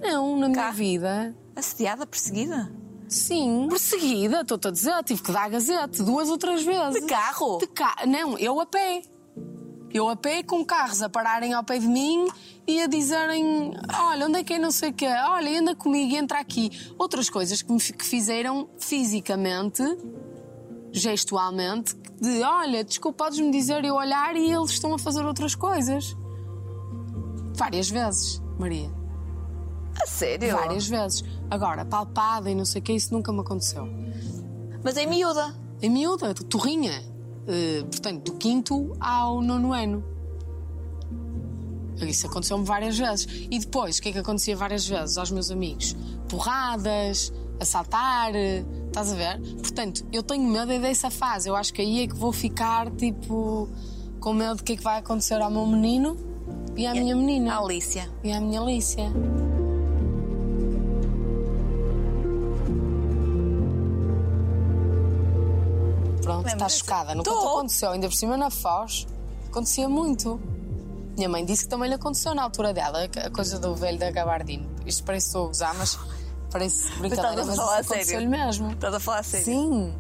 Não, 0.01 0.39
na 0.39 0.49
minha 0.49 0.65
Cá? 0.65 0.71
vida. 0.71 1.37
Assediada, 1.55 2.07
perseguida? 2.07 2.73
Sim, 3.09 3.67
perseguida, 3.69 4.41
estou-te 4.41 4.69
a 4.69 4.71
dizer, 4.71 5.05
tive 5.05 5.23
que 5.23 5.33
dar 5.33 5.49
gazete 5.49 6.03
duas 6.03 6.29
ou 6.29 6.37
três 6.37 6.65
vezes. 6.65 7.01
De 7.01 7.07
carro? 7.07 7.59
De 7.59 7.67
ca... 7.69 7.97
Não, 8.07 8.37
eu 8.39 8.61
a 8.61 8.67
pé. 8.67 9.03
Eu 9.93 10.09
a 10.09 10.17
pé 10.17 10.43
com 10.43 10.65
carros 10.65 11.01
a 11.01 11.09
pararem 11.09 11.55
ao 11.55 11.65
pé 11.65 11.79
de 11.79 11.87
mim 11.87 12.27
e 12.67 12.83
a 12.83 12.87
dizerem: 12.87 13.73
Olha, 13.99 14.27
onde 14.27 14.41
é 14.41 14.45
que 14.45 14.55
é 14.55 14.59
não 14.59 14.71
sei 14.71 14.91
o 14.91 14.93
quê? 14.93 15.07
Olha, 15.07 15.59
anda 15.59 15.75
comigo 15.75 16.15
entra 16.15 16.39
aqui. 16.39 16.71
Outras 16.99 17.31
coisas 17.31 17.63
que 17.63 17.73
me 17.73 17.79
que 17.81 18.05
fizeram 18.05 18.69
fisicamente, 18.79 19.83
gestualmente, 20.93 21.95
de 22.21 22.43
olha, 22.43 22.83
desculpa, 22.83 23.25
podes-me 23.25 23.51
dizer 23.51 23.85
eu 23.85 23.95
olhar 23.95 24.35
e 24.37 24.51
eles 24.51 24.71
estão 24.71 24.95
a 24.95 24.99
fazer 24.99 25.25
outras 25.25 25.55
coisas. 25.55 26.17
Várias 27.55 27.89
vezes, 27.91 28.43
Maria. 28.59 28.91
A 30.01 30.07
sério? 30.07 30.53
Várias 30.53 30.87
vezes. 30.87 31.25
Agora, 31.51 31.85
palpada 31.85 32.51
e 32.51 32.55
não 32.55 32.65
sei 32.65 32.81
o 32.81 32.85
que, 32.85 32.93
isso 32.93 33.13
nunca 33.13 33.33
me 33.33 33.41
aconteceu. 33.41 33.89
Mas 34.83 34.97
é 34.97 35.07
miúda. 35.07 35.55
Em 35.81 35.91
miúda, 35.91 36.35
torrinha. 36.35 37.03
Eh, 37.47 37.83
portanto, 37.83 38.25
do 38.25 38.39
quinto 38.39 38.97
ao 39.01 39.41
nono 39.41 39.73
ano. 39.73 40.05
Isso 42.01 42.27
aconteceu-me 42.27 42.65
várias 42.65 42.99
vezes. 42.99 43.27
E 43.51 43.59
depois, 43.59 43.99
o 43.99 44.03
que 44.03 44.11
é 44.11 44.13
que 44.13 44.19
acontecia 44.19 44.57
várias 44.57 44.87
vezes 44.87 45.17
aos 45.17 45.31
meus 45.31 45.51
amigos? 45.51 45.97
Porradas, 46.29 47.33
assaltar, 47.61 48.35
eh, 48.35 48.65
estás 48.97 49.13
a 49.13 49.15
ver? 49.15 49.39
Portanto, 49.59 50.07
eu 50.11 50.23
tenho 50.23 50.43
medo 50.45 50.73
é 50.73 50.79
dessa 50.79 51.11
fase. 51.11 51.49
Eu 51.51 51.55
acho 51.55 51.73
que 51.73 51.83
aí 51.83 52.05
é 52.05 52.07
que 52.07 52.15
vou 52.15 52.33
ficar, 52.33 52.91
tipo, 52.93 53.69
com 54.19 54.33
medo 54.33 54.57
do 54.57 54.65
que 54.65 54.73
é 54.73 54.77
que 54.77 54.83
vai 54.83 54.99
acontecer 54.99 55.41
ao 55.41 55.51
meu 55.51 55.67
menino 55.67 56.17
e 56.75 56.87
à 56.87 56.95
minha 56.95 57.15
menina. 57.15 57.55
A 57.55 57.59
Alicia. 57.59 58.11
E 58.25 58.33
à 58.33 58.41
minha 58.41 58.59
Alicia. 58.59 59.11
Pronto, 66.23 66.47
Lembra-se? 66.47 66.55
está 66.55 66.69
chocada. 66.69 67.15
Nunca 67.15 67.31
te 67.31 67.37
aconteceu, 67.37 67.91
ainda 67.91 68.09
por 68.09 68.17
cima 68.17 68.37
na 68.39 68.49
Foz, 68.49 69.07
acontecia 69.47 69.89
muito. 69.89 70.41
Minha 71.17 71.29
mãe 71.29 71.45
disse 71.45 71.65
que 71.65 71.71
também 71.71 71.89
lhe 71.89 71.95
aconteceu 71.95 72.35
na 72.35 72.43
altura 72.43 72.73
dela, 72.73 73.05
a 73.05 73.31
coisa 73.31 73.59
do 73.59 73.75
velho 73.75 73.99
da 73.99 74.11
gabardine. 74.11 74.67
Isto 74.87 75.05
parece 75.05 75.27
que 75.27 75.29
estou 75.29 75.45
a 75.45 75.49
gozar, 75.49 75.75
mas 75.77 75.99
parece 76.57 76.91
brincadeira, 76.99 77.31
estás 77.31 77.39
a 77.39 77.47
mas 77.47 77.59
isso 77.59 77.93
aconteceu-lhe 77.93 78.27
mesmo. 78.27 78.73
Estás 78.73 78.95
a 78.95 79.01
falar 79.01 79.19
a 79.19 79.23
sério? 79.23 79.45
Sim. 79.45 79.95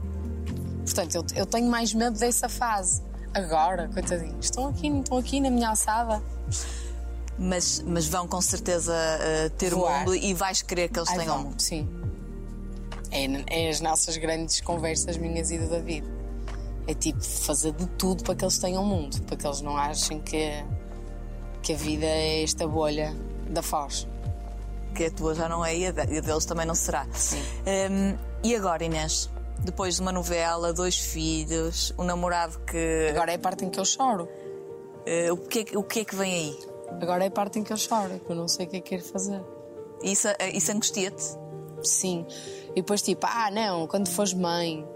Portanto, 0.84 1.14
eu, 1.14 1.26
eu 1.34 1.46
tenho 1.46 1.68
mais 1.68 1.92
medo 1.92 2.18
dessa 2.18 2.48
fase. 2.48 3.02
Agora, 3.34 3.88
coitadinhos, 3.92 4.46
estão 4.46 4.68
aqui, 4.68 4.88
estão 4.88 5.18
aqui 5.18 5.40
na 5.40 5.50
minha 5.50 5.68
alçada. 5.68 6.22
Mas, 7.38 7.84
mas 7.86 8.06
vão 8.06 8.26
com 8.26 8.40
certeza 8.40 8.94
uh, 8.94 9.50
ter 9.50 9.74
o 9.74 9.78
mundo 9.78 10.14
e 10.14 10.32
vais 10.32 10.62
querer 10.62 10.88
que 10.88 10.98
eles 10.98 11.10
Ai, 11.10 11.18
tenham 11.18 11.36
o 11.36 11.42
mundo. 11.44 11.60
Sim. 11.60 11.86
É, 13.10 13.66
é 13.66 13.68
as 13.68 13.80
nossas 13.80 14.16
grandes 14.16 14.60
conversas, 14.62 15.18
minhas 15.18 15.50
e 15.50 15.58
do 15.58 15.68
David. 15.68 16.06
É 16.86 16.94
tipo 16.94 17.22
fazer 17.22 17.72
de 17.72 17.86
tudo 17.88 18.24
para 18.24 18.34
que 18.34 18.44
eles 18.44 18.56
tenham 18.58 18.82
o 18.82 18.86
mundo, 18.86 19.20
para 19.22 19.36
que 19.36 19.46
eles 19.46 19.60
não 19.60 19.76
achem 19.76 20.20
que, 20.20 20.64
que 21.60 21.74
a 21.74 21.76
vida 21.76 22.06
é 22.06 22.42
esta 22.42 22.66
bolha 22.66 23.14
da 23.50 23.60
Foz. 23.60 24.06
Que 24.96 25.04
a 25.04 25.10
tua 25.10 25.34
já 25.34 25.48
não 25.48 25.64
é 25.64 25.76
e 25.76 25.86
a 25.86 25.90
de- 25.90 26.00
a 26.00 26.20
deles 26.20 26.44
também 26.46 26.64
não 26.66 26.74
será. 26.74 27.06
Sim. 27.12 27.42
Um, 27.90 28.16
e 28.42 28.54
agora, 28.56 28.82
Inês? 28.84 29.28
Depois 29.60 29.96
de 29.96 30.00
uma 30.02 30.12
novela, 30.12 30.72
dois 30.72 30.96
filhos, 30.98 31.92
um 31.98 32.04
namorado 32.04 32.58
que. 32.60 33.08
Agora 33.10 33.32
é 33.32 33.34
a 33.34 33.38
parte 33.38 33.64
em 33.64 33.70
que 33.70 33.78
eu 33.80 33.84
choro. 33.84 34.24
uh, 34.24 35.32
o, 35.32 35.36
que 35.36 35.58
é, 35.60 35.64
que- 35.64 35.76
o 35.76 35.82
que 35.82 36.00
é 36.00 36.04
que 36.04 36.14
vem 36.16 36.32
aí? 36.34 36.58
Agora 37.02 37.24
é 37.24 37.28
a 37.28 37.30
parte 37.30 37.58
em 37.58 37.62
que 37.64 37.72
eu 37.72 37.76
choro, 37.76 38.18
que 38.24 38.30
eu 38.30 38.36
não 38.36 38.48
sei 38.48 38.66
o 38.66 38.68
que 38.68 38.76
é 38.76 38.80
que 38.80 38.90
quero 38.96 39.02
fazer. 39.04 39.40
Isso, 40.02 40.28
uh, 40.28 40.32
isso 40.52 40.72
angustia-te? 40.72 41.22
Sim. 41.82 42.26
E 42.72 42.76
depois, 42.76 43.02
tipo, 43.02 43.26
ah, 43.28 43.50
não, 43.50 43.86
quando 43.86 44.08
fores 44.08 44.32
mãe. 44.34 44.86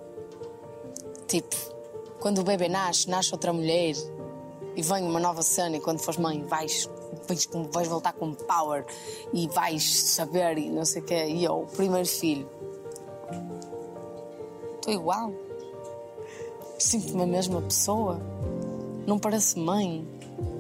Tipo, 1.29 1.55
quando 2.21 2.39
o 2.41 2.45
bebê 2.45 2.69
nasce, 2.69 3.09
nasce 3.09 3.33
outra 3.33 3.53
mulher 3.53 3.95
e 4.81 4.83
vem 4.83 5.05
uma 5.05 5.21
nova 5.21 5.43
cena 5.43 5.77
e 5.77 5.81
quando 5.81 5.99
fores 5.99 6.19
mãe 6.19 6.43
vais, 6.45 6.89
vais, 7.29 7.47
vais 7.71 7.87
voltar 7.87 8.15
com 8.15 8.33
power 8.33 8.87
e 9.31 9.47
vais 9.49 9.85
saber 9.85 10.57
e 10.57 10.71
não 10.71 10.87
sei 10.87 11.03
o 11.03 11.05
quê. 11.05 11.27
E 11.27 11.45
eu, 11.45 11.69
primeiro 11.77 12.09
filho, 12.09 12.49
estou 14.77 14.95
igual. 14.95 15.33
Sinto-me 16.79 17.25
a 17.25 17.27
mesma 17.27 17.61
pessoa. 17.61 18.19
Não 19.07 19.19
parece 19.19 19.59
mãe, 19.59 20.09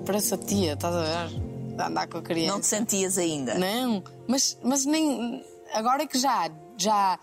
parece 0.04 0.34
a 0.34 0.36
tia, 0.36 0.74
estás 0.74 0.94
a 0.94 1.02
ver? 1.02 1.80
A 1.80 1.86
andar 1.86 2.06
com 2.06 2.18
a 2.18 2.22
criança. 2.22 2.52
Não 2.52 2.60
te 2.60 2.66
sentias 2.66 3.16
ainda? 3.16 3.54
Não, 3.54 4.04
mas, 4.28 4.58
mas 4.62 4.84
nem. 4.84 5.42
Agora 5.72 6.02
é 6.02 6.06
que 6.06 6.18
já, 6.18 6.50
já, 6.82 7.18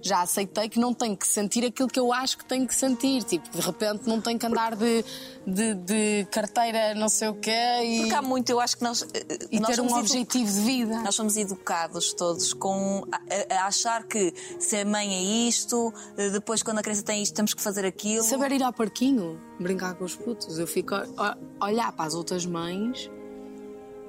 já 0.00 0.22
aceitei 0.22 0.68
que 0.68 0.78
não 0.80 0.92
tenho 0.94 1.16
que 1.16 1.26
sentir 1.26 1.64
aquilo 1.64 1.88
que 1.88 2.00
eu 2.00 2.12
acho 2.12 2.38
que 2.38 2.44
tenho 2.44 2.66
que 2.66 2.74
sentir. 2.74 3.22
Tipo, 3.24 3.48
de 3.50 3.60
repente 3.60 4.06
não 4.08 4.20
tenho 4.20 4.38
que 4.38 4.46
andar 4.46 4.74
de, 4.76 5.04
de, 5.46 5.74
de 5.74 6.26
carteira 6.30 6.94
não 6.94 7.08
sei 7.08 7.28
o 7.28 7.34
quê 7.34 7.50
e, 7.84 7.98
Porque 8.00 8.14
há 8.14 8.22
muito, 8.22 8.50
eu 8.50 8.60
acho 8.60 8.76
que 8.76 8.82
nós. 8.82 9.02
eh, 9.14 9.38
e 9.50 9.60
nós 9.60 9.74
ter 9.74 9.80
um 9.80 9.86
edu- 9.86 9.96
objetivo 9.96 10.50
de 10.52 10.60
vida. 10.60 10.98
Nós 11.02 11.14
somos 11.14 11.36
educados 11.36 12.12
todos 12.14 12.52
com 12.52 13.04
a, 13.12 13.16
a- 13.56 13.62
a 13.62 13.66
achar 13.66 14.04
que 14.04 14.32
ser 14.58 14.84
mãe 14.84 15.12
é 15.14 15.22
isto, 15.48 15.92
eh, 16.16 16.30
depois 16.30 16.62
quando 16.62 16.78
a 16.78 16.82
criança 16.82 17.02
tem 17.02 17.22
isto 17.22 17.34
temos 17.34 17.54
que 17.54 17.60
fazer 17.62 17.84
aquilo. 17.84 18.22
Saber 18.24 18.52
ir 18.52 18.62
ao 18.62 18.72
parquinho, 18.72 19.40
brincar 19.60 19.94
com 19.94 20.04
os 20.04 20.14
putos. 20.16 20.58
Eu 20.58 20.66
fico 20.66 20.94
a, 20.94 21.36
a 21.60 21.66
olhar 21.66 21.92
para 21.92 22.06
as 22.06 22.14
outras 22.14 22.44
mães 22.46 23.10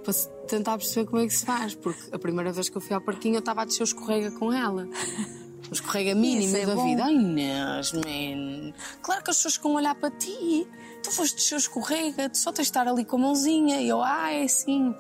para 0.04 0.14
tentar 0.47 0.78
perceber 0.78 1.10
como 1.10 1.22
é 1.22 1.28
que 1.28 1.34
se 1.34 1.45
faz. 1.45 1.76
Porque 1.76 2.14
a 2.14 2.20
primeira 2.20 2.51
vez 2.51 2.70
que 2.70 2.78
eu 2.78 2.82
fui 2.82 2.93
ao 2.93 3.01
parquinho 3.01 3.36
eu 3.36 3.39
estava 3.39 3.62
a 3.62 3.66
descer 3.66 3.82
o 3.82 3.86
escorrega 3.86 4.32
com 4.32 4.51
ela. 4.51 4.88
O 5.70 5.74
escorrega 5.74 6.14
mínimo 6.14 6.56
é 6.56 6.66
da 6.66 6.76
bom. 6.76 6.86
vida. 6.86 7.06
Ai 7.06 7.14
Inês, 7.14 7.93
man. 7.93 8.74
Claro 9.01 9.24
que 9.24 9.32
as 9.32 9.41
pessoas 9.41 9.60
a 9.64 9.68
olhar 9.70 9.95
para 9.95 10.12
ti. 10.12 10.68
Tu 11.01 11.12
foste 11.12 11.36
descer 11.36 11.56
o 11.56 11.58
escorrega, 11.58 12.30
tu 12.30 12.38
só 12.38 12.51
tens 12.51 12.66
de 12.66 12.70
estar 12.70 12.88
ali 12.88 13.04
com 13.04 13.16
a 13.16 13.20
mãozinha. 13.20 13.82
E 13.82 13.89
eu, 13.89 14.01
ah, 14.01 14.32
é 14.32 14.43
assim. 14.43 14.93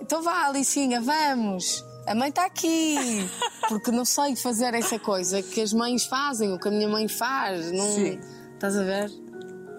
Então 0.00 0.22
vá, 0.22 0.46
Alicinha, 0.46 1.00
vamos. 1.00 1.84
A 2.06 2.14
mãe 2.14 2.28
está 2.28 2.44
aqui. 2.46 2.96
Porque 3.68 3.90
não 3.90 4.04
sei 4.04 4.36
fazer 4.36 4.74
essa 4.74 4.98
coisa 4.98 5.42
que 5.42 5.60
as 5.60 5.72
mães 5.72 6.04
fazem, 6.06 6.52
o 6.52 6.58
que 6.58 6.68
a 6.68 6.70
minha 6.70 6.88
mãe 6.88 7.08
faz. 7.08 7.72
Não... 7.72 7.94
Sim. 7.94 8.20
Estás 8.54 8.76
a 8.76 8.82
ver? 8.82 9.10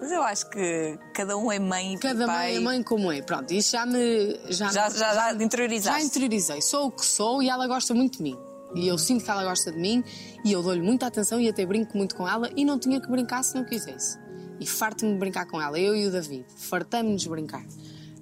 Mas 0.02 0.10
eu 0.10 0.22
acho 0.22 0.50
que 0.50 0.98
cada 1.14 1.36
um 1.38 1.50
é 1.52 1.60
mãe 1.60 1.94
e 1.94 1.98
Cada 1.98 2.26
pai. 2.26 2.48
mãe 2.48 2.56
é 2.56 2.60
mãe 2.60 2.82
como 2.82 3.12
é. 3.12 3.22
Pronto, 3.22 3.52
isso 3.52 3.70
já 3.70 3.86
me. 3.86 4.34
Já, 4.48 4.66
Já, 4.72 4.88
já, 4.90 4.90
já 4.90 5.14
já 5.14 5.32
interiorizaste. 5.44 6.04
interiorizei. 6.04 6.60
Sou 6.60 6.88
o 6.88 6.90
que 6.90 7.06
sou 7.06 7.40
e 7.40 7.48
ela 7.48 7.68
gosta 7.68 7.94
muito 7.94 8.16
de 8.18 8.24
mim. 8.24 8.36
E 8.74 8.88
eu 8.88 8.98
sinto 8.98 9.24
que 9.24 9.30
ela 9.30 9.44
gosta 9.44 9.70
de 9.70 9.78
mim 9.78 10.02
e 10.44 10.50
eu 10.50 10.60
dou-lhe 10.62 10.80
muita 10.82 11.06
atenção 11.06 11.38
e 11.40 11.48
até 11.48 11.64
brinco 11.64 11.96
muito 11.96 12.16
com 12.16 12.26
ela 12.26 12.50
e 12.56 12.64
não 12.64 12.78
tinha 12.80 13.00
que 13.00 13.08
brincar 13.08 13.44
se 13.44 13.54
não 13.54 13.64
quisesse. 13.64 14.18
E 14.58 14.66
farto-me 14.66 15.12
de 15.12 15.18
brincar 15.18 15.46
com 15.46 15.60
ela, 15.62 15.78
eu 15.78 15.94
e 15.94 16.06
o 16.06 16.10
David. 16.10 16.46
Fartamos-nos 16.56 17.22
de 17.22 17.28
brincar. 17.28 17.64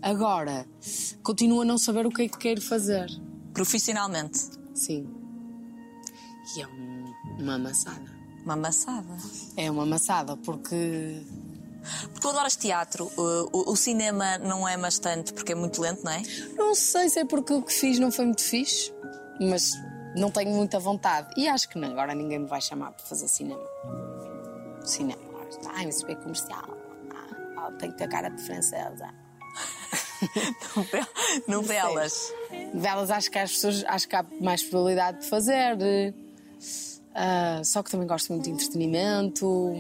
Agora, 0.03 0.67
continuo 1.23 1.63
a 1.63 1.65
não 1.65 1.79
saber 1.79 2.05
o 2.05 2.11
que 2.11 2.23
é 2.23 2.29
que 2.29 2.37
quero 2.37 2.61
fazer. 2.61 3.07
Profissionalmente. 3.55 4.39
Sim. 4.75 5.09
E 6.57 6.61
é 6.63 6.67
um- 6.67 7.15
uma 7.39 7.55
amassada. 7.55 8.21
Uma 8.45 8.55
amassada. 8.55 9.17
É 9.57 9.71
uma 9.71 9.83
amassada 9.85 10.37
porque. 10.37 11.23
Porque 12.03 12.21
tu 12.21 12.29
adoras 12.29 12.57
teatro, 12.57 13.11
o, 13.17 13.49
o- 13.53 13.73
o 13.73 13.77
cinema 13.77 14.39
não 14.39 14.69
é 14.69 14.77
bastante 14.77 15.33
porque 15.33 15.53
é 15.53 15.55
muito 15.55 15.81
lento, 15.81 16.05
não 16.05 16.13
é? 16.13 16.23
Não 16.57 16.75
sei 16.75 17.09
se 17.09 17.21
é 17.21 17.25
porque 17.25 17.53
o 17.53 17.63
que 17.63 17.73
fiz 17.73 17.99
não 17.99 18.11
foi 18.11 18.25
muito 18.27 18.43
fixe, 18.43 18.93
mas 19.41 19.71
não 20.17 20.31
tenho 20.31 20.51
muita 20.51 20.79
vontade. 20.79 21.29
E 21.37 21.49
acho 21.49 21.69
que 21.69 21.79
não, 21.79 21.91
agora 21.91 22.15
ninguém 22.15 22.39
me 22.41 22.47
vai 22.47 22.61
chamar 22.61 22.93
para 22.93 23.05
fazer 23.07 23.29
cinema. 23.29 23.63
Cinema, 24.85 25.21
ai, 25.75 25.89
isso 25.89 26.07
é 26.07 26.15
comercial. 26.15 26.77
Ah, 27.57 27.71
tem 27.79 27.91
que 27.91 27.99
ter 27.99 28.09
cara 28.09 28.29
de 28.29 28.43
francesa. 28.43 29.09
Novelas. 31.49 32.33
Velas 32.75 33.11
acho 33.11 33.31
que 33.31 33.39
as 33.39 33.53
pessoas 33.53 33.85
acho 33.87 34.09
que 34.09 34.17
há 34.17 34.25
mais 34.41 34.63
probabilidade 34.63 35.21
de 35.21 35.27
fazer. 35.27 36.15
Ah, 37.15 37.61
só 37.65 37.83
que 37.83 37.91
também 37.91 38.07
gosto 38.07 38.33
muito 38.33 38.45
de 38.45 38.51
entretenimento. 38.51 39.73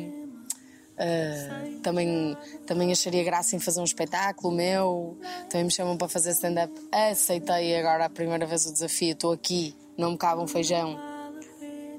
Ah, 1.00 1.80
também, 1.82 2.36
também 2.66 2.92
acharia 2.92 3.24
graça 3.24 3.56
em 3.56 3.58
fazer 3.58 3.80
um 3.80 3.84
espetáculo 3.84 4.54
meu. 4.54 5.18
Também 5.48 5.64
me 5.64 5.70
chamam 5.70 5.96
para 5.96 6.08
fazer 6.08 6.32
stand-up. 6.32 6.72
Aceitei 6.92 7.76
agora 7.76 8.04
a 8.04 8.10
primeira 8.10 8.46
vez 8.46 8.66
o 8.66 8.72
desafio. 8.72 9.12
Estou 9.12 9.32
aqui, 9.32 9.74
não 9.96 10.12
me 10.12 10.18
cabe 10.18 10.42
um 10.42 10.46
feijão. 10.46 10.98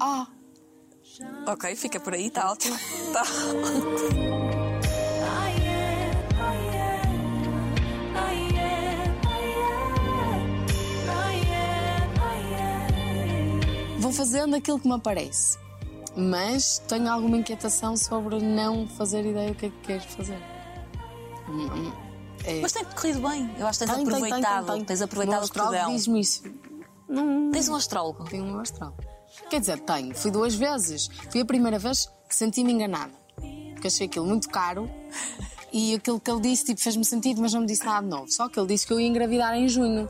Ah, 0.00 0.28
Ok, 1.46 1.76
fica 1.76 2.00
por 2.00 2.14
aí, 2.14 2.28
está 2.28 2.50
ótimo. 2.50 2.76
Tá. 3.12 3.22
vou 13.98 14.12
fazendo 14.12 14.56
aquilo 14.56 14.80
que 14.80 14.88
me 14.88 14.94
aparece. 14.94 15.58
Mas 16.16 16.78
tenho 16.88 17.10
alguma 17.10 17.38
inquietação 17.38 17.96
sobre 17.96 18.38
não 18.38 18.86
fazer 18.86 19.24
ideia 19.24 19.50
do 19.50 19.54
que 19.56 19.66
é 19.66 19.68
que 19.70 19.76
quero 19.82 20.02
fazer. 20.02 20.38
É- 22.44 22.60
Mas 22.60 22.72
tem 22.72 22.84
corrido 22.84 23.20
bem. 23.28 23.50
Eu 23.58 23.66
acho 23.66 23.78
que 23.78 23.86
tens 23.86 23.96
Tem, 23.96 24.04
tem, 24.04 24.14
tem, 24.14 24.24
aproveitado. 24.24 24.66
tem, 24.66 24.74
tem. 24.76 24.84
Tens 24.84 25.02
aproveitado 25.02 25.38
o 25.38 25.42
o 25.42 25.44
astrólogo 25.44 25.90
diz-me 25.92 26.20
isso. 26.20 26.42
Não, 27.08 27.50
Tens 27.50 27.68
um 27.68 27.74
astrólogo. 27.76 28.24
tenho 28.24 28.44
um 28.44 28.58
astral. 28.58 28.94
Quer 29.48 29.60
dizer, 29.60 29.78
tenho. 29.80 30.14
Fui 30.14 30.30
duas 30.30 30.54
vezes. 30.54 31.08
Fui 31.30 31.40
a 31.40 31.44
primeira 31.44 31.78
vez 31.78 32.06
que 32.28 32.34
senti-me 32.34 32.72
enganada. 32.72 33.12
Porque 33.74 33.86
achei 33.86 34.06
aquilo 34.06 34.26
muito 34.26 34.48
caro 34.48 34.88
e 35.72 35.94
aquilo 35.94 36.20
que 36.20 36.30
ele 36.30 36.40
disse 36.40 36.64
tipo, 36.66 36.80
fez-me 36.80 37.04
sentido, 37.04 37.40
mas 37.40 37.52
não 37.52 37.60
me 37.62 37.66
disse 37.66 37.84
nada 37.84 38.02
de 38.02 38.08
novo. 38.10 38.30
Só 38.30 38.48
que 38.48 38.58
ele 38.58 38.68
disse 38.68 38.86
que 38.86 38.92
eu 38.92 39.00
ia 39.00 39.06
engravidar 39.06 39.54
em 39.54 39.68
junho. 39.68 40.08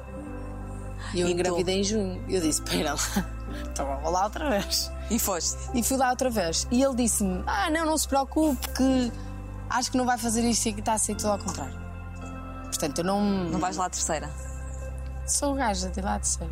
E 1.15 1.21
eu 1.21 1.27
E 1.29 1.31
tu? 1.31 1.35
engravidei 1.35 1.81
em 1.81 1.85
junho. 1.85 2.25
E 2.29 2.35
eu 2.35 2.41
disse: 2.41 2.63
Espera 2.63 2.95
lá, 2.95 2.99
então 3.71 4.01
vou 4.03 4.11
lá 4.13 4.25
outra 4.25 4.49
vez. 4.51 4.91
E 5.13 5.19
foste. 5.19 5.59
E 5.75 5.83
fui 5.83 5.97
lá 5.97 6.11
outra 6.11 6.31
vez. 6.31 6.67
E 6.71 6.83
ele 6.83 6.95
disse-me: 6.97 7.43
Ah, 7.47 7.71
não, 7.71 7.85
não 7.87 7.99
se 7.99 8.09
preocupe, 8.09 8.67
que 8.71 9.13
acho 9.69 9.91
que 9.91 9.97
não 9.97 10.07
vai 10.07 10.17
fazer 10.19 10.43
isto 10.43 10.67
e 10.69 10.73
que 10.73 10.81
está 10.81 10.95
a 10.95 10.99
sair 10.99 11.15
tudo 11.17 11.33
ao 11.33 11.39
contrário. 11.39 11.79
Portanto, 12.65 12.99
eu 12.99 13.05
não. 13.05 13.21
Não 13.51 13.59
vais 13.61 13.77
lá 13.77 13.87
à 13.87 13.91
terceira. 13.91 14.31
Sou 15.27 15.55
gaja 15.55 15.89
de 15.89 16.01
lá 16.01 16.19
de 16.19 16.27
ser. 16.29 16.49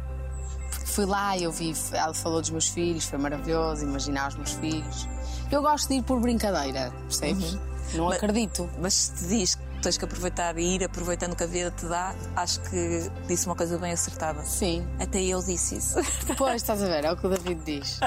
Porque 0.70 0.86
fui 0.86 1.04
lá 1.06 1.36
e 1.36 1.42
eu 1.44 1.50
vi, 1.50 1.74
ela 1.92 2.14
falou 2.14 2.40
dos 2.40 2.50
meus 2.50 2.68
filhos, 2.68 3.04
foi 3.04 3.18
maravilhoso, 3.18 3.82
imaginar 3.82 4.28
os 4.28 4.36
meus 4.36 4.52
filhos. 4.52 5.08
Eu 5.50 5.62
gosto 5.62 5.88
de 5.88 5.94
ir 5.94 6.02
por 6.02 6.20
brincadeira, 6.20 6.92
percebes? 7.08 7.58
Não 7.94 8.06
Mas- 8.06 8.16
acredito. 8.18 8.70
Mas 8.80 8.94
se 8.94 9.12
te 9.14 9.26
diz 9.26 9.54
que 9.56 9.62
tens 9.80 9.96
que 9.96 10.04
aproveitar 10.04 10.56
e 10.58 10.76
ir 10.76 10.84
aproveitando 10.84 11.32
o 11.32 11.36
que 11.36 11.44
a 11.44 11.46
vida 11.46 11.70
te 11.70 11.86
dá, 11.86 12.14
acho 12.36 12.60
que 12.62 13.10
disse 13.26 13.46
uma 13.46 13.56
coisa 13.56 13.78
bem 13.78 13.92
acertada. 13.92 14.42
Sim. 14.44 14.86
Até 15.00 15.22
eu 15.22 15.42
disse 15.42 15.76
isso. 15.76 15.96
Depois, 16.26 16.56
estás 16.56 16.82
a 16.82 16.86
ver, 16.86 17.04
é 17.04 17.12
o 17.12 17.16
que 17.16 17.26
o 17.26 17.30
David 17.30 17.60
diz. 17.64 17.98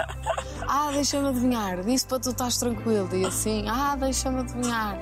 Ah, 0.68 0.90
deixa-me 0.92 1.28
adivinhar, 1.30 1.82
disse 1.84 2.06
para 2.06 2.20
tu 2.20 2.30
estás 2.32 2.58
tranquilo. 2.58 3.10
E 3.16 3.26
assim, 3.26 3.66
ah, 3.68 3.96
deixa-me 3.96 4.40
adivinhar. 4.42 5.00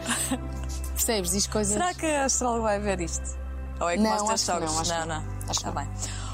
Percebes? 0.93 1.31
Diz 1.31 1.47
coisas. 1.47 1.73
Será 1.73 1.93
que 1.93 2.05
a 2.05 2.25
astróloga 2.25 2.61
vai 2.63 2.79
ver 2.79 3.01
isto? 3.01 3.39
Ou 3.79 3.89
é 3.89 3.95
como 3.97 4.07
Não, 4.07 4.13
acho 4.13 4.23
que 4.23 4.29
não, 4.29 4.37
sogros? 4.37 4.79
acho 4.79 4.91
que 4.93 4.99
não, 4.99 5.05
não. 5.07 5.21
não. 5.21 5.31
Acho 5.31 5.45
que 5.45 5.51
Está 5.51 5.71
não. 5.71 5.81
bem. 5.81 5.89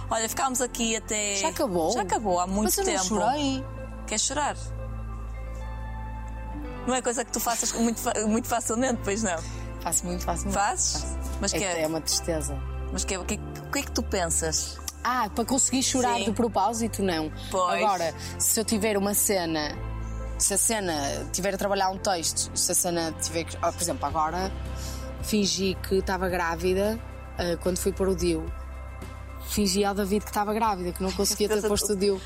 Olha, 0.09 0.29
ficámos 0.29 0.61
aqui 0.61 0.95
até. 0.95 1.35
Já 1.35 1.49
acabou? 1.49 1.91
Já 1.93 2.01
acabou, 2.01 2.39
há 2.39 2.47
muito 2.47 2.65
Mas 2.65 2.77
eu 2.77 2.85
não 2.85 2.91
tempo. 2.93 3.05
chorei. 3.05 3.65
Queres 4.05 4.21
chorar? 4.23 4.55
Não 6.85 6.93
é 6.95 7.01
coisa 7.01 7.25
que 7.25 7.31
tu 7.31 7.39
faças 7.39 7.73
muito, 7.73 8.01
muito 8.27 8.47
facilmente, 8.47 9.01
pois 9.03 9.21
não? 9.21 9.35
Faço 9.87 10.05
muito 10.05 10.25
fácil. 10.25 10.51
Fazes? 10.51 11.05
Mas 11.39 11.53
É, 11.53 11.59
que 11.59 11.63
é 11.63 11.87
uma 11.87 12.01
tristeza. 12.01 12.61
Mas 12.91 13.05
que, 13.05 13.17
o 13.17 13.23
que, 13.23 13.35
o 13.35 13.71
que 13.71 13.79
é 13.79 13.81
que 13.83 13.91
tu 13.91 14.03
pensas? 14.03 14.77
Ah, 15.01 15.29
para 15.33 15.45
conseguir 15.45 15.81
chorar 15.81 16.17
Sim. 16.17 16.25
de 16.25 16.31
propósito, 16.33 17.01
não. 17.01 17.31
Pois. 17.49 17.81
Agora, 17.81 18.13
se 18.37 18.59
eu 18.59 18.65
tiver 18.65 18.97
uma 18.97 19.13
cena, 19.13 19.77
se 20.37 20.53
a 20.53 20.57
cena 20.57 20.93
tiver 21.31 21.53
a 21.53 21.57
trabalhar 21.57 21.89
um 21.89 21.97
texto, 21.97 22.51
se 22.53 22.69
a 22.69 22.75
cena 22.75 23.13
tiver 23.13 23.45
que. 23.45 23.55
ah, 23.61 23.71
por 23.71 23.81
exemplo, 23.81 24.05
agora 24.05 24.51
fingi 25.21 25.77
que 25.87 25.95
estava 25.95 26.27
grávida 26.27 26.99
ah, 27.37 27.55
quando 27.63 27.77
fui 27.77 27.93
para 27.93 28.09
o 28.09 28.15
Dio. 28.15 28.45
Fingi 29.47 29.85
ao 29.85 29.95
David 29.95 30.25
que 30.25 30.31
estava 30.31 30.53
grávida, 30.53 30.91
que 30.91 31.01
não 31.01 31.11
conseguia 31.15 31.47
ter 31.47 31.65
posto 31.65 31.93
o 31.93 31.95
Dio. 31.95 32.21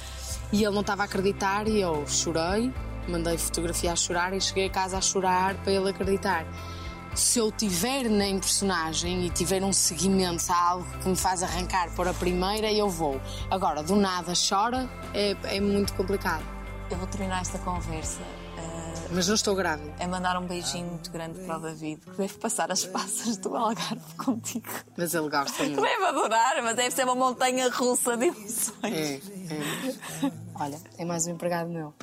E 0.52 0.64
ele 0.64 0.74
não 0.74 0.82
estava 0.82 1.04
a 1.04 1.06
acreditar 1.06 1.68
e 1.68 1.80
eu 1.80 2.08
chorei, 2.08 2.74
mandei 3.08 3.38
fotografia 3.38 3.94
a 3.94 3.96
chorar 3.96 4.34
e 4.34 4.42
cheguei 4.42 4.66
a 4.66 4.70
casa 4.72 4.98
a 4.98 5.02
chorar 5.02 5.54
para 5.58 5.72
ele 5.72 5.92
acreditar 5.92 6.44
se 7.16 7.40
eu 7.40 7.52
tiver 7.52 8.04
nem 8.10 8.40
personagem 8.40 9.26
e 9.26 9.30
tiver 9.30 9.64
um 9.64 9.74
seguimento, 9.74 10.42
se 10.42 10.52
há 10.52 10.70
algo 10.70 10.86
que 11.00 11.10
me 11.10 11.16
faz 11.16 11.44
arrancar 11.44 11.90
por 11.96 12.08
a 12.08 12.14
primeira, 12.14 12.72
eu 12.72 12.90
vou. 12.90 13.20
Agora, 13.50 13.84
do 13.84 13.96
nada 13.96 14.34
chora, 14.48 14.90
é, 15.14 15.36
é 15.44 15.60
muito 15.60 15.94
complicado. 15.94 16.44
Eu 16.90 16.98
vou 16.98 17.08
terminar 17.08 17.42
esta 17.42 17.58
conversa 17.60 18.20
eh, 18.58 18.94
Mas 19.12 19.26
não 19.28 19.36
estou 19.36 19.56
grávida. 19.56 19.94
é 20.00 20.06
mandar 20.08 20.38
um 20.38 20.46
beijinho 20.46 20.88
muito 20.88 21.10
grande 21.10 21.40
para 21.40 21.58
o 21.58 21.62
David, 21.62 22.02
que 22.02 22.18
deve 22.18 22.34
passar 22.34 22.70
as 22.72 22.86
passas 22.86 23.38
do 23.38 23.56
Algarve 23.56 24.14
contigo. 24.18 24.68
Mas 24.98 25.14
ele 25.14 25.30
gosta 25.30 25.64
muito. 25.64 25.82
Deve 25.82 26.06
adorar, 26.06 26.62
mas 26.64 26.76
deve 26.76 26.92
ser 26.92 27.06
uma 27.06 27.16
montanha 27.16 27.70
russa 27.70 28.18
de 28.18 28.26
emoções. 28.26 28.74
É, 28.84 29.14
é. 29.16 30.32
Olha, 30.56 30.80
é 30.98 31.06
mais 31.06 31.28
um 31.28 31.32
empregado 31.32 31.70
meu. 31.70 31.94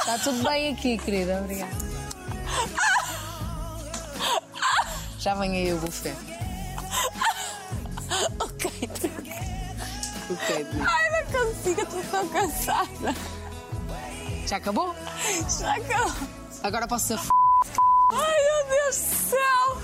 Está 0.00 0.18
tudo 0.18 0.42
bem 0.44 0.72
aqui, 0.72 0.96
querida. 0.98 1.40
Obrigada. 1.42 1.72
Já 5.20 5.34
vem 5.34 5.52
aí 5.52 5.72
o 5.72 5.78
buffet. 5.78 6.16
Ok. 8.40 8.70
O 10.28 10.36
Pedro. 10.46 10.78
Ai, 10.86 11.10
não 11.10 11.32
consigo, 11.32 11.80
estou 11.80 12.02
tão 12.10 12.28
cansada. 12.28 13.14
Já 14.46 14.56
acabou? 14.56 14.94
Já 15.58 15.76
acabou. 15.76 16.28
Agora 16.62 16.86
posso 16.88 17.06
ser 17.06 17.14
f... 17.14 17.28
Ai, 18.12 18.36
meu 18.44 18.68
Deus 18.68 18.96
do 18.96 19.16
céu. 19.30 19.82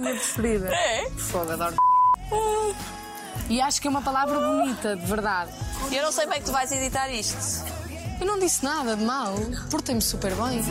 minha 0.00 0.14
preferida. 0.14 0.68
É? 0.74 1.10
Fogo, 1.10 1.52
adoro. 1.52 1.76
E 3.48 3.60
acho 3.60 3.80
que 3.80 3.86
é 3.86 3.90
uma 3.90 4.02
palavra 4.02 4.38
bonita, 4.38 4.96
de 4.96 5.06
verdade. 5.06 5.52
Eu 5.90 6.02
não 6.02 6.12
sei 6.12 6.26
bem 6.26 6.40
que 6.40 6.46
tu 6.46 6.52
vais 6.52 6.70
editar 6.72 7.08
isto. 7.08 7.64
Eu 8.20 8.26
não 8.26 8.38
disse 8.38 8.64
nada 8.64 8.96
de 8.96 9.04
mal. 9.04 9.34
Portei-me 9.70 10.02
super 10.02 10.34
bem. 10.34 10.62